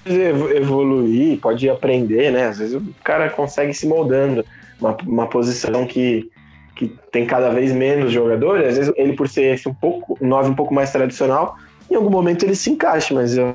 evoluir, 0.54 1.40
pode 1.40 1.68
aprender, 1.68 2.30
né? 2.30 2.46
Às 2.46 2.58
vezes 2.58 2.74
o 2.74 2.94
cara 3.02 3.28
consegue 3.28 3.74
se 3.74 3.84
moldando. 3.84 4.44
Uma, 4.80 4.96
uma 5.04 5.26
posição 5.26 5.84
que, 5.86 6.30
que 6.76 6.88
tem 7.10 7.26
cada 7.26 7.50
vez 7.50 7.72
menos 7.72 8.12
jogadores, 8.12 8.66
às 8.66 8.78
vezes 8.78 8.92
ele 8.96 9.12
por 9.12 9.28
ser 9.28 9.54
esse 9.54 9.68
um 9.68 9.74
pouco, 9.74 10.16
um 10.20 10.26
9 10.26 10.50
um 10.50 10.54
pouco 10.54 10.72
mais 10.72 10.90
tradicional, 10.90 11.56
em 11.90 11.94
algum 11.94 12.10
momento 12.10 12.44
ele 12.44 12.54
se 12.54 12.70
encaixa, 12.70 13.14
mas 13.14 13.36
uh, 13.36 13.54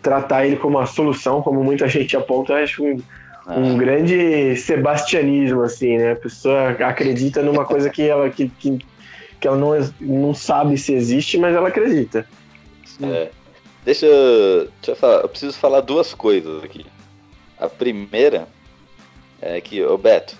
tratar 0.00 0.46
ele 0.46 0.56
como 0.56 0.78
uma 0.78 0.86
solução, 0.86 1.42
como 1.42 1.62
muita 1.62 1.88
gente 1.88 2.16
aponta, 2.16 2.54
acho 2.54 2.82
um 3.46 3.76
grande 3.76 4.54
sebastianismo, 4.56 5.62
assim, 5.62 5.96
né? 5.96 6.12
A 6.12 6.16
pessoa 6.16 6.70
acredita 6.70 7.42
numa 7.42 7.64
coisa 7.64 7.90
que 7.90 8.02
ela, 8.02 8.28
que, 8.30 8.48
que, 8.48 8.78
que 9.40 9.48
ela 9.48 9.56
não, 9.56 9.72
não 10.00 10.34
sabe 10.34 10.76
se 10.78 10.92
existe, 10.94 11.38
mas 11.38 11.54
ela 11.54 11.68
acredita. 11.68 12.26
É. 13.02 13.28
Deixa, 13.84 14.06
eu- 14.06 14.64
deixa 14.80 14.90
eu 14.92 14.96
falar, 14.96 15.20
eu 15.22 15.28
preciso 15.28 15.56
falar 15.56 15.80
duas 15.80 16.12
coisas 16.14 16.62
aqui. 16.62 16.84
A 17.58 17.68
primeira 17.68 18.46
é 19.40 19.60
que, 19.60 19.82
ô 19.82 19.96
Beto, 19.96 20.36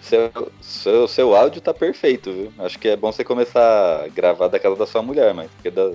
seu, 0.00 0.30
seu, 0.60 1.06
seu 1.08 1.34
áudio 1.36 1.60
tá 1.60 1.72
perfeito, 1.74 2.32
viu? 2.32 2.52
Acho 2.58 2.78
que 2.78 2.88
é 2.88 2.96
bom 2.96 3.12
você 3.12 3.22
começar 3.24 4.04
a 4.04 4.08
gravar 4.08 4.48
da 4.48 4.58
casa 4.58 4.76
da 4.76 4.86
sua 4.86 5.02
mulher, 5.02 5.32
mas 5.34 5.50
porque 5.50 5.70
da, 5.70 5.90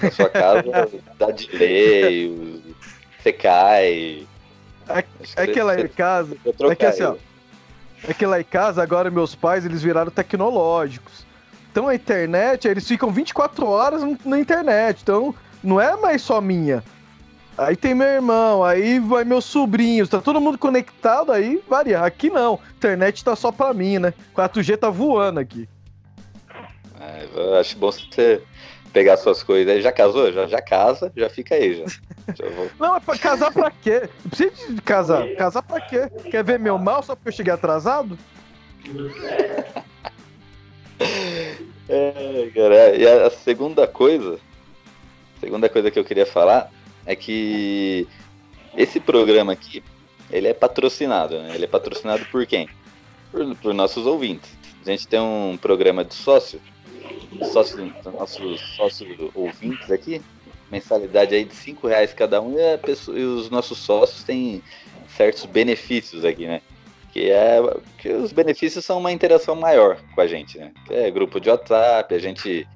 da 0.00 0.10
sua 0.10 0.28
casa 0.28 0.62
dá 1.18 1.26
delay, 1.30 2.62
você 3.18 3.32
cai. 3.32 4.26
É- 4.88 5.04
É 5.36 5.46
que 5.46 5.62
lá 5.62 5.80
em 5.80 5.88
casa, 5.88 6.36
é 6.70 6.74
que 6.74 6.86
assim, 6.86 7.02
ó, 7.04 7.16
é 8.08 8.12
que 8.14 8.26
lá 8.26 8.40
em 8.40 8.44
casa 8.44 8.82
agora 8.82 9.10
meus 9.10 9.34
pais 9.34 9.64
eles 9.64 9.82
viraram 9.82 10.10
tecnológicos. 10.10 11.24
Então 11.70 11.88
a 11.88 11.94
internet, 11.94 12.68
eles 12.68 12.86
ficam 12.86 13.10
24 13.10 13.66
horas 13.66 14.02
na 14.24 14.38
internet. 14.38 15.00
Então 15.02 15.34
não 15.64 15.80
é 15.80 15.96
mais 15.96 16.22
só 16.22 16.40
minha. 16.40 16.84
Aí 17.56 17.76
tem 17.76 17.94
meu 17.94 18.06
irmão, 18.06 18.64
aí 18.64 18.98
vai 18.98 19.24
meus 19.24 19.44
sobrinhos, 19.44 20.08
tá 20.08 20.20
todo 20.20 20.40
mundo 20.40 20.58
conectado, 20.58 21.30
aí 21.30 21.62
varia. 21.68 22.00
Aqui 22.00 22.28
não, 22.28 22.58
internet 22.76 23.24
tá 23.24 23.36
só 23.36 23.52
pra 23.52 23.72
mim, 23.72 23.98
né? 23.98 24.12
4G 24.34 24.76
tá 24.76 24.90
voando 24.90 25.38
aqui. 25.38 25.68
É, 27.00 27.28
eu 27.32 27.54
acho 27.56 27.78
bom 27.78 27.92
você 27.92 28.42
pegar 28.92 29.16
suas 29.16 29.42
coisas 29.42 29.72
aí. 29.72 29.82
Já 29.82 29.92
casou? 29.92 30.32
Já, 30.32 30.46
já 30.46 30.60
casa, 30.60 31.12
já 31.16 31.30
fica 31.30 31.54
aí 31.54 31.74
já. 31.76 31.86
Já 32.34 32.44
Não, 32.78 32.96
é 32.96 33.00
pra 33.00 33.16
casar 33.16 33.52
pra 33.52 33.70
quê? 33.70 34.08
Não 34.24 34.30
precisa 34.30 34.72
de 34.72 34.82
casar. 34.82 35.28
Casar 35.36 35.62
pra 35.62 35.80
quê? 35.80 36.08
Quer 36.30 36.42
ver 36.42 36.58
meu 36.58 36.78
mal 36.78 37.02
só 37.02 37.14
porque 37.14 37.28
eu 37.28 37.32
cheguei 37.32 37.52
atrasado? 37.52 38.18
É, 41.86 42.50
cara, 42.54 42.96
e 42.96 43.06
a, 43.06 43.28
segunda 43.30 43.86
coisa, 43.86 44.38
segunda 45.44 45.68
coisa 45.68 45.90
que 45.90 45.98
eu 45.98 46.04
queria 46.04 46.24
falar 46.24 46.70
é 47.04 47.14
que 47.14 48.08
esse 48.74 48.98
programa 48.98 49.52
aqui, 49.52 49.82
ele 50.30 50.48
é 50.48 50.54
patrocinado, 50.54 51.38
né? 51.38 51.54
Ele 51.54 51.64
é 51.64 51.68
patrocinado 51.68 52.24
por 52.26 52.46
quem? 52.46 52.68
Por, 53.30 53.54
por 53.56 53.74
nossos 53.74 54.06
ouvintes. 54.06 54.50
A 54.84 54.90
gente 54.90 55.06
tem 55.06 55.20
um 55.20 55.58
programa 55.60 56.02
de 56.02 56.14
sócio, 56.14 56.60
sócio 57.52 57.92
nossos 58.18 58.60
sócios 58.74 59.08
ouvintes 59.34 59.90
aqui, 59.90 60.22
mensalidade 60.70 61.34
aí 61.34 61.44
de 61.44 61.54
5 61.54 61.86
reais 61.86 62.14
cada 62.14 62.40
um, 62.40 62.58
e, 62.58 62.78
pessoa- 62.78 63.18
e 63.18 63.22
os 63.22 63.50
nossos 63.50 63.78
sócios 63.78 64.24
têm 64.24 64.62
certos 65.14 65.44
benefícios 65.44 66.24
aqui, 66.24 66.46
né? 66.46 66.62
Que 67.12 67.30
é 67.30 67.58
que 67.98 68.08
os 68.08 68.32
benefícios 68.32 68.84
são 68.84 68.98
uma 68.98 69.12
interação 69.12 69.54
maior 69.54 69.98
com 70.14 70.20
a 70.22 70.26
gente, 70.26 70.58
né? 70.58 70.72
Que 70.86 70.94
é 70.94 71.10
grupo 71.10 71.38
de 71.38 71.50
WhatsApp, 71.50 72.14
a 72.14 72.18
gente 72.18 72.66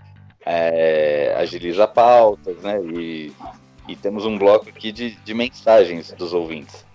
é, 0.51 1.35
agiliza 1.37 1.87
pautas, 1.87 2.57
né? 2.63 2.81
E, 2.83 3.31
e 3.87 3.95
temos 3.95 4.25
um 4.25 4.39
bloco 4.39 4.71
aqui 4.71 4.91
de, 4.91 5.11
de 5.17 5.35
mensagens 5.35 6.11
dos 6.13 6.33
ouvintes. 6.33 6.87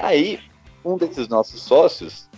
Aí, 0.00 0.38
um 0.84 0.96
desses 0.96 1.26
nossos 1.26 1.60
sócios 1.60 2.28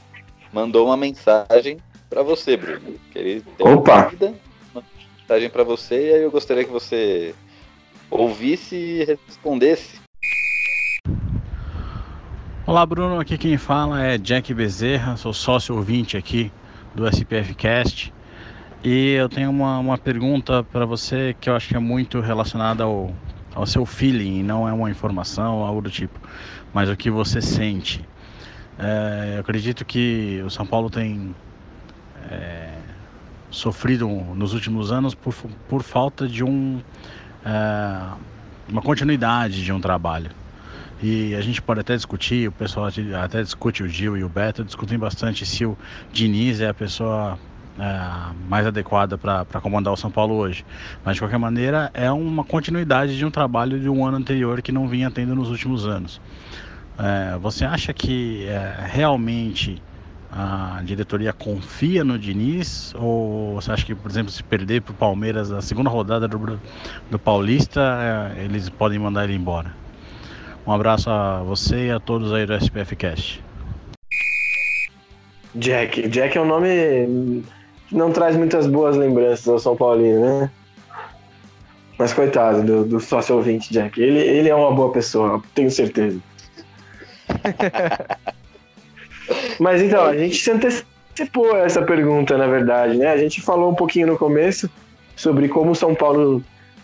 mandou 0.51 0.87
uma 0.87 0.97
mensagem 0.97 1.77
para 2.09 2.23
você, 2.23 2.57
Bruno. 2.57 2.99
Que 3.13 3.19
ele 3.19 3.41
tem 3.59 3.67
uma 3.67 3.77
Opa! 3.77 4.05
dúvida, 4.05 4.35
uma 4.75 4.83
mensagem 5.21 5.51
para 5.51 5.65
você, 5.65 6.09
e 6.09 6.15
aí 6.15 6.23
eu 6.23 6.31
gostaria 6.31 6.65
que 6.65 6.73
você 6.73 7.35
ouvisse 8.11 8.75
e 8.75 9.05
respondesse. 9.05 10.01
Olá 12.67 12.87
Bruno, 12.87 13.21
aqui 13.21 13.37
quem 13.37 13.59
fala 13.59 14.03
é 14.03 14.17
Jack 14.17 14.55
Bezerra, 14.55 15.15
sou 15.19 15.35
sócio 15.35 15.77
ouvinte 15.77 16.17
aqui 16.17 16.51
do 16.95 17.07
SPF 17.07 17.55
Cast 17.55 18.15
e 18.83 19.13
eu 19.13 19.29
tenho 19.29 19.51
uma, 19.51 19.79
uma 19.79 19.99
pergunta 19.99 20.63
para 20.63 20.87
você 20.87 21.35
que 21.41 21.51
eu 21.51 21.57
acho 21.57 21.69
que 21.69 21.77
é 21.77 21.81
muito 21.81 22.21
relacionada 22.21 22.85
ao, 22.85 23.13
ao 23.55 23.67
seu 23.67 23.85
feeling, 23.85 24.43
não 24.43 24.69
é 24.69 24.73
uma 24.73 24.91
informação 24.91 25.59
ou 25.59 25.65
algo 25.65 25.83
do 25.83 25.91
tipo, 25.91 26.19
mas 26.73 26.89
o 26.89 26.97
que 26.97 27.11
você 27.11 27.43
sente. 27.43 28.05
É, 28.79 29.35
eu 29.37 29.41
acredito 29.41 29.85
que 29.85 30.41
o 30.47 30.51
São 30.51 30.65
Paulo 30.65 30.89
tem 30.89 31.35
é, 32.31 32.71
sofrido 33.51 34.09
nos 34.09 34.55
últimos 34.55 34.93
anos 34.93 35.15
por, 35.15 35.35
por 35.69 35.83
falta 35.83 36.29
de 36.29 36.45
um, 36.45 36.81
é, 37.45 38.01
uma 38.69 38.81
continuidade 38.81 39.65
de 39.65 39.73
um 39.73 39.81
trabalho. 39.81 40.31
E 41.03 41.35
a 41.35 41.41
gente 41.41 41.63
pode 41.63 41.81
até 41.81 41.95
discutir, 41.95 42.49
o 42.49 42.53
pessoal 42.53 42.89
até 43.23 43.43
discute 43.43 43.83
o 43.83 43.89
Gil 43.89 44.17
e 44.17 44.25
o 44.25 44.29
Beto, 44.29 44.65
discutem 44.65 44.99
bastante 44.99 45.47
se 45.47 45.65
o 45.65 45.77
Diniz 46.13 46.61
é 46.61 46.69
a 46.69 46.75
pessoa 46.75 47.39
é, 47.79 48.35
mais 48.49 48.67
adequada 48.67 49.17
para 49.17 49.61
comandar 49.61 49.93
o 49.93 49.97
São 49.97 50.11
Paulo 50.11 50.35
hoje. 50.35 50.65
Mas 51.05 51.15
de 51.15 51.23
qualquer 51.23 51.39
maneira, 51.39 51.91
é 51.95 52.11
uma 52.11 52.45
continuidade 52.45 53.17
de 53.17 53.25
um 53.25 53.31
trabalho 53.31 53.79
de 53.79 53.89
um 53.89 54.05
ano 54.05 54.17
anterior 54.17 54.61
que 54.61 54.73
não 54.73 54.89
vinha 54.89 55.11
tendo 55.11 55.35
nos 55.35 55.51
últimos 55.51 55.87
anos. 55.87 56.21
É, 56.99 57.39
você 57.39 57.65
acha 57.65 57.93
que 57.93 58.47
é, 58.47 58.87
realmente 58.87 59.81
a 60.31 60.83
diretoria 60.85 61.33
confia 61.33 62.03
no 62.03 62.19
Diniz? 62.19 62.93
Ou 62.97 63.55
você 63.55 63.73
acha 63.73 63.87
que, 63.87 63.95
por 63.95 64.11
exemplo, 64.11 64.31
se 64.31 64.43
perder 64.43 64.83
para 64.83 64.93
o 64.93 64.95
Palmeiras 64.95 65.51
na 65.51 65.63
segunda 65.63 65.89
rodada 65.89 66.27
do, 66.27 66.61
do 67.11 67.19
Paulista, 67.19 68.35
é, 68.37 68.45
eles 68.45 68.69
podem 68.69 68.99
mandar 68.99 69.25
ele 69.25 69.35
embora? 69.35 69.73
Um 70.67 70.73
abraço 70.73 71.09
a 71.09 71.43
você 71.43 71.87
e 71.87 71.91
a 71.91 72.01
todos 72.01 72.33
aí 72.33 72.45
do 72.45 72.55
SPF 72.55 72.95
Cast. 72.97 73.43
Jack. 75.55 76.09
Jack 76.09 76.37
é 76.37 76.41
um 76.41 76.47
nome 76.47 77.43
não 77.91 78.13
traz 78.13 78.37
muitas 78.37 78.67
boas 78.67 78.97
lembranças 78.97 79.49
ao 79.49 79.59
São 79.59 79.77
Paulino, 79.77 80.21
né? 80.21 80.51
Mas 81.99 82.13
coitado 82.13 82.63
do, 82.63 82.85
do 82.85 83.01
sócio 83.01 83.35
ouvinte, 83.35 83.73
Jack. 83.73 84.01
Ele, 84.01 84.21
ele 84.21 84.49
é 84.49 84.55
uma 84.55 84.73
boa 84.73 84.93
pessoa, 84.93 85.43
tenho 85.55 85.71
certeza. 85.71 86.19
Mas 89.59 89.83
então, 89.83 90.05
a 90.05 90.17
gente 90.17 90.37
se 90.37 90.51
antecipou 90.51 91.55
a 91.55 91.59
essa 91.59 91.83
pergunta, 91.83 92.39
na 92.39 92.47
verdade, 92.47 92.97
né? 92.97 93.09
A 93.09 93.17
gente 93.17 93.43
falou 93.43 93.71
um 93.71 93.75
pouquinho 93.75 94.07
no 94.07 94.17
começo 94.17 94.71
sobre 95.17 95.49
como 95.49 95.73
o 95.73 95.75
São 95.75 95.95
Paulo 95.95 96.43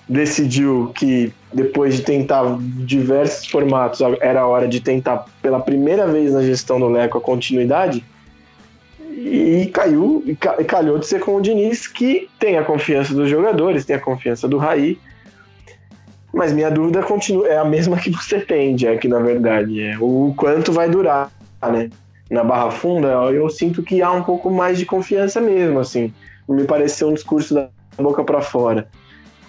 decidiu 0.08 0.92
que 0.94 1.32
depois 1.52 1.96
de 1.96 2.02
tentar 2.02 2.58
diversos 2.60 3.46
formatos, 3.46 4.00
era 4.20 4.46
hora 4.46 4.68
de 4.68 4.80
tentar 4.80 5.24
pela 5.40 5.60
primeira 5.60 6.06
vez 6.06 6.32
na 6.32 6.42
gestão 6.42 6.78
do 6.78 6.88
Leco 6.88 7.16
a 7.16 7.20
continuidade 7.20 8.04
e 9.16 9.70
caiu 9.72 10.22
e 10.26 10.34
calhou 10.64 10.98
de 10.98 11.06
ser 11.06 11.20
com 11.20 11.36
o 11.36 11.40
Diniz 11.40 11.86
que 11.86 12.28
tem 12.38 12.58
a 12.58 12.64
confiança 12.64 13.14
dos 13.14 13.28
jogadores, 13.28 13.84
tem 13.84 13.96
a 13.96 14.00
confiança 14.00 14.48
do 14.48 14.58
Raí. 14.58 14.98
Mas 16.32 16.52
minha 16.52 16.70
dúvida 16.70 17.02
continua 17.02 17.46
é 17.46 17.56
a 17.56 17.64
mesma 17.64 17.96
que 17.96 18.10
você 18.10 18.40
tem, 18.40 18.74
Jack, 18.74 19.06
na 19.06 19.20
verdade, 19.20 19.80
é 19.80 19.96
o 20.00 20.34
quanto 20.36 20.72
vai 20.72 20.88
durar, 20.90 21.30
né? 21.62 21.90
Na 22.28 22.42
Barra 22.42 22.70
Funda, 22.72 23.08
eu 23.32 23.48
sinto 23.48 23.82
que 23.82 24.02
há 24.02 24.10
um 24.10 24.22
pouco 24.22 24.50
mais 24.50 24.78
de 24.78 24.84
confiança 24.84 25.40
mesmo, 25.40 25.78
assim. 25.78 26.12
Me 26.48 26.64
pareceu 26.64 27.08
um 27.08 27.14
discurso 27.14 27.54
da 27.54 27.68
boca 27.96 28.24
para 28.24 28.40
fora. 28.40 28.88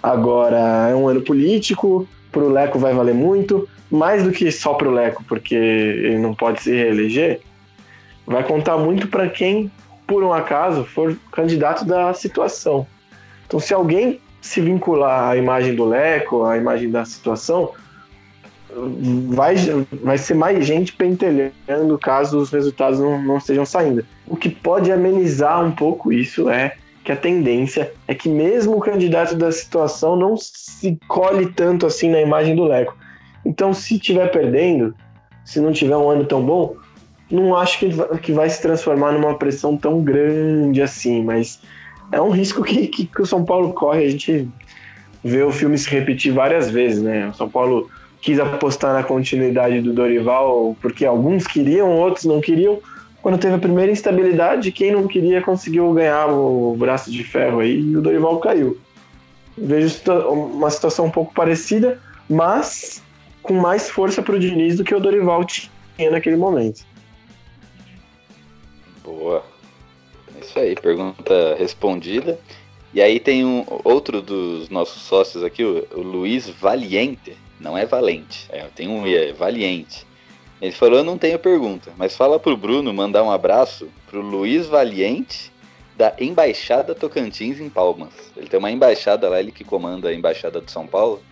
Agora, 0.00 0.88
é 0.88 0.94
um 0.94 1.08
ano 1.08 1.22
político, 1.22 2.06
pro 2.30 2.48
Leco 2.48 2.78
vai 2.78 2.94
valer 2.94 3.14
muito, 3.14 3.68
mais 3.90 4.22
do 4.22 4.30
que 4.30 4.52
só 4.52 4.74
pro 4.74 4.90
Leco, 4.90 5.24
porque 5.28 5.54
ele 5.54 6.18
não 6.18 6.34
pode 6.34 6.62
se 6.62 6.70
reeleger, 6.70 7.40
vai 8.26 8.42
contar 8.42 8.76
muito 8.76 9.08
para 9.08 9.28
quem, 9.28 9.70
por 10.06 10.22
um 10.22 10.32
acaso, 10.32 10.84
for 10.84 11.16
candidato 11.32 11.84
da 11.84 12.12
situação. 12.12 12.86
Então, 13.46 13.60
se 13.60 13.72
alguém 13.72 14.20
se 14.40 14.60
vincular 14.60 15.30
à 15.30 15.36
imagem 15.36 15.74
do 15.74 15.84
Leco, 15.84 16.44
à 16.44 16.56
imagem 16.56 16.90
da 16.90 17.04
situação, 17.04 17.72
vai, 19.28 19.56
vai 20.02 20.18
ser 20.18 20.34
mais 20.34 20.64
gente 20.66 20.92
pentelhando 20.92 21.98
caso 22.00 22.38
os 22.38 22.50
resultados 22.50 22.98
não, 22.98 23.20
não 23.22 23.38
estejam 23.38 23.64
saindo. 23.64 24.04
O 24.26 24.36
que 24.36 24.48
pode 24.48 24.90
amenizar 24.92 25.64
um 25.64 25.72
pouco 25.72 26.12
isso 26.12 26.48
é 26.50 26.76
que 27.04 27.12
a 27.12 27.16
tendência 27.16 27.92
é 28.08 28.14
que 28.14 28.28
mesmo 28.28 28.76
o 28.76 28.80
candidato 28.80 29.36
da 29.36 29.52
situação 29.52 30.16
não 30.16 30.36
se 30.36 30.98
colhe 31.06 31.46
tanto 31.52 31.86
assim 31.86 32.10
na 32.10 32.20
imagem 32.20 32.56
do 32.56 32.64
Leco. 32.64 32.96
Então, 33.44 33.72
se 33.72 33.94
estiver 33.94 34.30
perdendo, 34.30 34.92
se 35.44 35.60
não 35.60 35.72
tiver 35.72 35.96
um 35.96 36.10
ano 36.10 36.24
tão 36.24 36.42
bom, 36.42 36.74
não 37.30 37.56
acho 37.56 37.78
que, 37.78 37.90
que 38.22 38.32
vai 38.32 38.48
se 38.48 38.62
transformar 38.62 39.12
numa 39.12 39.34
pressão 39.34 39.76
tão 39.76 40.02
grande 40.02 40.80
assim, 40.80 41.24
mas 41.24 41.60
é 42.12 42.20
um 42.20 42.30
risco 42.30 42.62
que, 42.62 42.86
que, 42.86 43.06
que 43.06 43.22
o 43.22 43.26
São 43.26 43.44
Paulo 43.44 43.72
corre. 43.72 44.04
A 44.04 44.10
gente 44.10 44.48
vê 45.22 45.42
o 45.42 45.50
filme 45.50 45.76
se 45.76 45.90
repetir 45.90 46.32
várias 46.32 46.70
vezes, 46.70 47.02
né? 47.02 47.28
O 47.28 47.34
São 47.34 47.48
Paulo 47.48 47.90
quis 48.20 48.38
apostar 48.38 48.92
na 48.92 49.02
continuidade 49.02 49.80
do 49.80 49.92
Dorival 49.92 50.76
porque 50.80 51.04
alguns 51.04 51.46
queriam, 51.46 51.90
outros 51.90 52.24
não 52.24 52.40
queriam. 52.40 52.78
Quando 53.22 53.38
teve 53.38 53.54
a 53.54 53.58
primeira 53.58 53.90
instabilidade, 53.90 54.70
quem 54.70 54.92
não 54.92 55.08
queria 55.08 55.42
conseguiu 55.42 55.92
ganhar 55.92 56.28
o 56.28 56.76
braço 56.78 57.10
de 57.10 57.24
ferro 57.24 57.58
aí 57.58 57.80
e 57.80 57.96
o 57.96 58.00
Dorival 58.00 58.38
caiu. 58.38 58.78
Vejo 59.58 59.96
uma 60.30 60.70
situação 60.70 61.06
um 61.06 61.10
pouco 61.10 61.34
parecida, 61.34 61.98
mas 62.28 63.02
com 63.42 63.54
mais 63.54 63.90
força 63.90 64.22
para 64.22 64.36
o 64.36 64.38
Diniz 64.38 64.76
do 64.76 64.84
que 64.84 64.94
o 64.94 65.00
Dorival 65.00 65.44
naquele 66.10 66.36
momento. 66.36 66.84
Boa. 69.06 69.44
É 70.34 70.44
isso 70.44 70.58
aí, 70.58 70.74
pergunta 70.74 71.54
respondida. 71.56 72.38
E 72.92 73.00
aí 73.00 73.20
tem 73.20 73.44
um 73.44 73.64
outro 73.84 74.20
dos 74.20 74.68
nossos 74.68 75.02
sócios 75.02 75.44
aqui, 75.44 75.64
o, 75.64 75.86
o 75.94 76.00
Luiz 76.00 76.48
Valiente. 76.48 77.36
Não 77.60 77.78
é 77.78 77.86
Valente, 77.86 78.46
é, 78.50 78.66
tem 78.74 78.88
um 78.88 79.06
é 79.06 79.32
Valiente. 79.32 80.04
Ele 80.60 80.72
falou, 80.72 80.98
eu 80.98 81.04
não 81.04 81.16
tenho 81.16 81.38
pergunta, 81.38 81.92
mas 81.96 82.16
fala 82.16 82.38
pro 82.38 82.56
Bruno 82.56 82.92
mandar 82.92 83.22
um 83.22 83.30
abraço 83.30 83.88
pro 84.10 84.20
Luiz 84.20 84.66
Valiente 84.66 85.52
da 85.96 86.14
Embaixada 86.18 86.94
Tocantins 86.94 87.60
em 87.60 87.70
Palmas. 87.70 88.12
Ele 88.36 88.48
tem 88.48 88.58
uma 88.58 88.70
embaixada 88.70 89.28
lá, 89.28 89.38
ele 89.40 89.52
que 89.52 89.64
comanda 89.64 90.08
a 90.08 90.14
Embaixada 90.14 90.60
de 90.60 90.70
São 90.70 90.86
Paulo, 90.86 91.22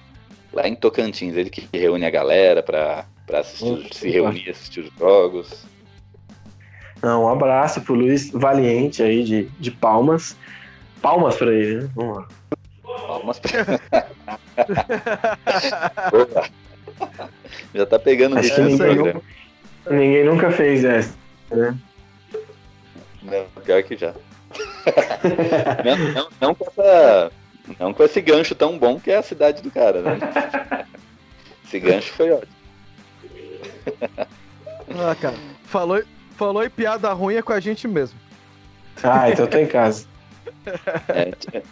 lá 0.52 0.66
em 0.68 0.74
Tocantins, 0.74 1.36
ele 1.36 1.50
que 1.50 1.68
reúne 1.72 2.06
a 2.06 2.10
galera 2.10 2.62
pra, 2.62 3.06
pra 3.26 3.40
assistir, 3.40 3.88
se 3.92 4.08
reunir, 4.10 4.48
assistir 4.48 4.80
os 4.80 4.90
jogos. 4.98 5.66
Não, 7.04 7.24
um 7.24 7.28
abraço 7.28 7.82
pro 7.82 7.92
Luiz 7.92 8.30
Valiente 8.30 9.02
aí 9.02 9.22
de, 9.22 9.44
de 9.60 9.70
Palmas. 9.70 10.34
Palmas 11.02 11.36
pra 11.36 11.52
ele, 11.52 11.82
né? 11.82 11.90
Vamos 11.94 12.16
lá. 12.16 12.26
Palmas 12.82 13.38
pra... 13.38 13.50
Já 17.74 17.84
tá 17.84 17.98
pegando 17.98 18.38
Acho 18.38 18.54
que 18.54 18.60
ninguém, 18.62 18.96
nunca, 18.96 19.20
ninguém 19.90 20.24
nunca 20.24 20.50
fez 20.50 20.82
essa, 20.82 21.14
né? 21.50 21.76
Não, 23.22 23.44
pior 23.62 23.82
que 23.82 23.98
já. 23.98 24.12
não, 25.84 25.98
não, 26.14 26.28
não 26.40 26.54
com 26.54 26.64
essa, 26.64 27.30
não 27.78 27.92
com 27.92 28.02
esse 28.02 28.22
gancho 28.22 28.54
tão 28.54 28.78
bom 28.78 28.98
que 28.98 29.10
é 29.10 29.16
a 29.16 29.22
cidade 29.22 29.60
do 29.60 29.70
cara, 29.70 30.00
né? 30.00 30.18
Esse 31.66 31.78
gancho 31.80 32.14
foi 32.14 32.30
ótimo. 32.30 32.54
Ah, 34.96 35.14
cara. 35.20 35.36
Falou, 35.64 36.02
falou 36.36 36.64
em 36.64 36.70
piada 36.70 37.12
ruim 37.12 37.36
é 37.36 37.42
com 37.42 37.52
a 37.52 37.60
gente 37.60 37.86
mesmo. 37.88 38.18
Ah, 39.02 39.30
então 39.30 39.46
tô 39.46 39.58
em 39.58 39.66
casa. 39.66 40.06
É, 41.08 41.32
t- 41.32 41.62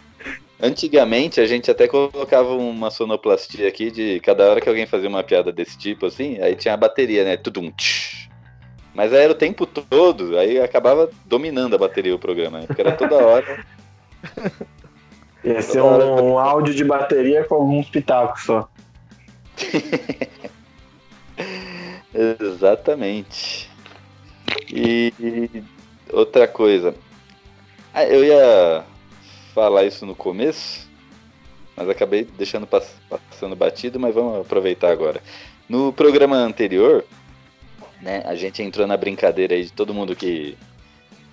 antigamente 0.61 1.39
a 1.39 1.45
gente 1.45 1.69
até 1.71 1.87
colocava 1.87 2.53
uma 2.53 2.91
sonoplastia 2.91 3.67
aqui 3.67 3.89
de 3.91 4.19
cada 4.19 4.49
hora 4.49 4.61
que 4.61 4.69
alguém 4.69 4.85
fazia 4.85 5.09
uma 5.09 5.23
piada 5.23 5.51
desse 5.51 5.77
tipo, 5.77 6.05
assim, 6.05 6.39
aí 6.41 6.55
tinha 6.55 6.73
a 6.73 6.77
bateria, 6.77 7.23
né? 7.23 7.37
Tudum, 7.37 7.71
tch. 7.71 8.29
Mas 8.93 9.11
aí 9.11 9.21
era 9.23 9.31
o 9.31 9.35
tempo 9.35 9.65
todo, 9.65 10.37
aí 10.37 10.59
acabava 10.59 11.09
dominando 11.25 11.73
a 11.75 11.79
bateria 11.79 12.13
o 12.13 12.19
programa, 12.19 12.59
né? 12.59 12.67
Porque 12.67 12.81
era 12.81 12.91
toda 12.91 13.15
hora. 13.15 13.65
Ia 15.43 15.61
ser 15.61 15.81
um, 15.81 16.33
um 16.33 16.39
áudio 16.39 16.73
de 16.75 16.83
bateria 16.83 17.43
com 17.43 17.55
alguns 17.55 17.89
pitacos 17.89 18.43
só. 18.43 18.69
Exatamente. 22.13 23.72
E 24.75 25.13
outra 26.11 26.47
coisa. 26.47 26.95
Ah, 27.93 28.05
eu 28.05 28.23
ia 28.25 28.83
falar 29.53 29.83
isso 29.85 30.03
no 30.03 30.15
começo, 30.15 30.89
mas 31.77 31.87
acabei 31.87 32.23
deixando 32.23 32.65
pass- 32.65 32.95
passando 33.07 33.55
batido, 33.55 33.99
mas 33.99 34.15
vamos 34.15 34.41
aproveitar 34.41 34.91
agora. 34.91 35.21
No 35.69 35.93
programa 35.93 36.35
anterior, 36.37 37.05
né, 38.01 38.23
a 38.25 38.33
gente 38.33 38.63
entrou 38.63 38.87
na 38.87 38.97
brincadeira 38.97 39.53
aí 39.53 39.63
de 39.63 39.71
todo 39.71 39.93
mundo 39.93 40.15
que. 40.15 40.57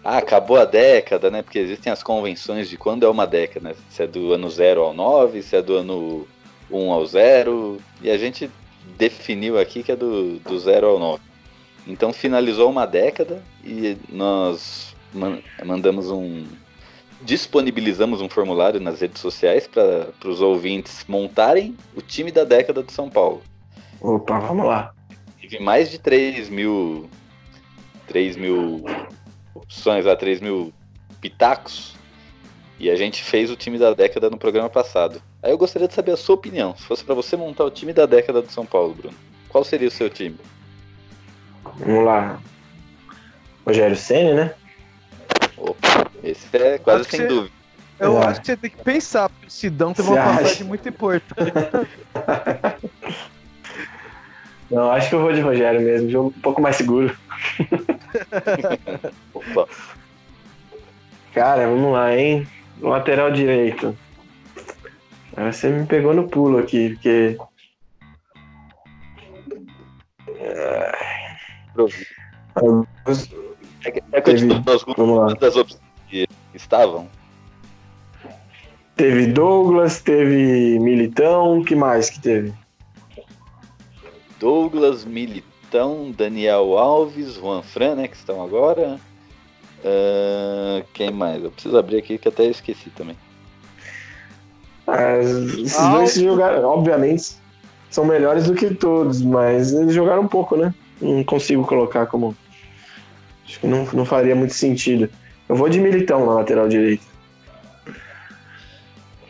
Ah, 0.05 0.18
acabou 0.18 0.59
a 0.59 0.64
década, 0.64 1.30
né? 1.30 1.43
Porque 1.43 1.59
existem 1.59 1.93
as 1.93 2.03
convenções 2.03 2.68
de 2.68 2.76
quando 2.76 3.05
é 3.05 3.09
uma 3.09 3.26
década, 3.26 3.70
né? 3.70 3.74
Se 3.91 4.03
é 4.03 4.07
do 4.07 4.32
ano 4.32 4.49
0 4.51 4.82
ao 4.82 4.95
9, 4.95 5.43
se 5.43 5.57
é 5.57 5.62
do 5.62 5.76
ano 5.76 6.26
1 6.70 6.91
ao 6.93 7.07
0. 7.07 7.78
E 8.03 8.11
a 8.11 8.16
gente 8.16 8.51
definiu 8.97 9.59
aqui 9.59 9.82
que 9.82 9.93
é 9.93 9.97
do, 9.97 10.38
do 10.38 10.59
0 10.59 10.86
ao 10.86 10.99
9. 10.99 11.22
Então 11.91 12.12
finalizou 12.12 12.70
uma 12.70 12.86
década 12.86 13.43
e 13.64 13.97
nós 14.09 14.95
man- 15.12 15.41
mandamos 15.64 16.11
um. 16.11 16.45
disponibilizamos 17.22 18.20
um 18.20 18.28
formulário 18.28 18.80
nas 18.80 19.01
redes 19.01 19.20
sociais 19.20 19.66
para 19.66 20.09
os 20.24 20.41
ouvintes 20.41 21.05
montarem 21.09 21.76
o 21.95 22.01
time 22.01 22.30
da 22.30 22.45
década 22.45 22.82
de 22.82 22.93
São 22.93 23.11
Paulo. 23.11 23.43
Opa, 24.01 24.38
vamos 24.38 24.66
lá. 24.66 24.95
Tive 25.41 25.59
mais 25.59 25.91
de 25.91 25.99
3 25.99 26.49
mil. 26.49 27.09
3 28.07 28.36
mil 28.36 28.84
opções, 29.55 30.07
a 30.07 30.16
3 30.16 30.41
mil 30.41 30.72
pitacos. 31.20 31.95
E 32.78 32.88
a 32.91 32.97
gente 32.97 33.22
fez 33.22 33.51
o 33.51 33.57
time 33.57 33.78
da 33.78 33.93
década 33.93 34.30
no 34.30 34.38
programa 34.38 34.68
passado. 34.70 35.20
Aí 35.43 35.51
eu 35.53 35.59
gostaria 35.59 35.86
de 35.86 35.95
saber 35.95 36.12
a 36.12 36.16
sua 36.16 36.34
opinião. 36.34 36.74
Se 36.76 36.82
fosse 36.84 37.05
para 37.05 37.14
você 37.14 37.36
montar 37.36 37.64
o 37.64 37.70
time 37.70 37.93
da 37.93 38.07
década 38.07 38.41
de 38.43 38.51
São 38.53 38.64
Paulo, 38.64 38.95
Bruno, 38.95 39.14
qual 39.49 39.62
seria 39.62 39.86
o 39.86 39.91
seu 39.91 40.09
time? 40.09 40.36
Vamos 41.79 42.05
lá. 42.05 42.39
Rogério 43.66 43.97
Senna, 43.97 44.45
né? 44.45 44.55
Opa, 45.57 46.11
esse 46.23 46.47
é 46.57 46.79
quase 46.79 47.05
sem 47.05 47.21
você- 47.21 47.27
dúvida. 47.29 47.55
Eu 47.99 48.18
É. 48.23 48.27
acho 48.27 48.41
que 48.41 48.47
você 48.47 48.57
tem 48.57 48.71
que 48.71 48.83
pensar, 48.83 49.29
porque 49.29 49.47
o 49.47 49.51
Sidão 49.51 49.93
teve 49.93 50.09
Você 50.09 50.14
uma 50.18 50.25
passagem 50.25 50.66
muito 50.66 50.89
importante. 50.89 51.53
Não, 54.71 54.91
acho 54.93 55.09
que 55.09 55.14
eu 55.16 55.21
vou 55.21 55.33
de 55.33 55.41
Rogério 55.41 55.81
mesmo, 55.81 56.09
jogo 56.09 56.29
um 56.35 56.41
pouco 56.41 56.62
mais 56.62 56.77
seguro. 56.77 57.14
Opa, 59.35 59.66
Cara, 61.35 61.68
vamos 61.68 61.93
lá, 61.93 62.16
hein? 62.16 62.47
Lateral 62.81 63.31
direito. 63.31 63.97
Você 65.37 65.68
me 65.68 65.87
pegou 65.87 66.14
no 66.14 66.29
pulo 66.29 66.59
aqui, 66.59 66.91
porque. 66.91 67.37
É 73.85 73.91
que, 73.91 74.03
é 74.12 74.21
que 74.21 74.33
Teve- 74.35 74.62
algumas 74.89 75.35
das 75.39 75.57
opções 75.57 75.81
que 76.09 76.27
estavam. 76.55 77.09
Teve 78.97 79.27
Douglas, 79.29 80.01
teve 80.03 80.79
Militão, 80.79 81.64
que 81.64 81.75
mais 81.75 82.11
que 82.11 82.21
teve? 82.21 82.53
Douglas, 84.39 85.05
Militão, 85.05 86.11
Daniel 86.12 86.77
Alves, 86.77 87.35
Juan 87.35 87.62
Fran, 87.62 87.95
né, 87.95 88.09
que 88.09 88.16
estão 88.16 88.43
agora. 88.43 88.99
Ah, 89.85 90.83
quem 90.93 91.11
mais? 91.11 91.43
Eu 91.43 91.51
preciso 91.51 91.79
abrir 91.79 91.99
aqui 91.99 92.18
que 92.18 92.29
até 92.29 92.45
eu 92.47 92.51
esqueci 92.51 92.91
também. 92.91 93.16
As- 94.87 95.27
esses 95.27 95.89
dois 95.89 96.14
jogaram, 96.14 96.68
obviamente, 96.68 97.37
são 97.91 98.05
melhores 98.05 98.47
do 98.47 98.55
que 98.55 98.75
todos, 98.75 99.23
mas 99.23 99.73
eles 99.73 99.95
jogaram 99.95 100.23
um 100.23 100.29
pouco, 100.29 100.57
né? 100.57 100.75
Não 101.01 101.24
consigo 101.24 101.64
colocar 101.66 102.07
como. 102.07 102.36
Acho 103.46 103.61
que 103.61 103.66
não, 103.66 103.84
não 103.92 104.05
faria 104.05 104.34
muito 104.34 104.55
sentido. 104.55 105.09
Eu 105.48 105.57
vou 105.57 105.68
de 105.68 105.80
Militão 105.80 106.26
na 106.26 106.34
lateral 106.34 106.68
direita. 106.68 107.03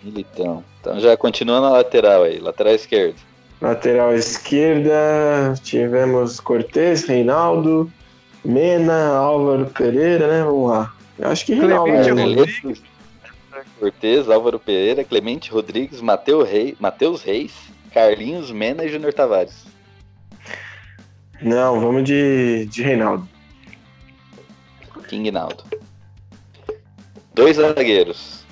Militão. 0.02 0.64
Então 0.80 0.98
já 1.00 1.16
continua 1.16 1.60
na 1.60 1.70
lateral 1.70 2.24
aí, 2.24 2.38
lateral 2.38 2.74
esquerda. 2.74 3.16
Lateral 3.60 4.14
esquerda, 4.14 5.54
tivemos 5.62 6.40
Cortez, 6.40 7.04
Reinaldo, 7.04 7.90
Mena, 8.42 9.16
Álvaro 9.16 9.66
Pereira, 9.66 10.26
né? 10.26 10.44
Vamos 10.44 10.70
lá. 10.70 10.94
Eu 11.18 11.28
acho 11.28 11.44
que 11.44 11.54
Reinaldo. 11.54 11.84
Clemente 11.84 12.14
né? 12.14 12.22
Rodrigues. 12.24 12.82
Cortez, 13.78 14.30
Álvaro 14.30 14.58
Pereira, 14.58 15.04
Clemente 15.04 15.50
Rodrigues, 15.50 16.00
Matheus 16.00 17.22
Reis, 17.22 17.52
Carlinhos 17.92 18.50
Mena 18.50 18.84
e 18.84 18.88
Júnior 18.88 19.12
Tavares. 19.12 19.69
Não, 21.43 21.80
vamos 21.80 22.05
de, 22.05 22.66
de 22.66 22.82
Reinaldo. 22.82 23.28
King 25.11 25.30
Naldo. 25.32 25.64
Dois 27.34 27.57
zagueiros. 27.57 28.45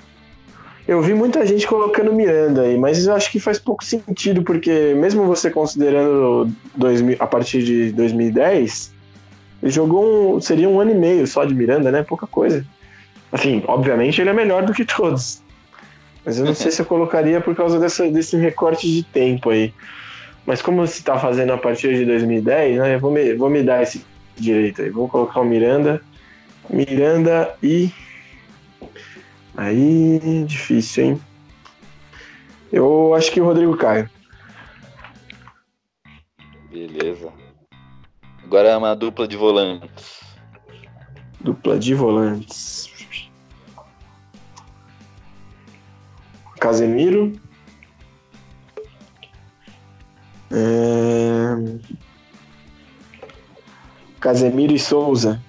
Eu 0.85 1.01
vi 1.01 1.13
muita 1.13 1.45
gente 1.45 1.65
colocando 1.67 2.11
Miranda 2.11 2.63
aí, 2.63 2.77
mas 2.77 3.05
eu 3.05 3.13
acho 3.13 3.31
que 3.31 3.39
faz 3.39 3.59
pouco 3.59 3.85
sentido, 3.85 4.41
porque 4.41 4.93
mesmo 4.95 5.25
você 5.25 5.49
considerando 5.49 6.51
2000, 6.75 7.17
a 7.19 7.27
partir 7.27 7.63
de 7.63 7.91
2010, 7.91 8.93
ele 9.61 9.71
jogou 9.71 10.37
um, 10.37 10.41
seria 10.41 10.67
um 10.67 10.79
ano 10.79 10.91
e 10.91 10.95
meio 10.95 11.27
só 11.27 11.45
de 11.45 11.53
Miranda, 11.53 11.91
né? 11.91 12.03
Pouca 12.03 12.25
coisa. 12.25 12.65
Assim, 13.31 13.63
obviamente 13.67 14.19
ele 14.19 14.31
é 14.31 14.33
melhor 14.33 14.65
do 14.65 14.73
que 14.73 14.83
todos. 14.83 15.43
Mas 16.25 16.39
eu 16.39 16.45
não 16.45 16.55
sei 16.55 16.71
se 16.73 16.81
eu 16.81 16.85
colocaria 16.85 17.39
por 17.39 17.55
causa 17.55 17.79
dessa, 17.79 18.09
desse 18.09 18.35
recorte 18.35 18.91
de 18.91 19.03
tempo 19.03 19.51
aí. 19.51 19.73
Mas 20.49 20.63
como 20.63 20.87
se 20.87 21.03
tá 21.03 21.19
fazendo 21.19 21.53
a 21.53 21.59
partir 21.59 21.93
de 21.93 22.05
2010, 22.05 22.79
né? 22.79 22.95
Eu 22.95 22.99
vou 22.99 23.11
me, 23.11 23.35
vou 23.35 23.51
me 23.51 23.61
dar 23.61 23.83
esse 23.83 24.03
direito 24.35 24.81
aí. 24.81 24.89
Vou 24.89 25.07
colocar 25.07 25.41
o 25.41 25.45
Miranda. 25.45 26.01
Miranda 26.67 27.55
e 27.61 27.91
Aí, 29.55 30.45
difícil, 30.47 31.03
hein? 31.03 31.21
Eu 32.71 33.13
acho 33.13 33.31
que 33.31 33.39
o 33.39 33.45
Rodrigo 33.45 33.77
Caio. 33.77 34.09
Beleza. 36.71 37.31
Agora 38.43 38.69
é 38.69 38.75
uma 38.75 38.95
dupla 38.95 39.27
de 39.27 39.37
volantes. 39.37 40.21
Dupla 41.41 41.77
de 41.77 41.93
volantes. 41.93 42.89
Casemiro. 46.59 47.39
É... 50.51 51.89
Casemiro 54.19 54.73
e 54.73 54.79
Souza. 54.79 55.41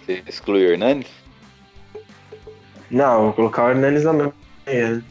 Você 0.00 0.22
exclui 0.26 0.66
o 0.66 0.72
Hernanes? 0.72 1.08
Não, 2.90 3.24
vou 3.24 3.32
colocar 3.32 3.64
o 3.64 3.70
Hernanes 3.70 4.04
na 4.04 4.12
meia. 4.12 5.02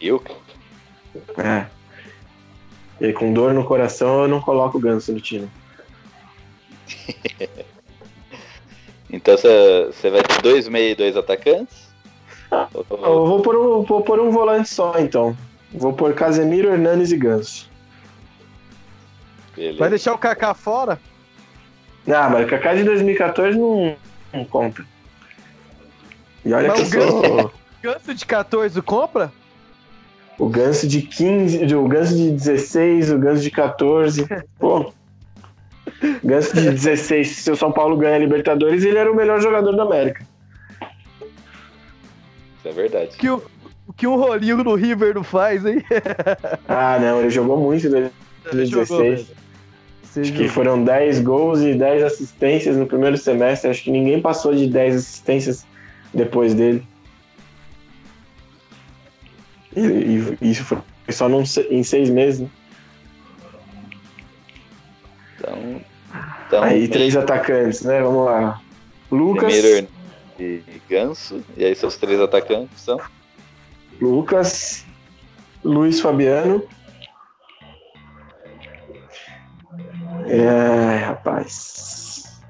Eu? 0.00 0.22
É. 1.36 1.66
E 3.00 3.12
com 3.12 3.32
dor 3.32 3.52
no 3.52 3.64
coração 3.64 4.22
eu 4.22 4.28
não 4.28 4.40
coloco 4.40 4.78
o 4.78 4.80
Ganso 4.80 5.12
no 5.12 5.20
time. 5.20 5.48
Então 9.12 9.36
você 9.36 10.08
vai 10.08 10.22
ter 10.22 10.40
dois 10.40 10.68
meia 10.68 10.92
e 10.92 10.94
dois 10.94 11.16
atacantes? 11.16 11.88
Eu 12.78 13.26
vou 13.26 13.42
por, 13.42 13.56
um, 13.56 13.82
vou 13.82 14.02
por 14.02 14.20
um 14.20 14.30
volante 14.30 14.68
só, 14.68 14.94
então. 14.98 15.36
Vou 15.72 15.92
por 15.92 16.12
Casemiro, 16.14 16.68
Hernanes 16.68 17.12
e 17.12 17.16
Ganso. 17.16 17.70
Beleza. 19.54 19.78
Vai 19.78 19.88
deixar 19.90 20.14
o 20.14 20.18
Kaká 20.18 20.54
fora? 20.54 21.00
Ah, 22.08 22.28
mas 22.30 22.46
o 22.46 22.48
Kaká 22.48 22.74
de 22.74 22.84
2014 22.84 23.58
não, 23.58 23.96
não 24.32 24.44
conta. 24.44 24.84
E 26.44 26.52
olha 26.52 26.68
Mas 26.68 26.90
que 26.90 26.96
o 26.98 27.10
sou 27.10 27.52
Ganso 27.82 28.14
de 28.14 28.26
14 28.26 28.82
compra? 28.82 29.32
o 30.38 30.48
Ganso 30.48 30.88
de 30.88 31.02
15, 31.02 31.74
o 31.74 31.86
Ganso 31.86 32.16
de 32.16 32.30
16, 32.32 33.10
o 33.12 33.18
Ganso 33.18 33.42
de 33.42 33.50
14. 33.50 34.26
Pô. 34.58 34.92
Ganso 36.24 36.54
de 36.54 36.70
16, 36.70 37.28
se 37.28 37.50
o 37.50 37.56
São 37.56 37.70
Paulo 37.70 37.96
ganha 37.96 38.16
a 38.16 38.18
Libertadores, 38.18 38.82
ele 38.84 38.96
era 38.96 39.12
o 39.12 39.14
melhor 39.14 39.40
jogador 39.40 39.76
da 39.76 39.82
América. 39.82 40.24
Isso 42.58 42.68
é 42.68 42.72
verdade. 42.72 43.16
Que 43.18 43.28
o 43.28 43.42
que 44.00 44.06
um 44.06 44.16
rolinho 44.16 44.64
no 44.64 44.74
River 44.74 45.14
não 45.14 45.22
faz, 45.22 45.66
hein? 45.66 45.84
Ah, 46.66 46.98
não, 46.98 47.20
ele 47.20 47.28
jogou 47.28 47.58
muito 47.58 47.86
em 47.86 47.90
2016. 47.90 48.70
Jogou, 48.70 48.98
velho. 48.98 49.26
Você 50.02 50.20
Acho 50.20 50.32
que 50.32 50.38
jogou. 50.38 50.52
foram 50.52 50.84
10 50.84 51.20
gols 51.20 51.60
e 51.60 51.74
10 51.74 52.02
assistências 52.04 52.76
no 52.78 52.86
primeiro 52.86 53.18
semestre. 53.18 53.70
Acho 53.70 53.82
que 53.84 53.90
ninguém 53.90 54.18
passou 54.18 54.54
de 54.54 54.66
10 54.66 54.96
assistências 54.96 55.66
depois 56.14 56.54
dele. 56.54 56.82
E, 59.76 60.36
e 60.40 60.50
isso 60.50 60.64
foi 60.64 60.78
só 61.10 61.28
num 61.28 61.44
em 61.70 61.82
seis 61.82 62.08
meses. 62.08 62.40
Né? 62.40 62.48
Então. 65.36 65.80
então 66.46 66.62
Aí 66.62 66.88
três 66.88 67.14
atacantes, 67.14 67.82
né? 67.82 68.00
Vamos 68.00 68.24
lá. 68.24 68.60
Lucas, 69.10 69.52
Primeiro 69.52 69.88
e 70.38 70.62
Ganso. 70.88 71.44
E 71.54 71.66
aí 71.66 71.74
seus 71.74 71.98
três 71.98 72.18
atacantes 72.18 72.80
são? 72.80 72.98
Lucas, 74.00 74.86
Luiz 75.62 76.00
Fabiano. 76.00 76.62
É, 80.26 80.96
rapaz. 81.04 82.40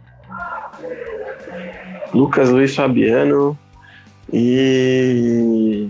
Lucas, 2.12 2.50
Luiz 2.50 2.74
Fabiano 2.74 3.58
e 4.32 5.88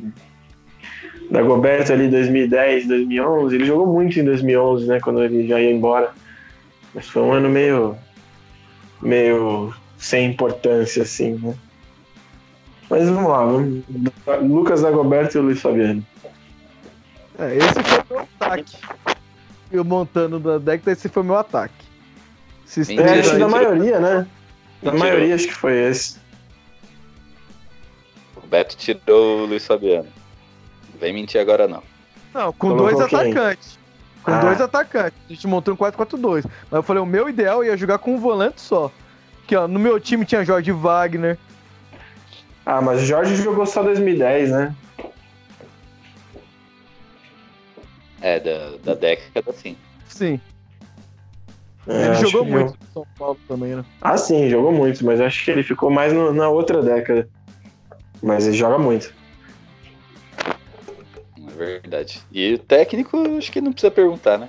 Dagoberto 1.30 1.92
ali 1.92 2.08
2010, 2.08 2.88
2011. 2.88 3.54
Ele 3.54 3.64
jogou 3.66 3.86
muito 3.86 4.18
em 4.18 4.24
2011, 4.24 4.86
né? 4.86 5.00
Quando 5.00 5.22
ele 5.22 5.46
já 5.46 5.60
ia 5.60 5.70
embora. 5.70 6.12
Mas 6.94 7.08
foi 7.08 7.22
um 7.22 7.32
ano 7.32 7.48
meio, 7.48 7.96
meio 9.00 9.74
sem 9.98 10.30
importância, 10.30 11.02
assim, 11.02 11.34
né? 11.34 11.54
Mas 12.90 13.08
vamos 13.08 13.30
lá, 13.30 13.44
vamos... 13.44 13.84
Lucas 14.42 14.82
Dagoberto 14.82 15.36
e 15.36 15.40
o 15.40 15.42
Luiz 15.44 15.60
Fabiano. 15.60 16.04
É, 17.38 17.56
esse 17.56 17.82
foi 17.82 18.02
meu 18.10 18.18
ataque. 18.20 18.76
Eu 19.70 19.84
montando 19.84 20.40
da 20.40 20.58
deck, 20.58 20.86
esse 20.90 21.08
foi 21.08 21.22
meu 21.22 21.36
ataque. 21.36 21.72
Sistema 22.66 23.02
É, 23.02 23.20
acho 23.20 23.38
da 23.38 23.48
maioria, 23.48 24.00
né? 24.00 24.26
Da 24.82 24.92
maioria 24.92 25.34
acho 25.34 25.46
que 25.46 25.54
foi 25.54 25.72
esse. 25.74 26.18
O 28.36 28.46
Beto 28.46 28.76
tirou 28.76 29.42
o 29.42 29.46
Luiz 29.46 29.64
Fabiano. 29.66 30.08
Vem 31.00 31.12
mentir 31.12 31.40
agora 31.40 31.68
não. 31.68 31.82
Não, 32.34 32.52
com 32.52 32.70
Colocou 32.70 32.96
dois 32.98 33.08
quem? 33.08 33.18
atacantes. 33.32 33.78
Com 34.22 34.30
Ah. 34.32 34.40
dois 34.40 34.60
atacantes. 34.60 35.18
A 35.28 35.32
gente 35.32 35.46
montou 35.46 35.74
um 35.74 35.76
4-4-2. 35.76 36.44
Mas 36.44 36.72
eu 36.78 36.82
falei, 36.82 37.02
o 37.02 37.06
meu 37.06 37.28
ideal 37.28 37.64
ia 37.64 37.76
jogar 37.76 37.98
com 37.98 38.14
um 38.14 38.18
volante 38.18 38.60
só. 38.60 38.90
Que 39.46 39.56
ó, 39.56 39.66
no 39.66 39.78
meu 39.78 39.98
time 39.98 40.24
tinha 40.24 40.44
Jorge 40.44 40.72
Wagner. 40.72 41.38
Ah, 42.64 42.80
mas 42.80 43.00
o 43.02 43.04
Jorge 43.04 43.34
jogou 43.36 43.66
só 43.66 43.82
2010, 43.82 44.50
né? 44.50 44.74
É, 48.20 48.38
da, 48.38 48.76
da 48.84 48.94
década 48.94 49.52
sim. 49.52 49.76
Sim. 50.06 50.40
É, 51.86 52.06
ele 52.06 52.14
jogou 52.16 52.44
muito 52.44 52.68
eu- 52.72 52.76
no 52.80 52.92
São 52.92 53.06
Paulo 53.18 53.38
também, 53.48 53.74
né? 53.74 53.84
Ah, 54.00 54.16
sim, 54.16 54.48
jogou 54.50 54.70
muito, 54.72 55.04
mas 55.04 55.20
acho 55.20 55.44
que 55.44 55.50
ele 55.50 55.62
ficou 55.62 55.90
mais 55.90 56.12
no- 56.12 56.32
na 56.32 56.48
outra 56.48 56.82
década. 56.82 57.28
Mas 58.22 58.46
ele 58.46 58.56
joga 58.56 58.78
muito. 58.78 59.12
É 61.38 61.56
verdade. 61.56 62.20
E 62.30 62.54
o 62.54 62.58
técnico, 62.58 63.16
acho 63.38 63.50
que 63.50 63.60
não 63.60 63.72
precisa 63.72 63.90
perguntar, 63.90 64.36
né? 64.38 64.48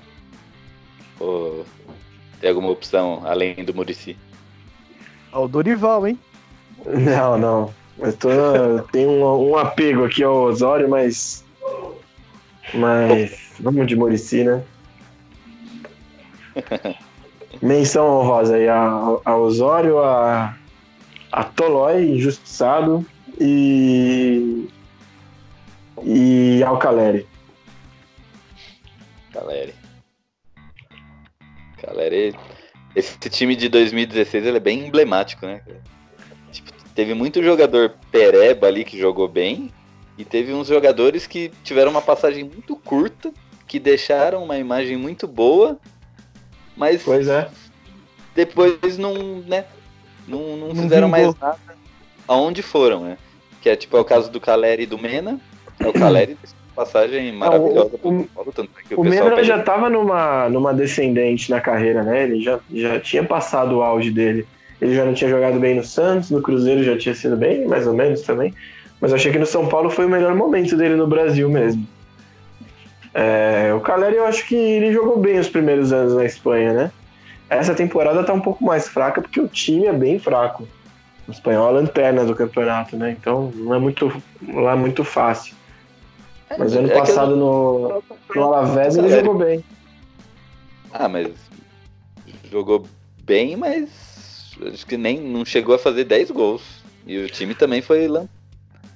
Ou 1.19 1.65
tem 2.39 2.49
alguma 2.49 2.69
opção 2.69 3.21
além 3.25 3.55
do 3.63 3.73
Murici? 3.73 4.17
Ó, 5.31 5.45
o 5.45 5.47
Dorival, 5.47 6.05
hein? 6.07 6.19
Não, 6.85 7.37
não. 7.37 7.80
Eu 8.01 8.13
tô, 8.17 8.29
tenho 8.91 9.11
um, 9.11 9.51
um 9.51 9.57
apego 9.57 10.05
aqui 10.05 10.23
ao 10.23 10.43
Osório, 10.43 10.89
mas. 10.89 11.45
Mas. 12.73 13.51
Vamos 13.59 13.85
de 13.85 13.95
Murici, 13.95 14.43
né? 14.43 14.63
Menção 17.61 18.07
honrosa 18.07 18.55
aí 18.55 18.67
a, 18.67 19.19
a 19.23 19.37
Osório, 19.37 19.99
a, 19.99 20.57
a 21.31 21.43
Tolói, 21.43 22.09
injustiçado, 22.09 23.05
e. 23.39 24.67
E 26.03 26.63
ao 26.63 26.79
Caleri. 26.79 27.27
Caleri. 29.31 29.75
Caleri. 31.79 32.35
Esse 32.95 33.17
time 33.29 33.55
de 33.55 33.69
2016 33.69 34.43
ele 34.43 34.57
é 34.57 34.59
bem 34.59 34.87
emblemático, 34.87 35.45
né? 35.45 35.61
cara? 35.63 35.90
Teve 37.01 37.15
muito 37.15 37.41
jogador 37.41 37.95
pereba 38.11 38.67
ali 38.67 38.83
que 38.83 38.95
jogou 38.95 39.27
bem. 39.27 39.71
E 40.19 40.23
teve 40.23 40.53
uns 40.53 40.67
jogadores 40.67 41.25
que 41.25 41.51
tiveram 41.63 41.89
uma 41.89 42.01
passagem 42.01 42.43
muito 42.43 42.75
curta, 42.75 43.31
que 43.67 43.79
deixaram 43.79 44.43
uma 44.43 44.55
imagem 44.59 44.97
muito 44.97 45.27
boa, 45.27 45.79
mas 46.77 47.01
Pois 47.01 47.27
é. 47.27 47.49
depois 48.35 48.99
não, 48.99 49.15
né? 49.47 49.65
Não, 50.27 50.55
não 50.55 50.67
Não 50.67 50.75
fizeram 50.75 51.09
mais 51.09 51.25
vingou. 51.25 51.39
nada 51.41 51.57
aonde 52.27 52.61
foram, 52.61 52.99
né? 53.03 53.17
Que 53.63 53.69
é 53.71 53.75
tipo 53.75 53.97
é 53.97 53.99
o 53.99 54.05
caso 54.05 54.29
do 54.29 54.39
Caleri 54.39 54.83
e 54.83 54.85
do 54.85 54.99
Mena. 54.99 55.39
É 55.79 55.87
o 55.87 55.93
Caleri 55.93 56.37
passagem 56.75 57.31
maravilhosa 57.31 57.95
o- 57.95 57.97
pro 57.97 58.09
São 58.11 58.23
Paulo, 58.35 58.53
tanto 58.55 58.69
é 58.77 58.87
que 58.87 58.93
o, 58.93 58.99
O 59.01 59.03
Mena 59.03 59.31
pede- 59.31 59.47
já 59.47 59.57
estava 59.57 59.89
numa, 59.89 60.47
numa 60.49 60.71
descendente 60.71 61.49
na 61.49 61.59
carreira, 61.59 62.03
né? 62.03 62.25
Ele 62.25 62.39
já, 62.43 62.59
já 62.71 62.99
tinha 62.99 63.23
passado 63.23 63.77
o 63.77 63.81
auge 63.81 64.11
dele. 64.11 64.45
Ele 64.81 64.95
já 64.95 65.05
não 65.05 65.13
tinha 65.13 65.29
jogado 65.29 65.59
bem 65.59 65.75
no 65.75 65.83
Santos, 65.83 66.31
no 66.31 66.41
Cruzeiro 66.41 66.83
já 66.83 66.97
tinha 66.97 67.13
sido 67.13 67.37
bem, 67.37 67.67
mais 67.67 67.85
ou 67.85 67.93
menos 67.93 68.21
também. 68.21 68.53
Mas 68.99 69.11
eu 69.11 69.15
achei 69.17 69.31
que 69.31 69.39
no 69.39 69.45
São 69.45 69.67
Paulo 69.67 69.89
foi 69.89 70.05
o 70.05 70.09
melhor 70.09 70.33
momento 70.33 70.75
dele 70.75 70.95
no 70.95 71.07
Brasil 71.07 71.47
mesmo. 71.49 71.87
É, 73.13 73.73
o 73.75 73.79
Caleri, 73.79 74.15
eu 74.15 74.25
acho 74.25 74.47
que 74.47 74.55
ele 74.55 74.91
jogou 74.91 75.19
bem 75.19 75.37
os 75.37 75.49
primeiros 75.49 75.93
anos 75.93 76.13
na 76.13 76.25
Espanha, 76.25 76.73
né? 76.73 76.91
Essa 77.49 77.75
temporada 77.75 78.23
tá 78.23 78.33
um 78.33 78.39
pouco 78.39 78.63
mais 78.63 78.87
fraca 78.87 79.21
porque 79.21 79.39
o 79.39 79.47
time 79.47 79.85
é 79.85 79.93
bem 79.93 80.17
fraco. 80.17 80.67
O 81.27 81.31
espanhol 81.31 81.65
é 81.65 81.69
a 81.69 81.71
lanterna 81.71 82.25
do 82.25 82.35
campeonato, 82.35 82.95
né? 82.95 83.15
Então 83.19 83.51
não 83.53 83.75
é 83.75 83.79
muito, 83.79 84.11
lá 84.53 84.75
muito 84.75 85.03
fácil. 85.03 85.53
Mas 86.57 86.75
ano 86.75 86.89
É 86.89 86.97
passado 86.97 87.35
no, 87.35 88.03
no 88.33 88.43
Alavés 88.43 88.95
ele 88.97 89.09
jogou 89.09 89.35
bem. 89.35 89.63
Ah, 90.93 91.07
mas 91.07 91.29
jogou 92.49 92.85
bem, 93.23 93.55
mas 93.55 94.10
acho 94.67 94.85
que 94.85 94.97
nem 94.97 95.19
não 95.19 95.43
chegou 95.45 95.75
a 95.75 95.79
fazer 95.79 96.03
10 96.03 96.31
gols. 96.31 96.61
E 97.05 97.17
o 97.17 97.27
time 97.29 97.55
também 97.55 97.81
foi 97.81 98.07
lan- 98.07 98.27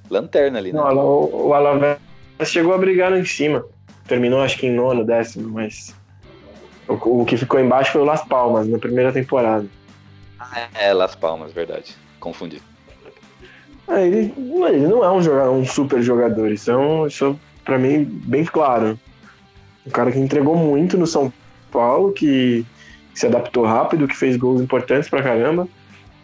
lanterna 0.09 0.59
ali, 0.59 0.71
né? 0.71 0.79
Não, 0.79 0.95
o, 0.97 1.47
o 1.47 1.53
Alavés 1.53 1.97
chegou 2.45 2.73
a 2.73 2.77
brigar 2.77 3.11
lá 3.11 3.19
em 3.19 3.25
cima. 3.25 3.65
Terminou 4.07 4.41
acho 4.41 4.57
que 4.57 4.67
em 4.67 4.73
nono, 4.75 5.03
décimo, 5.03 5.49
mas. 5.49 5.95
O, 6.87 7.21
o 7.21 7.25
que 7.25 7.35
ficou 7.35 7.59
embaixo 7.59 7.91
foi 7.93 8.01
o 8.01 8.05
Las 8.05 8.23
Palmas 8.23 8.67
na 8.67 8.77
primeira 8.77 9.11
temporada. 9.11 9.65
É, 10.75 10.93
Las 10.93 11.15
Palmas, 11.15 11.51
verdade. 11.51 11.95
Confundi. 12.19 12.61
Ah, 13.87 14.01
ele, 14.01 14.33
ele 14.37 14.87
não 14.87 15.03
é 15.03 15.11
um, 15.11 15.21
jogador, 15.21 15.51
um 15.51 15.65
super 15.65 16.01
jogador, 16.01 16.51
isso 16.51 16.71
é, 16.71 16.77
um, 16.77 17.05
isso 17.07 17.25
é 17.25 17.63
pra 17.63 17.77
mim 17.77 18.03
bem 18.03 18.43
claro. 18.43 18.99
Um 19.85 19.91
cara 19.91 20.11
que 20.11 20.17
entregou 20.19 20.55
muito 20.55 20.97
no 20.97 21.05
São 21.05 21.31
Paulo, 21.71 22.11
que 22.11 22.65
se 23.15 23.25
adaptou 23.25 23.65
rápido, 23.65 24.07
que 24.07 24.15
fez 24.15 24.35
gols 24.35 24.61
importantes 24.61 25.09
pra 25.09 25.23
caramba, 25.23 25.67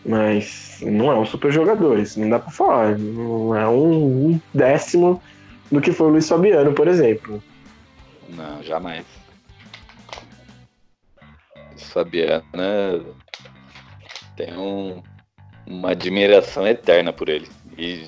mas 0.05 0.79
não 0.81 1.11
é 1.11 1.15
um 1.17 1.25
super 1.25 1.51
jogador, 1.51 1.97
isso 1.97 2.19
não 2.19 2.29
dá 2.29 2.37
pra 2.37 2.51
falar. 2.51 2.97
Não 2.97 3.55
é 3.55 3.67
um, 3.67 4.39
décimo 4.53 5.21
do 5.71 5.79
que 5.79 5.91
foi 5.91 6.07
o 6.07 6.09
Luiz 6.11 6.27
Fabiano, 6.27 6.73
por 6.73 6.87
exemplo. 6.87 7.41
Não, 8.29 8.61
jamais. 8.61 9.05
Fabiana 11.77 12.43
tem 14.35 14.53
um, 14.57 15.01
uma 15.65 15.91
admiração 15.91 16.67
eterna 16.67 17.13
por 17.13 17.29
ele. 17.29 17.47
E 17.77 18.05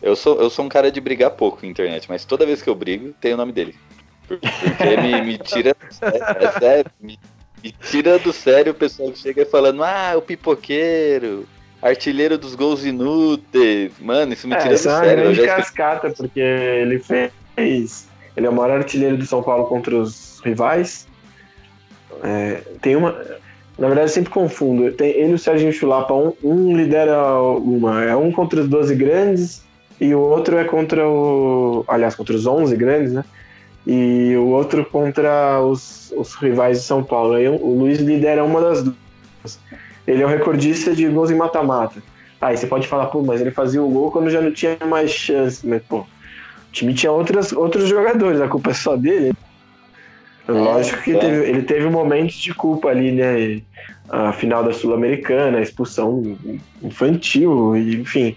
eu 0.00 0.14
sou, 0.14 0.40
eu 0.40 0.48
sou 0.48 0.64
um 0.64 0.68
cara 0.68 0.90
de 0.90 1.00
brigar 1.00 1.32
pouco 1.32 1.58
na 1.62 1.68
internet, 1.68 2.08
mas 2.08 2.24
toda 2.24 2.46
vez 2.46 2.62
que 2.62 2.70
eu 2.70 2.74
brigo, 2.74 3.12
tem 3.20 3.34
o 3.34 3.36
nome 3.36 3.52
dele. 3.52 3.74
Porque 4.26 4.96
me, 5.02 5.22
me 5.22 5.38
tira. 5.38 5.74
É, 6.02 6.44
é 6.44 6.52
sério, 6.52 6.90
me, 7.00 7.18
me, 7.62 7.72
tira 7.90 8.18
do 8.18 8.32
sério 8.32 8.72
o 8.72 8.74
pessoal 8.74 9.10
que 9.12 9.18
chega 9.18 9.46
falando, 9.46 9.82
ah, 9.82 10.14
o 10.16 10.22
pipoqueiro, 10.22 11.46
artilheiro 11.82 12.38
dos 12.38 12.54
gols 12.54 12.84
inúteis. 12.84 13.92
Mano, 14.00 14.32
isso 14.32 14.46
me 14.48 14.54
é, 14.54 14.58
tira 14.58 14.74
do 14.74 14.78
sério. 14.78 15.08
É 15.08 15.14
uma 15.14 15.32
grande 15.32 15.46
cascata, 15.46 16.10
porque 16.10 16.40
ele 16.40 16.98
fez. 16.98 18.08
Ele 18.36 18.46
é 18.46 18.50
o 18.50 18.52
maior 18.52 18.78
artilheiro 18.78 19.16
do 19.16 19.26
São 19.26 19.42
Paulo 19.42 19.66
contra 19.66 19.96
os 19.96 20.40
rivais. 20.44 21.06
É, 22.22 22.62
tem 22.80 22.96
uma. 22.96 23.12
Na 23.78 23.86
verdade, 23.86 24.10
eu 24.10 24.14
sempre 24.14 24.30
confundo. 24.30 24.90
Tem 24.92 25.10
ele 25.10 25.32
e 25.32 25.34
o 25.34 25.38
Serginho 25.38 25.72
Chulapa. 25.72 26.12
Um, 26.14 26.32
um 26.42 26.76
lidera 26.76 27.40
uma. 27.40 28.04
É 28.04 28.16
um 28.16 28.32
contra 28.32 28.60
os 28.60 28.68
12 28.68 28.94
grandes 28.94 29.62
e 30.00 30.14
o 30.14 30.20
outro 30.20 30.56
é 30.56 30.64
contra 30.64 31.06
o. 31.08 31.84
Aliás, 31.88 32.14
contra 32.14 32.34
os 32.34 32.46
11 32.46 32.76
grandes, 32.76 33.12
né? 33.12 33.24
E 33.90 34.36
o 34.36 34.48
outro 34.48 34.84
contra 34.84 35.62
os, 35.62 36.12
os 36.14 36.34
rivais 36.34 36.80
de 36.80 36.84
São 36.84 37.02
Paulo. 37.02 37.32
Aí 37.32 37.48
o 37.48 37.74
Luiz 37.74 37.98
lidera 37.98 38.44
uma 38.44 38.60
das 38.60 38.82
duas. 38.84 39.58
Ele 40.06 40.22
é 40.22 40.26
o 40.26 40.28
recordista 40.28 40.94
de 40.94 41.08
gols 41.08 41.30
em 41.30 41.36
mata-mata. 41.36 42.02
Aí 42.38 42.54
você 42.54 42.66
pode 42.66 42.86
falar, 42.86 43.06
pô, 43.06 43.22
mas 43.22 43.40
ele 43.40 43.50
fazia 43.50 43.82
o 43.82 43.88
gol 43.88 44.10
quando 44.10 44.28
já 44.28 44.42
não 44.42 44.52
tinha 44.52 44.76
mais 44.86 45.10
chance. 45.10 45.66
Mas, 45.66 45.82
pô, 45.82 46.00
o 46.00 46.06
time 46.70 46.92
tinha 46.92 47.10
outras, 47.10 47.50
outros 47.50 47.88
jogadores, 47.88 48.42
a 48.42 48.46
culpa 48.46 48.72
é 48.72 48.74
só 48.74 48.94
dele. 48.94 49.32
É, 50.46 50.52
Lógico 50.52 51.02
que 51.02 51.12
é. 51.12 51.18
teve, 51.18 51.48
ele 51.48 51.62
teve 51.62 51.86
um 51.86 51.90
momento 51.90 52.32
de 52.32 52.52
culpa 52.52 52.88
ali, 52.88 53.12
né? 53.12 53.62
A 54.10 54.32
final 54.32 54.62
da 54.62 54.72
Sul-Americana, 54.72 55.58
a 55.58 55.62
expulsão 55.62 56.36
infantil, 56.82 57.74
enfim, 57.74 58.36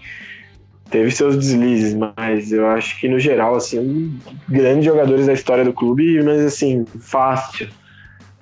teve 0.92 1.10
seus 1.10 1.36
deslizes, 1.36 1.94
mas 1.94 2.52
eu 2.52 2.66
acho 2.66 3.00
que 3.00 3.08
no 3.08 3.18
geral, 3.18 3.56
assim, 3.56 3.78
um 3.78 4.16
grandes 4.46 4.84
jogadores 4.84 5.26
da 5.26 5.32
história 5.32 5.64
do 5.64 5.72
clube, 5.72 6.22
mas 6.22 6.42
assim, 6.42 6.84
fácil. 7.00 7.68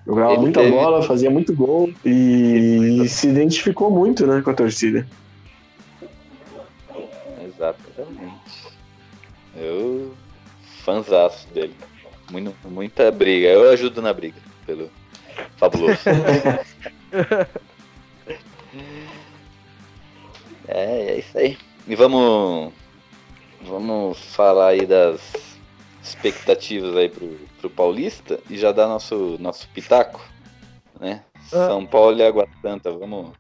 Jogava 0.05 0.33
ele 0.33 0.43
muita 0.43 0.61
teve... 0.61 0.73
bola, 0.73 1.03
fazia 1.03 1.31
muito 1.31 1.55
gol 1.55 1.89
e 2.05 3.07
se 3.09 3.29
identificou 3.29 3.89
muito, 3.91 4.27
né, 4.27 4.43
com 4.43 4.51
a 4.51 4.55
torcida. 4.55 5.07
Exatamente. 7.47 8.75
Eu 9.57 10.13
fanzaço 10.83 11.47
dele. 11.55 11.75
Muito, 12.33 12.53
muita 12.69 13.13
briga. 13.13 13.47
Eu 13.49 13.71
ajudo 13.71 14.03
na 14.03 14.13
briga, 14.13 14.41
pelo 14.67 14.91
fabuloso. 15.57 16.01
é, 20.67 21.13
é 21.13 21.19
isso 21.19 21.39
aí. 21.39 21.57
E 21.91 21.97
vamos, 21.97 22.73
vamos 23.63 24.17
falar 24.17 24.69
aí 24.69 24.87
das 24.87 25.59
expectativas 26.01 26.97
aí 26.97 27.09
pro, 27.09 27.37
pro 27.61 27.69
Paulista 27.69 28.39
e 28.49 28.57
já 28.57 28.71
dar 28.71 28.87
nosso, 28.87 29.37
nosso 29.41 29.69
pitaco, 29.71 30.21
né? 31.01 31.25
Ah. 31.53 31.67
São 31.67 31.85
Paulo 31.85 32.17
e 32.17 32.23
Água 32.23 32.47
Santa, 32.63 32.93
vamos 32.93 33.33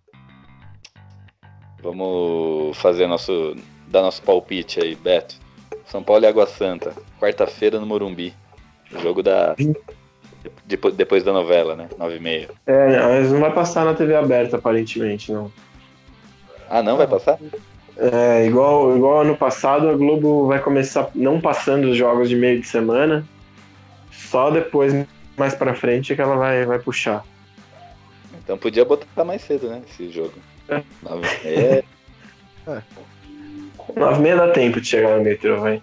vamos 1.80 2.76
fazer 2.76 3.06
nosso 3.06 3.54
dar 3.86 4.02
nosso 4.02 4.20
palpite 4.22 4.82
aí, 4.82 4.96
Beto. 4.96 5.36
São 5.86 6.02
Paulo 6.02 6.24
e 6.24 6.26
Água 6.26 6.48
Santa, 6.48 6.92
quarta-feira 7.20 7.78
no 7.78 7.86
Morumbi. 7.86 8.34
Jogo 9.00 9.22
da. 9.22 9.54
Depois, 10.64 10.92
depois 10.96 11.22
da 11.22 11.32
novela, 11.32 11.76
né? 11.76 11.88
9 11.96 12.16
e 12.16 12.20
meia. 12.20 12.50
É, 12.66 12.98
mas 12.98 13.30
não 13.30 13.38
vai 13.38 13.54
passar 13.54 13.84
na 13.84 13.94
TV 13.94 14.16
aberta, 14.16 14.56
aparentemente, 14.56 15.30
não. 15.30 15.52
Ah, 16.68 16.82
não 16.82 16.96
vai 16.96 17.06
passar? 17.06 17.38
É, 18.02 18.46
igual, 18.46 18.96
igual 18.96 19.20
ano 19.20 19.36
passado, 19.36 19.90
a 19.90 19.94
Globo 19.94 20.46
vai 20.46 20.58
começar 20.58 21.10
não 21.14 21.38
passando 21.38 21.90
os 21.90 21.98
jogos 21.98 22.30
de 22.30 22.34
meio 22.34 22.58
de 22.58 22.66
semana, 22.66 23.28
só 24.10 24.50
depois, 24.50 25.06
mais 25.36 25.54
pra 25.54 25.74
frente, 25.74 26.14
que 26.14 26.22
ela 26.22 26.34
vai, 26.34 26.64
vai 26.64 26.78
puxar. 26.78 27.22
Então 28.42 28.56
podia 28.56 28.86
botar 28.86 29.22
mais 29.22 29.42
cedo, 29.42 29.68
né? 29.68 29.82
Esse 29.86 30.10
jogo. 30.10 30.32
É. 30.66 30.82
9 31.02 31.28
e 31.44 31.46
meia. 31.46 31.84
É. 32.66 32.82
9 33.94 34.18
e 34.18 34.22
meia 34.22 34.36
dá 34.36 34.48
tempo 34.50 34.80
de 34.80 34.86
chegar 34.86 35.18
no 35.18 35.22
metrô, 35.22 35.60
vai. 35.60 35.82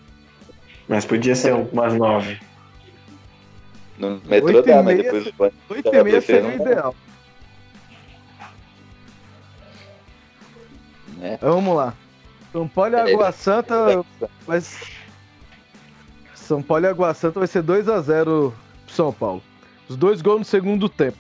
Mas 0.88 1.06
podia 1.06 1.36
ser 1.36 1.54
umas 1.54 1.94
9. 1.94 2.40
No 4.00 4.20
metrô 4.26 4.64
dá, 4.64 4.82
mas 4.82 4.98
depois 4.98 5.28
o 5.28 5.34
banho. 5.34 5.54
8 5.70 5.88
e 5.88 6.04
meia 6.04 6.22
seria 6.22 6.50
o 6.50 6.56
ideal. 6.56 6.96
É. 11.22 11.38
Vamos 11.40 11.76
lá. 11.76 11.94
São 12.58 12.68
Paulo 12.68 12.96
e 12.96 13.00
Água 13.00 13.32
Santa. 13.32 14.06
Mas. 14.48 14.82
São 16.34 16.64
Paulo 16.64 16.86
e 16.86 16.88
Água 16.88 17.14
Santa 17.14 17.40
vai 17.40 17.48
ser 17.48 17.62
2x0 17.62 18.52
São 18.88 19.14
Paulo. 19.14 19.44
Os 19.88 19.96
dois 19.96 20.24
gols 20.24 20.40
no 20.40 20.46
segundo 20.46 20.90
tempo. 20.90 21.18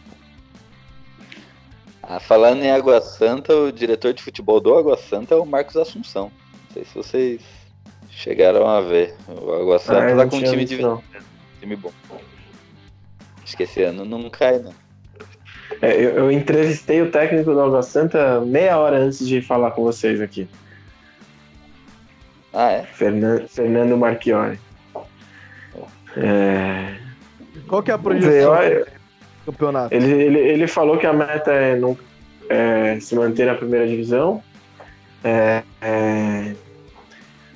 Ah, 2.01 2.19
falando 2.19 2.63
em 2.63 2.71
Água 2.71 2.99
Santa, 3.01 3.55
o 3.55 3.71
diretor 3.71 4.13
de 4.13 4.23
futebol 4.23 4.59
do 4.59 4.73
Água 4.75 4.97
Santa 4.97 5.35
é 5.35 5.37
o 5.37 5.45
Marcos 5.45 5.77
Assunção. 5.77 6.31
Não 6.53 6.73
sei 6.73 6.85
se 6.85 6.95
vocês 6.95 7.41
chegaram 8.09 8.67
a 8.67 8.81
ver. 8.81 9.15
O 9.27 9.53
Água 9.53 9.77
Santa 9.77 10.13
ah, 10.13 10.15
tá 10.15 10.27
com 10.27 10.37
um 10.37 10.43
time 10.43 10.65
de. 10.65 10.77
Time 11.59 11.75
bom. 11.75 11.91
Acho 13.43 13.55
que 13.55 13.63
esse 13.63 13.83
ano 13.83 14.05
não 14.05 14.27
cai, 14.31 14.57
né? 14.57 14.73
É, 15.83 15.93
eu, 15.93 16.09
eu, 16.15 16.31
entrevistei 16.31 17.01
o 17.01 17.11
técnico 17.11 17.53
do 17.53 17.61
Água 17.61 17.83
Santa 17.83 18.39
meia 18.41 18.79
hora 18.79 18.97
antes 18.97 19.27
de 19.27 19.39
falar 19.39 19.71
com 19.71 19.83
vocês 19.83 20.19
aqui. 20.19 20.49
Ah, 22.59 22.71
é? 22.71 22.81
Fernando, 22.81 23.47
Fernando 23.47 23.95
Marchiori. 23.95 24.59
É... 26.17 26.95
Qual 27.67 27.83
que 27.83 27.91
é 27.91 27.93
a 27.93 27.99
projeção 27.99 28.55
do 29.45 29.51
campeonato? 29.51 29.93
Ele, 29.93 30.11
ele, 30.11 30.39
ele 30.39 30.67
falou 30.67 30.97
que 30.97 31.05
a 31.05 31.13
meta 31.13 31.51
é, 31.51 31.75
não, 31.75 31.95
é 32.49 32.99
se 32.99 33.13
manter 33.13 33.45
na 33.45 33.53
primeira 33.53 33.87
divisão. 33.87 34.41
É, 35.23 35.61
é, 35.81 36.55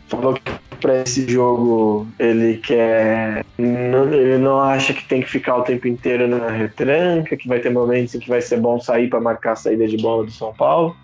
falou 0.07 0.35
que 0.35 0.41
para 0.79 1.01
esse 1.01 1.27
jogo 1.27 2.07
ele 2.19 2.57
quer. 2.57 3.43
Não, 3.57 4.13
ele 4.13 4.37
não 4.37 4.61
acha 4.61 4.93
que 4.93 5.03
tem 5.07 5.23
que 5.23 5.29
ficar 5.31 5.57
o 5.57 5.63
tempo 5.63 5.87
inteiro 5.87 6.27
na 6.27 6.47
retranca, 6.51 7.35
que 7.35 7.47
vai 7.47 7.59
ter 7.59 7.71
momentos 7.71 8.13
em 8.13 8.19
que 8.19 8.29
vai 8.29 8.39
ser 8.41 8.59
bom 8.59 8.79
sair 8.79 9.09
para 9.09 9.19
marcar 9.19 9.53
a 9.53 9.55
saída 9.55 9.87
de 9.87 9.97
bola 9.97 10.25
do 10.25 10.31
São 10.31 10.53
Paulo. 10.53 10.95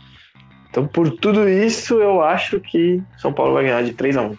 Então, 0.70 0.88
por 0.88 1.10
tudo 1.18 1.48
isso, 1.48 1.96
eu 1.96 2.22
acho 2.22 2.60
que 2.60 3.02
São 3.18 3.34
Paulo 3.34 3.54
vai 3.54 3.64
ganhar 3.64 3.84
de 3.84 3.94
3 3.94 4.18
a 4.18 4.22
1 4.24 4.38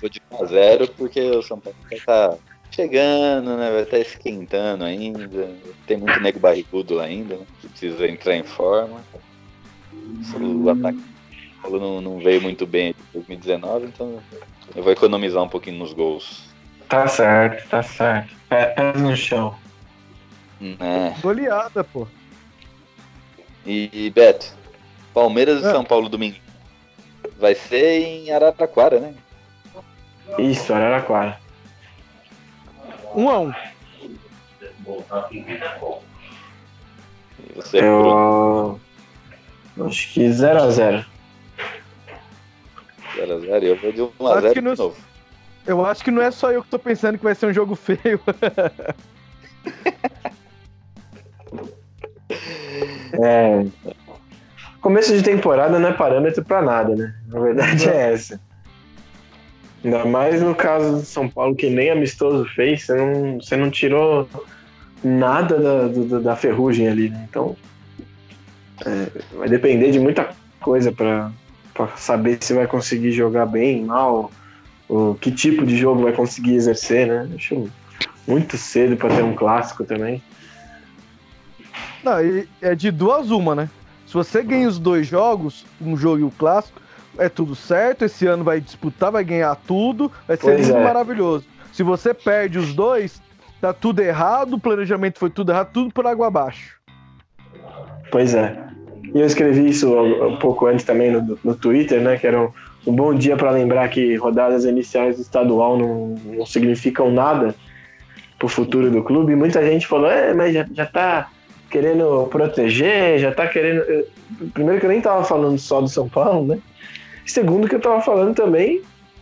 Vou 0.00 0.10
de 0.10 0.20
1 0.30 0.42
a 0.42 0.46
0 0.46 0.88
porque 0.88 1.20
o 1.20 1.42
São 1.42 1.58
Paulo 1.58 1.78
vai 1.88 1.98
estar 1.98 2.28
tá 2.30 2.38
chegando, 2.70 3.56
né? 3.56 3.70
Vai 3.70 3.82
estar 3.82 3.96
tá 3.96 4.02
esquentando 4.02 4.84
ainda. 4.84 5.50
Tem 5.86 5.96
muito 5.96 6.20
nego 6.20 6.38
barrigudo 6.38 6.94
lá 6.94 7.04
ainda, 7.04 7.36
né? 7.36 7.46
Que 7.60 7.68
precisa 7.68 8.06
entrar 8.06 8.36
em 8.36 8.44
forma. 8.44 9.00
O 10.38 10.70
ataque 10.70 11.00
não, 11.70 12.00
não 12.00 12.18
veio 12.18 12.40
muito 12.40 12.66
bem 12.66 12.90
em 12.90 12.94
2019, 13.14 13.86
então 13.86 14.20
eu 14.74 14.82
vou 14.82 14.92
economizar 14.92 15.42
um 15.42 15.48
pouquinho 15.48 15.78
nos 15.78 15.92
gols. 15.92 16.44
Tá 16.88 17.08
certo, 17.08 17.68
tá 17.68 17.82
certo. 17.82 18.34
Pé 18.48 18.74
no 18.96 19.16
chão. 19.16 19.56
É. 20.60 21.14
Goleada, 21.20 21.84
pô. 21.84 22.06
E, 23.64 23.90
e 23.92 24.10
Beto, 24.10 24.54
Palmeiras 25.12 25.62
e 25.62 25.66
é. 25.66 25.70
São 25.70 25.84
Paulo 25.84 26.08
domingo. 26.08 26.36
Vai 27.38 27.54
ser 27.54 28.00
em 28.00 28.30
Araraquara, 28.30 29.00
né? 29.00 29.14
Isso, 30.38 30.72
Araraquara. 30.72 31.38
Um 33.14 33.28
a 33.28 33.40
um. 33.40 33.52
Você, 37.56 37.80
eu... 37.80 38.80
Acho 39.86 40.12
que 40.12 40.20
0x0. 40.20 41.04
0x0 43.16 43.62
eu 43.62 43.76
vou 43.76 43.92
de 43.92 44.00
1x0 44.00 44.54
de 44.54 44.60
novo. 44.60 44.96
Eu 45.66 45.84
acho 45.84 46.04
que 46.04 46.10
não 46.10 46.22
é 46.22 46.30
só 46.30 46.52
eu 46.52 46.62
que 46.62 46.68
tô 46.68 46.78
pensando 46.78 47.18
que 47.18 47.24
vai 47.24 47.34
ser 47.34 47.46
um 47.46 47.52
jogo 47.52 47.74
feio. 47.76 48.20
É. 53.12 53.66
Começo 54.80 55.16
de 55.16 55.22
temporada 55.22 55.78
não 55.78 55.88
é 55.88 55.92
parâmetro 55.92 56.44
para 56.44 56.62
nada, 56.62 56.94
né? 56.94 57.14
A 57.32 57.40
verdade 57.40 57.88
é 57.88 58.12
essa. 58.12 58.40
Ainda 59.84 60.04
mais 60.04 60.40
no 60.42 60.54
caso 60.54 61.00
de 61.00 61.06
São 61.06 61.28
Paulo, 61.28 61.54
que 61.54 61.68
nem 61.68 61.90
amistoso 61.90 62.44
fez, 62.54 62.84
você 62.84 62.94
não, 62.94 63.40
você 63.40 63.56
não 63.56 63.70
tirou 63.70 64.28
nada 65.02 65.58
da, 65.58 65.88
da, 65.88 66.18
da 66.20 66.36
ferrugem 66.36 66.88
ali, 66.88 67.08
né? 67.08 67.26
Então, 67.28 67.56
é, 68.84 69.06
vai 69.36 69.48
depender 69.48 69.90
de 69.90 69.98
muita 69.98 70.28
coisa 70.60 70.92
para 70.92 71.30
saber 71.96 72.38
se 72.40 72.54
vai 72.54 72.66
conseguir 72.66 73.12
jogar 73.12 73.46
bem, 73.46 73.84
mal, 73.84 74.30
ou 74.88 75.14
que 75.14 75.30
tipo 75.30 75.64
de 75.64 75.76
jogo 75.76 76.02
vai 76.02 76.12
conseguir 76.12 76.54
exercer, 76.54 77.06
né? 77.06 77.28
Acho 77.34 77.68
muito 78.26 78.56
cedo 78.56 78.96
para 78.96 79.14
ter 79.14 79.22
um 79.22 79.34
clássico 79.34 79.84
também. 79.84 80.22
Não, 82.06 82.18
é 82.62 82.72
de 82.76 82.92
duas 82.92 83.32
uma, 83.32 83.56
né? 83.56 83.68
Se 84.06 84.14
você 84.14 84.40
ganha 84.40 84.68
os 84.68 84.78
dois 84.78 85.08
jogos, 85.08 85.66
um 85.82 85.96
jogo 85.96 86.20
e 86.20 86.22
o 86.22 86.30
clássico, 86.30 86.80
é 87.18 87.28
tudo 87.28 87.56
certo. 87.56 88.04
Esse 88.04 88.28
ano 88.28 88.44
vai 88.44 88.60
disputar, 88.60 89.10
vai 89.10 89.24
ganhar 89.24 89.56
tudo, 89.66 90.12
vai 90.28 90.36
ser 90.36 90.60
lindo 90.60 90.76
é. 90.76 90.84
maravilhoso. 90.84 91.44
Se 91.72 91.82
você 91.82 92.14
perde 92.14 92.58
os 92.58 92.72
dois, 92.72 93.20
tá 93.60 93.72
tudo 93.72 93.98
errado, 93.98 94.52
o 94.52 94.60
planejamento 94.60 95.18
foi 95.18 95.30
tudo 95.30 95.50
errado, 95.50 95.70
tudo 95.72 95.92
por 95.92 96.06
água 96.06 96.28
abaixo. 96.28 96.76
Pois 98.12 98.34
é. 98.34 98.56
E 99.12 99.18
eu 99.18 99.26
escrevi 99.26 99.68
isso 99.68 99.92
um 100.00 100.36
pouco 100.36 100.66
antes 100.66 100.84
também 100.84 101.10
no, 101.10 101.36
no 101.42 101.56
Twitter, 101.56 102.00
né? 102.00 102.16
Que 102.16 102.28
era 102.28 102.40
um, 102.40 102.52
um 102.86 102.94
bom 102.94 103.12
dia 103.12 103.36
para 103.36 103.50
lembrar 103.50 103.88
que 103.88 104.14
rodadas 104.14 104.64
iniciais 104.64 105.16
do 105.16 105.22
estadual 105.22 105.76
não, 105.76 106.14
não 106.24 106.46
significam 106.46 107.10
nada 107.10 107.52
pro 108.38 108.46
futuro 108.46 108.92
do 108.92 109.02
clube. 109.02 109.34
Muita 109.34 109.60
gente 109.66 109.88
falou, 109.88 110.08
é, 110.08 110.32
mas 110.32 110.54
já, 110.54 110.64
já 110.72 110.86
tá 110.86 111.30
querendo 111.76 112.26
proteger, 112.30 113.18
já 113.18 113.32
tá 113.32 113.46
querendo. 113.46 113.84
Primeiro 114.54 114.80
que 114.80 114.86
eu 114.86 114.90
nem 114.90 115.02
tava 115.02 115.22
falando 115.24 115.58
só 115.58 115.78
do 115.78 115.88
São 115.88 116.08
Paulo, 116.08 116.46
né? 116.46 116.58
Segundo 117.26 117.68
que 117.68 117.74
eu 117.74 117.80
tava 117.80 118.00
falando 118.00 118.34
também 118.34 118.80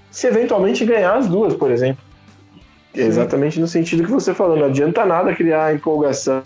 se 0.08 0.28
eventualmente 0.28 0.84
ganhar 0.84 1.16
as 1.16 1.26
duas, 1.26 1.54
por 1.54 1.72
exemplo. 1.72 2.00
Exatamente 2.94 3.58
no 3.58 3.66
sentido 3.66 4.04
que 4.04 4.10
você 4.10 4.32
falou, 4.32 4.56
não 4.56 4.66
adianta 4.66 5.04
nada 5.04 5.34
criar 5.34 5.74
empolgação 5.74 6.44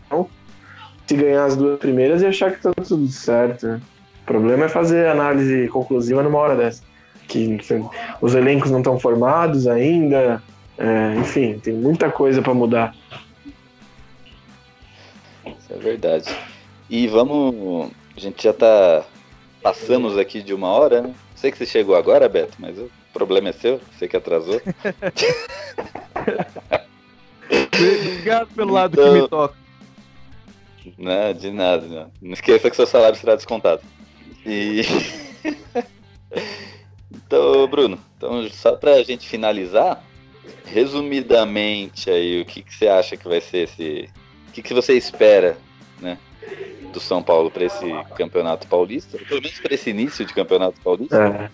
se 1.07 1.15
ganhar 1.15 1.45
as 1.45 1.57
duas 1.57 1.79
primeiras 1.79 2.23
e 2.23 2.27
achar 2.27 2.53
que 2.53 2.63
tá 2.63 2.73
tudo 2.73 3.07
certo. 3.09 3.67
né? 3.67 3.81
O 4.23 4.27
problema 4.27 4.65
é 4.65 4.69
fazer 4.69 5.09
análise 5.09 5.69
conclusiva 5.69 6.23
numa 6.23 6.39
hora 6.39 6.57
dessa. 6.57 6.83
Que 7.27 7.45
enfim, 7.45 7.87
os 8.23 8.35
elencos 8.35 8.71
não 8.71 8.79
estão 8.79 8.99
formados 8.99 9.67
ainda, 9.67 10.43
é, 10.79 11.17
enfim, 11.19 11.59
tem 11.59 11.75
muita 11.75 12.11
coisa 12.11 12.41
para 12.41 12.55
mudar. 12.55 12.95
Isso 15.69 15.73
é 15.73 15.77
verdade. 15.77 16.35
E 16.89 17.07
vamos. 17.07 17.91
A 18.17 18.21
gente 18.21 18.43
já 18.43 18.53
tá. 18.53 19.05
Passamos 19.63 20.17
aqui 20.17 20.43
de 20.43 20.55
uma 20.55 20.69
hora, 20.69 21.03
né? 21.03 21.15
Sei 21.35 21.51
que 21.51 21.59
você 21.59 21.67
chegou 21.67 21.95
agora, 21.97 22.29
Beto, 22.29 22.55
mas 22.59 22.79
o 22.79 22.91
problema 23.13 23.49
é 23.51 23.53
seu, 23.53 23.81
você 23.93 24.09
que 24.09 24.17
atrasou. 24.17 24.61
Obrigado 27.75 28.49
pelo 28.55 28.73
lado 28.73 28.97
que 28.97 29.01
Então- 29.03 29.15
me 29.23 29.29
toca. 29.29 29.55
Não, 30.97 31.35
de 31.35 31.51
nada, 31.51 31.87
não. 31.87 32.11
Não 32.23 32.33
esqueça 32.33 32.71
que 32.71 32.77
seu 32.77 32.87
salário 32.87 33.19
será 33.19 33.35
descontado. 33.35 33.83
E. 34.47 34.83
então, 37.13 37.67
Bruno, 37.69 37.99
então, 38.17 38.49
só 38.49 38.73
pra 38.75 39.03
gente 39.03 39.29
finalizar, 39.29 40.03
resumidamente 40.65 42.11
aí, 42.11 42.41
o 42.41 42.47
que, 42.47 42.63
que 42.63 42.75
você 42.75 42.89
acha 42.89 43.17
que 43.17 43.29
vai 43.29 43.41
ser 43.41 43.65
esse. 43.69 44.09
O 44.59 44.61
que, 44.61 44.69
que 44.69 44.75
você 44.75 44.95
espera, 44.95 45.57
né? 46.01 46.19
Do 46.93 46.99
São 46.99 47.23
Paulo 47.23 47.49
para 47.51 47.65
esse 47.65 47.85
campeonato 48.17 48.67
paulista? 48.67 49.17
Pelo 49.19 49.41
menos 49.41 49.61
para 49.61 49.73
esse 49.75 49.91
início 49.91 50.25
de 50.25 50.35
campeonato 50.35 50.81
paulista. 50.81 51.51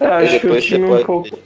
É. 0.00 0.04
É, 0.04 0.06
acho 0.06 0.32
que 0.40 0.46
depois 0.46 0.64
você 0.64 0.70
time 0.76 0.84
um 0.84 0.88
pode 0.88 1.04
pouco. 1.04 1.38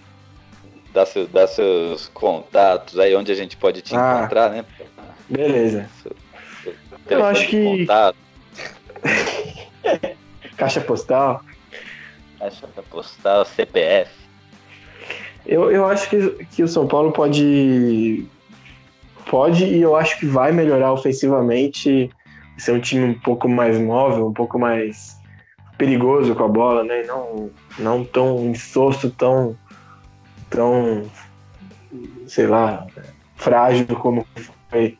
dar, 0.92 1.06
seu- 1.06 1.26
dar 1.26 1.46
seus 1.48 2.06
contatos 2.14 2.96
aí, 2.98 3.12
onde 3.16 3.32
a 3.32 3.34
gente 3.34 3.56
pode 3.56 3.82
te 3.82 3.96
Ah. 3.96 4.18
encontrar, 4.20 4.50
né? 4.50 4.64
Beleza. 5.28 5.88
Telefone 7.08 7.10
Eu 7.10 7.24
acho 7.24 7.48
que- 7.48 7.64
Contato, 7.78 8.16
Caixa 10.56 10.80
postal. 10.80 11.42
caixa 12.38 12.68
postal, 12.90 13.44
CPF. 13.46 14.10
Eu, 15.44 15.72
eu 15.72 15.86
acho 15.86 16.08
que, 16.08 16.44
que 16.54 16.62
o 16.62 16.68
São 16.68 16.86
Paulo 16.86 17.10
pode. 17.10 18.24
Pode 19.26 19.64
e 19.64 19.80
eu 19.80 19.96
acho 19.96 20.18
que 20.18 20.26
vai 20.26 20.52
melhorar 20.52 20.92
ofensivamente. 20.92 22.10
Ser 22.58 22.72
um 22.72 22.80
time 22.80 23.04
um 23.04 23.18
pouco 23.18 23.48
mais 23.48 23.78
móvel, 23.78 24.26
um 24.26 24.32
pouco 24.32 24.58
mais 24.58 25.18
perigoso 25.78 26.34
com 26.34 26.44
a 26.44 26.48
bola, 26.48 26.84
né? 26.84 27.02
Não, 27.04 27.50
não 27.78 28.04
tão 28.04 28.44
insosso, 28.46 29.10
tão. 29.10 29.56
tão. 30.50 31.02
sei 32.26 32.46
lá, 32.46 32.86
frágil 33.36 33.86
como 33.96 34.26
foi 34.70 34.98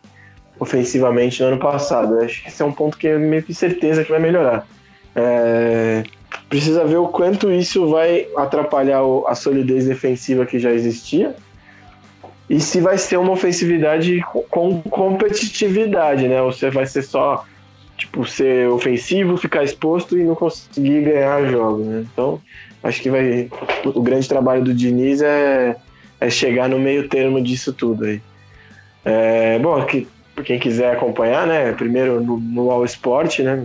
ofensivamente 0.58 1.42
no 1.42 1.48
ano 1.48 1.58
passado. 1.58 2.14
Eu 2.14 2.24
acho 2.24 2.42
que 2.42 2.48
esse 2.48 2.62
é 2.62 2.64
um 2.64 2.72
ponto 2.72 2.96
que 2.96 3.06
eu 3.06 3.20
meio 3.20 3.42
que 3.42 3.54
certeza 3.54 4.04
que 4.04 4.10
vai 4.10 4.20
melhorar. 4.20 4.66
É, 5.14 6.02
precisa 6.48 6.84
ver 6.84 6.96
o 6.96 7.08
quanto 7.08 7.50
isso 7.50 7.88
vai 7.90 8.26
atrapalhar 8.36 9.02
a 9.26 9.34
solidez 9.34 9.86
defensiva 9.86 10.46
que 10.46 10.58
já 10.58 10.70
existia 10.70 11.36
e 12.48 12.60
se 12.60 12.80
vai 12.80 12.98
ser 12.98 13.16
uma 13.18 13.32
ofensividade 13.32 14.20
co- 14.30 14.44
com 14.50 14.82
competitividade, 14.82 16.28
né? 16.28 16.40
Ou 16.42 16.52
se 16.52 16.68
vai 16.70 16.86
ser 16.86 17.02
só 17.02 17.44
tipo 17.96 18.26
ser 18.26 18.68
ofensivo, 18.68 19.36
ficar 19.36 19.62
exposto 19.64 20.18
e 20.18 20.24
não 20.24 20.34
conseguir 20.34 21.02
ganhar 21.02 21.46
jogos, 21.46 21.86
né? 21.86 22.04
Então 22.12 22.40
acho 22.82 23.00
que 23.00 23.10
vai 23.10 23.48
o 23.84 24.02
grande 24.02 24.28
trabalho 24.28 24.64
do 24.64 24.74
Diniz 24.74 25.22
é, 25.22 25.76
é 26.20 26.30
chegar 26.30 26.68
no 26.68 26.78
meio 26.78 27.08
termo 27.08 27.40
disso 27.42 27.72
tudo 27.72 28.04
aí. 28.04 28.20
É, 29.04 29.58
bom, 29.58 29.76
aqui, 29.76 30.08
quem 30.44 30.58
quiser 30.58 30.92
acompanhar, 30.92 31.46
né? 31.46 31.72
Primeiro 31.72 32.20
no, 32.20 32.38
no 32.38 32.70
All 32.70 32.84
Sport, 32.84 33.40
né? 33.40 33.64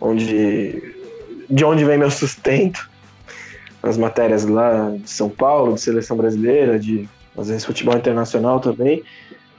Onde 0.00 0.94
de 1.50 1.64
onde 1.64 1.84
vem 1.84 1.98
meu 1.98 2.10
sustento. 2.10 2.90
As 3.82 3.98
matérias 3.98 4.44
lá 4.44 4.94
de 4.96 5.10
São 5.10 5.28
Paulo, 5.28 5.74
de 5.74 5.80
seleção 5.80 6.16
brasileira, 6.16 6.78
de 6.78 7.08
às 7.36 7.48
vezes 7.48 7.64
futebol 7.64 7.96
internacional 7.96 8.60
também. 8.60 9.02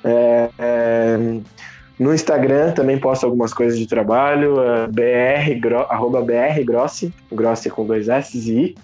É, 0.04 0.50
é, 0.60 1.18
no 2.00 2.14
Instagram 2.14 2.72
também 2.72 3.00
posto 3.00 3.26
algumas 3.26 3.54
coisas 3.54 3.78
de 3.78 3.88
trabalho, 3.88 4.62
é, 4.62 4.88
br, 4.88 5.76
arroba 5.90 6.22
br 6.22 6.64
grossi, 6.66 7.14
grossi 7.32 7.70
com 7.70 7.86
dois 7.86 8.10
S 8.10 8.38
e 8.38 8.60
I. 8.60 8.76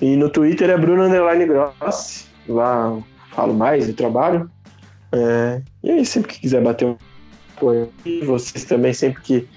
E 0.00 0.16
no 0.16 0.30
Twitter 0.30 0.70
é 0.70 0.76
Bruno 0.76 1.04
Underline 1.04 1.44
Grossi, 1.44 2.26
lá 2.48 2.96
falo 3.30 3.54
mais 3.54 3.86
do 3.86 3.92
trabalho. 3.92 4.50
É, 5.12 5.62
e 5.82 5.90
aí, 5.90 6.06
sempre 6.06 6.32
que 6.32 6.40
quiser 6.40 6.62
bater 6.62 6.86
um 6.86 6.96
apoio, 7.56 7.90
vocês 8.24 8.64
também, 8.64 8.92
sempre 8.92 9.22
que, 9.22 9.48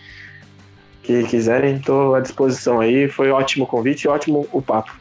que 1.04 1.24
quiserem, 1.24 1.76
estou 1.76 2.16
à 2.16 2.20
disposição 2.20 2.80
aí. 2.80 3.08
Foi 3.08 3.30
ótimo 3.32 3.66
o 3.66 3.68
convite 3.68 4.08
ótimo 4.08 4.48
o 4.52 4.62
papo. 4.62 5.01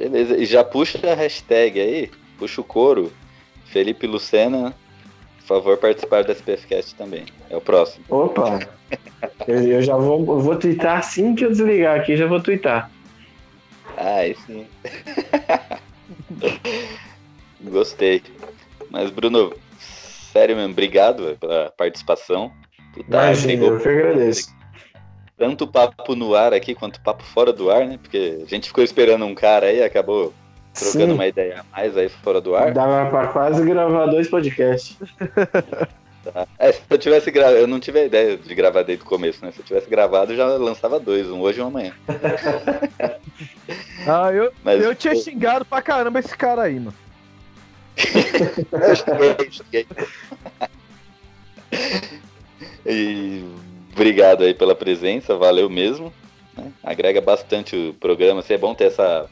Beleza, 0.00 0.34
e 0.38 0.46
já 0.46 0.64
puxa 0.64 0.98
a 1.12 1.14
hashtag 1.14 1.78
aí, 1.78 2.10
puxa 2.38 2.62
o 2.62 2.64
coro. 2.64 3.12
Felipe 3.66 4.06
Lucena, 4.06 4.74
por 5.40 5.44
favor, 5.44 5.76
participar 5.76 6.24
do 6.24 6.32
SPFcast 6.32 6.94
também. 6.94 7.26
É 7.50 7.56
o 7.56 7.60
próximo. 7.60 8.06
Opa! 8.08 8.66
eu, 9.46 9.62
eu 9.62 9.82
já 9.82 9.98
vou, 9.98 10.20
eu 10.20 10.40
vou 10.40 10.56
twittar 10.56 11.00
assim 11.00 11.34
que 11.34 11.44
eu 11.44 11.50
desligar 11.50 12.00
aqui, 12.00 12.16
já 12.16 12.26
vou 12.26 12.40
twittar. 12.40 12.90
Ah, 13.98 14.22
sim. 14.46 14.66
Gostei. 17.60 18.22
Mas, 18.90 19.10
Bruno, 19.10 19.52
sério 19.78 20.56
mesmo, 20.56 20.72
obrigado 20.72 21.36
pela 21.38 21.70
participação. 21.76 22.50
Tu 22.94 23.04
tá, 23.04 23.26
Imagina, 23.26 23.66
eu 23.66 23.78
que 23.78 23.88
agradeço. 23.88 24.59
Tanto 25.40 25.66
papo 25.66 26.14
no 26.14 26.34
ar 26.34 26.52
aqui 26.52 26.74
quanto 26.74 27.00
papo 27.00 27.24
fora 27.24 27.50
do 27.50 27.70
ar, 27.70 27.86
né? 27.86 27.98
Porque 28.00 28.40
a 28.42 28.46
gente 28.46 28.68
ficou 28.68 28.84
esperando 28.84 29.24
um 29.24 29.34
cara 29.34 29.68
aí, 29.68 29.82
acabou 29.82 30.34
trocando 30.74 31.06
Sim, 31.06 31.12
uma 31.12 31.26
ideia 31.26 31.60
a 31.60 31.76
mais 31.76 31.96
aí 31.96 32.10
fora 32.10 32.42
do 32.42 32.54
ar. 32.54 32.72
dava 32.74 33.08
pra 33.08 33.28
quase 33.28 33.64
gravar 33.64 34.04
dois 34.06 34.28
podcasts. 34.28 34.98
Tá? 34.98 35.88
É, 36.58 36.70
se 36.70 36.82
eu 36.90 36.98
tivesse 36.98 37.30
gravado, 37.30 37.56
eu 37.56 37.66
não 37.66 37.80
tive 37.80 38.00
a 38.00 38.04
ideia 38.04 38.36
de 38.36 38.54
gravar 38.54 38.82
desde 38.82 39.02
o 39.02 39.06
começo, 39.08 39.42
né? 39.42 39.50
Se 39.52 39.60
eu 39.60 39.64
tivesse 39.64 39.88
gravado, 39.88 40.32
eu 40.32 40.36
já 40.36 40.44
lançava 40.44 41.00
dois, 41.00 41.26
um 41.30 41.40
hoje 41.40 41.60
e 41.60 41.62
um 41.62 41.68
amanhã. 41.68 41.94
Ah, 44.06 44.30
eu, 44.30 44.52
Mas 44.62 44.82
eu 44.82 44.94
tinha 44.94 45.16
xingado 45.16 45.64
pra 45.64 45.80
caramba 45.80 46.18
esse 46.18 46.36
cara 46.36 46.62
aí, 46.62 46.78
mano. 46.78 46.94
Eu 49.38 49.50
cheguei. 49.50 49.86
E 52.86 53.44
obrigado 54.00 54.44
aí 54.44 54.54
pela 54.54 54.74
presença, 54.74 55.36
valeu 55.36 55.68
mesmo. 55.68 56.12
né? 56.56 56.72
Agrega 56.82 57.20
bastante 57.20 57.76
o 57.76 57.94
programa. 57.94 58.40
Assim, 58.40 58.54
é 58.54 58.58
bom 58.58 58.74
ter 58.74 58.84
essa, 58.84 59.28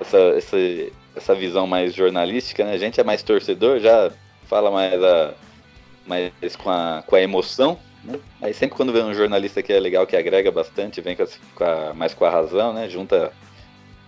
essa, 0.00 0.18
essa, 0.18 0.56
essa 1.14 1.34
visão 1.34 1.66
mais 1.66 1.94
jornalística, 1.94 2.64
né? 2.64 2.72
A 2.72 2.78
gente 2.78 3.00
é 3.00 3.04
mais 3.04 3.22
torcedor, 3.22 3.78
já 3.78 4.10
fala 4.48 4.70
mais, 4.70 5.02
a, 5.02 5.34
mais 6.04 6.32
com, 6.56 6.68
a, 6.68 7.04
com 7.06 7.14
a 7.14 7.20
emoção. 7.22 7.78
Né? 8.04 8.18
Aí 8.42 8.52
sempre 8.52 8.76
quando 8.76 8.92
vem 8.92 9.04
um 9.04 9.14
jornalista 9.14 9.62
que 9.62 9.72
é 9.72 9.78
legal, 9.78 10.04
que 10.06 10.16
agrega 10.16 10.50
bastante, 10.50 11.00
vem 11.00 11.14
com 11.14 11.22
a- 11.22 11.28
com 11.54 11.64
a- 11.64 11.94
mais 11.94 12.12
com 12.12 12.24
a 12.24 12.30
razão, 12.30 12.72
né? 12.72 12.88
Junta, 12.88 13.32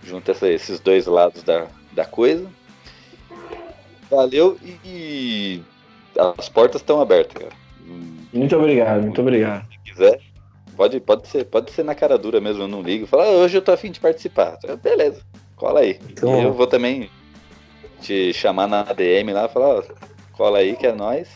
junta 0.03 0.31
essa- 0.31 0.49
esses 0.49 0.79
dois 0.81 1.05
lados 1.07 1.41
da, 1.43 1.67
da 1.93 2.05
coisa. 2.05 2.45
Valeu 4.09 4.57
e 4.83 5.61
as 6.37 6.49
portas 6.49 6.81
estão 6.81 6.99
abertas, 6.99 7.43
cara. 7.43 7.55
Muito 8.33 8.55
obrigado, 8.55 9.01
muito 9.01 9.21
obrigado. 9.21 9.65
Se 9.71 9.79
quiser, 9.91 10.19
pode, 10.75 10.99
pode, 10.99 11.27
ser, 11.27 11.45
pode 11.45 11.71
ser 11.71 11.83
na 11.83 11.95
cara 11.95 12.17
dura 12.17 12.39
mesmo, 12.39 12.63
eu 12.63 12.67
não 12.67 12.81
ligo. 12.81 13.07
Fala, 13.07 13.25
"Ah, 13.25 13.29
hoje 13.31 13.57
eu 13.57 13.61
tô 13.61 13.71
afim 13.71 13.91
de 13.91 13.99
participar. 13.99 14.57
Beleza, 14.83 15.21
cola 15.55 15.79
aí. 15.81 15.99
Então- 16.09 16.39
E 16.39 16.43
eu 16.43 16.53
vou 16.53 16.67
também 16.67 17.09
te 18.01 18.31
chamar 18.33 18.67
na 18.67 18.83
DM 18.83 19.33
lá, 19.33 19.47
falar, 19.49 19.79
ó, 19.79 19.83
cola 20.33 20.59
aí 20.59 20.75
que 20.75 20.85
é 20.87 20.93
nós. 20.93 21.27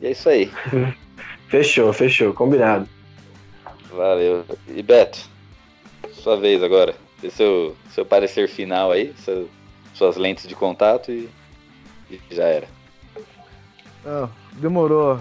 E 0.00 0.06
é 0.06 0.10
isso 0.10 0.28
aí. 0.28 0.50
Fechou, 1.48 1.92
fechou, 1.92 2.32
combinado. 2.32 2.88
Valeu. 3.90 4.44
E 4.68 4.82
Beto, 4.82 5.18
sua 6.12 6.36
vez 6.36 6.62
agora. 6.62 6.94
Dê 7.20 7.30
seu, 7.30 7.76
seu 7.90 8.04
parecer 8.06 8.48
final 8.48 8.90
aí, 8.90 9.12
seu, 9.18 9.48
suas 9.94 10.16
lentes 10.16 10.46
de 10.48 10.54
contato 10.54 11.12
e, 11.12 11.28
e 12.10 12.18
já 12.30 12.44
era. 12.44 12.66
Ah, 14.06 14.28
demorou. 14.54 15.20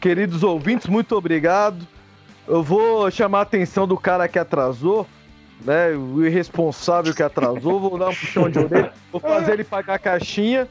Queridos 0.00 0.42
ouvintes, 0.42 0.86
muito 0.86 1.16
obrigado. 1.16 1.86
Eu 2.46 2.62
vou 2.62 3.10
chamar 3.10 3.40
a 3.40 3.42
atenção 3.42 3.86
do 3.86 3.96
cara 3.96 4.28
que 4.28 4.38
atrasou, 4.38 5.06
né? 5.64 5.90
O 5.90 6.24
irresponsável 6.24 7.14
que 7.14 7.22
atrasou. 7.22 7.80
Vou 7.80 7.98
dar 7.98 8.08
um 8.08 8.14
puxão 8.14 8.50
de 8.50 8.58
orelha. 8.58 8.92
Vou 9.10 9.20
fazer 9.20 9.52
ele 9.52 9.64
pagar 9.64 9.94
a 9.94 9.98
caixinha. 9.98 10.68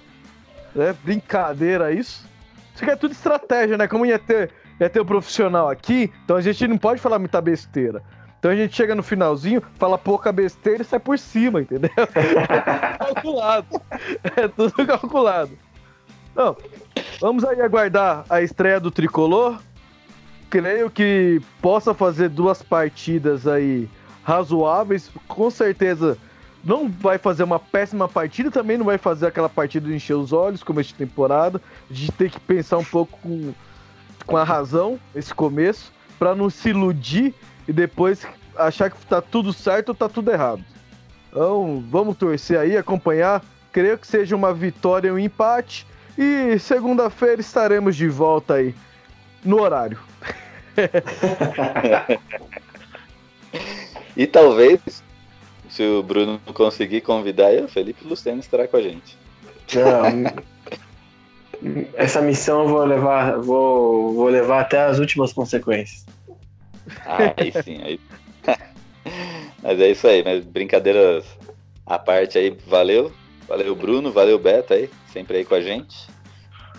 Né? 0.76 0.96
Brincadeira 1.04 1.92
isso. 1.92 2.30
Isso 2.74 2.84
aqui 2.84 2.92
é 2.92 2.96
tudo 2.96 3.12
estratégia, 3.12 3.78
né? 3.78 3.88
Como 3.88 4.06
ia 4.06 4.20
ter, 4.20 4.52
ia 4.80 4.90
ter 4.90 5.00
o 5.00 5.04
um 5.04 5.06
profissional 5.06 5.70
aqui, 5.70 6.12
então 6.24 6.38
a 6.38 6.42
gente 6.42 6.68
não 6.68 6.78
pode 6.78 7.02
falar 7.02 7.20
muita 7.20 7.42
besteira. 7.42 8.02
Então 8.40 8.50
a 8.50 8.56
gente 8.56 8.76
chega 8.76 8.96
no 8.96 9.04
finalzinho, 9.04 9.62
fala 9.76 10.00
pouca 10.00 10.32
besteira 10.32 10.82
e 10.82 10.86
sai 10.86 11.00
por 11.00 11.20
cima, 11.20 11.62
entendeu? 11.62 11.92
É 11.96 12.08
tudo 12.08 13.14
calculado. 13.14 13.82
É 14.36 14.48
tudo 14.48 14.88
calculado. 14.88 15.52
Não, 16.36 16.58
vamos 17.22 17.46
aí 17.46 17.62
aguardar 17.62 18.26
a 18.28 18.42
estreia 18.42 18.80
do 18.80 18.90
Tricolor. 18.90 19.60
Creio 20.50 20.90
que 20.90 21.40
possa 21.62 21.94
fazer 21.94 22.28
duas 22.30 22.64
partidas 22.64 23.48
aí 23.48 23.88
razoáveis. 24.24 25.10
Com 25.28 25.52
certeza 25.52 26.18
não 26.64 26.90
vai 26.90 27.20
fazer 27.20 27.44
uma 27.44 27.60
péssima 27.60 28.10
partida, 28.10 28.50
também 28.52 28.78
não 28.78 28.86
vai 28.86 28.98
fazer 28.98 29.28
aquela 29.28 29.48
partida 29.48 29.88
de 29.88 29.96
encher 29.96 30.16
os 30.16 30.34
olhos, 30.34 30.64
como 30.64 30.80
esta 30.80 30.98
temporada. 30.98 31.62
A 31.90 31.94
gente 31.94 32.12
tem 32.12 32.30
que 32.30 32.40
pensar 32.40 32.80
um 32.80 32.84
pouco 32.84 33.18
com, 33.20 33.54
com 34.26 34.36
a 34.36 34.44
razão 34.44 35.00
esse 35.16 35.34
começo, 35.34 35.94
para 36.18 36.36
não 36.36 36.50
se 36.50 36.70
iludir 36.70 37.34
e 37.68 37.72
depois 37.72 38.28
achar 38.58 38.90
que 38.90 39.06
tá 39.06 39.22
tudo 39.22 39.54
certo 39.54 39.90
ou 39.90 39.96
tá 39.96 40.10
tudo 40.10 40.32
errado. 40.32 40.64
Então, 41.30 41.84
vamos 41.90 42.18
torcer 42.18 42.60
aí, 42.60 42.76
acompanhar. 42.76 43.44
Creio 43.72 43.98
que 43.98 44.06
seja 44.06 44.36
uma 44.36 44.54
vitória 44.54 45.08
e 45.08 45.12
um 45.12 45.20
empate. 45.20 45.88
E 46.18 46.60
segunda-feira 46.60 47.42
estaremos 47.42 47.96
de 47.96 48.08
volta 48.08 48.56
aí 48.56 48.76
no 49.44 49.62
horário. 49.62 50.00
e 54.16 54.28
talvez, 54.28 55.04
se 55.70 55.84
o 55.84 56.04
Bruno 56.04 56.40
conseguir 56.54 57.02
convidar, 57.02 57.54
o 57.64 57.68
Felipe 57.68 58.06
Luciano 58.06 58.40
estará 58.40 58.68
com 58.68 58.78
a 58.78 58.82
gente. 58.82 59.18
Não, 59.74 60.34
essa 61.96 62.22
missão 62.22 62.64
eu 62.64 62.68
vou 62.68 62.84
levar, 62.86 63.38
vou, 63.38 64.14
vou 64.14 64.28
levar 64.30 64.62
até 64.62 64.82
as 64.84 65.00
últimas 65.00 65.32
consequências. 65.32 66.06
Ah, 67.06 67.34
aí 67.38 67.52
sim, 67.64 67.82
aí. 67.84 68.00
mas 69.62 69.80
é 69.80 69.92
isso 69.92 70.08
aí, 70.08 70.24
mas 70.24 70.44
brincadeiras 70.44 71.26
à 71.86 72.00
parte 72.00 72.38
aí, 72.38 72.58
valeu. 72.68 73.12
Valeu, 73.52 73.76
Bruno, 73.76 74.14
valeu, 74.14 74.40
Beto 74.40 74.74
aí, 74.74 74.90
sempre 75.12 75.40
aí 75.40 75.44
com 75.44 75.54
a 75.54 75.60
gente. 75.60 76.08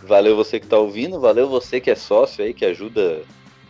Valeu 0.05 0.35
você 0.35 0.59
que 0.59 0.64
está 0.64 0.79
ouvindo, 0.79 1.20
valeu 1.20 1.47
você 1.47 1.79
que 1.79 1.91
é 1.91 1.95
sócio 1.95 2.43
aí, 2.43 2.55
que 2.55 2.64
ajuda 2.64 3.20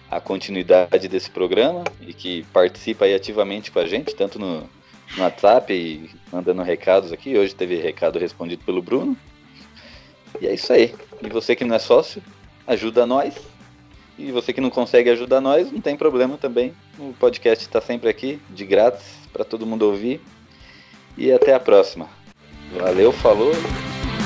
a 0.08 0.20
continuidade 0.20 1.08
desse 1.08 1.28
programa 1.28 1.82
e 2.00 2.14
que 2.14 2.44
participa 2.52 3.04
aí 3.04 3.12
ativamente 3.12 3.72
com 3.72 3.80
a 3.80 3.88
gente, 3.88 4.14
tanto 4.14 4.38
no, 4.38 4.70
no 5.16 5.22
WhatsApp 5.24 5.74
e 5.74 6.10
mandando 6.30 6.62
recados 6.62 7.10
aqui. 7.10 7.36
Hoje 7.36 7.52
teve 7.56 7.74
recado 7.74 8.20
respondido 8.20 8.64
pelo 8.64 8.80
Bruno. 8.80 9.16
E 10.40 10.46
é 10.46 10.54
isso 10.54 10.72
aí. 10.72 10.94
E 11.20 11.28
você 11.28 11.56
que 11.56 11.64
não 11.64 11.74
é 11.74 11.80
sócio, 11.80 12.22
ajuda 12.68 13.04
nós. 13.04 13.34
E 14.16 14.30
você 14.30 14.52
que 14.52 14.60
não 14.60 14.70
consegue 14.70 15.10
ajudar 15.10 15.40
nós, 15.40 15.72
não 15.72 15.80
tem 15.80 15.96
problema 15.96 16.38
também. 16.38 16.72
O 16.96 17.12
podcast 17.14 17.64
está 17.64 17.80
sempre 17.80 18.08
aqui, 18.08 18.40
de 18.50 18.64
grátis, 18.64 19.28
para 19.32 19.44
todo 19.44 19.66
mundo 19.66 19.82
ouvir. 19.82 20.20
E 21.18 21.32
até 21.32 21.52
a 21.52 21.58
próxima. 21.58 22.21
Valeu, 22.78 23.12
falou. 23.12 23.52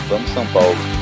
Vamos 0.09 0.31
São 0.31 0.47
Paulo. 0.49 0.96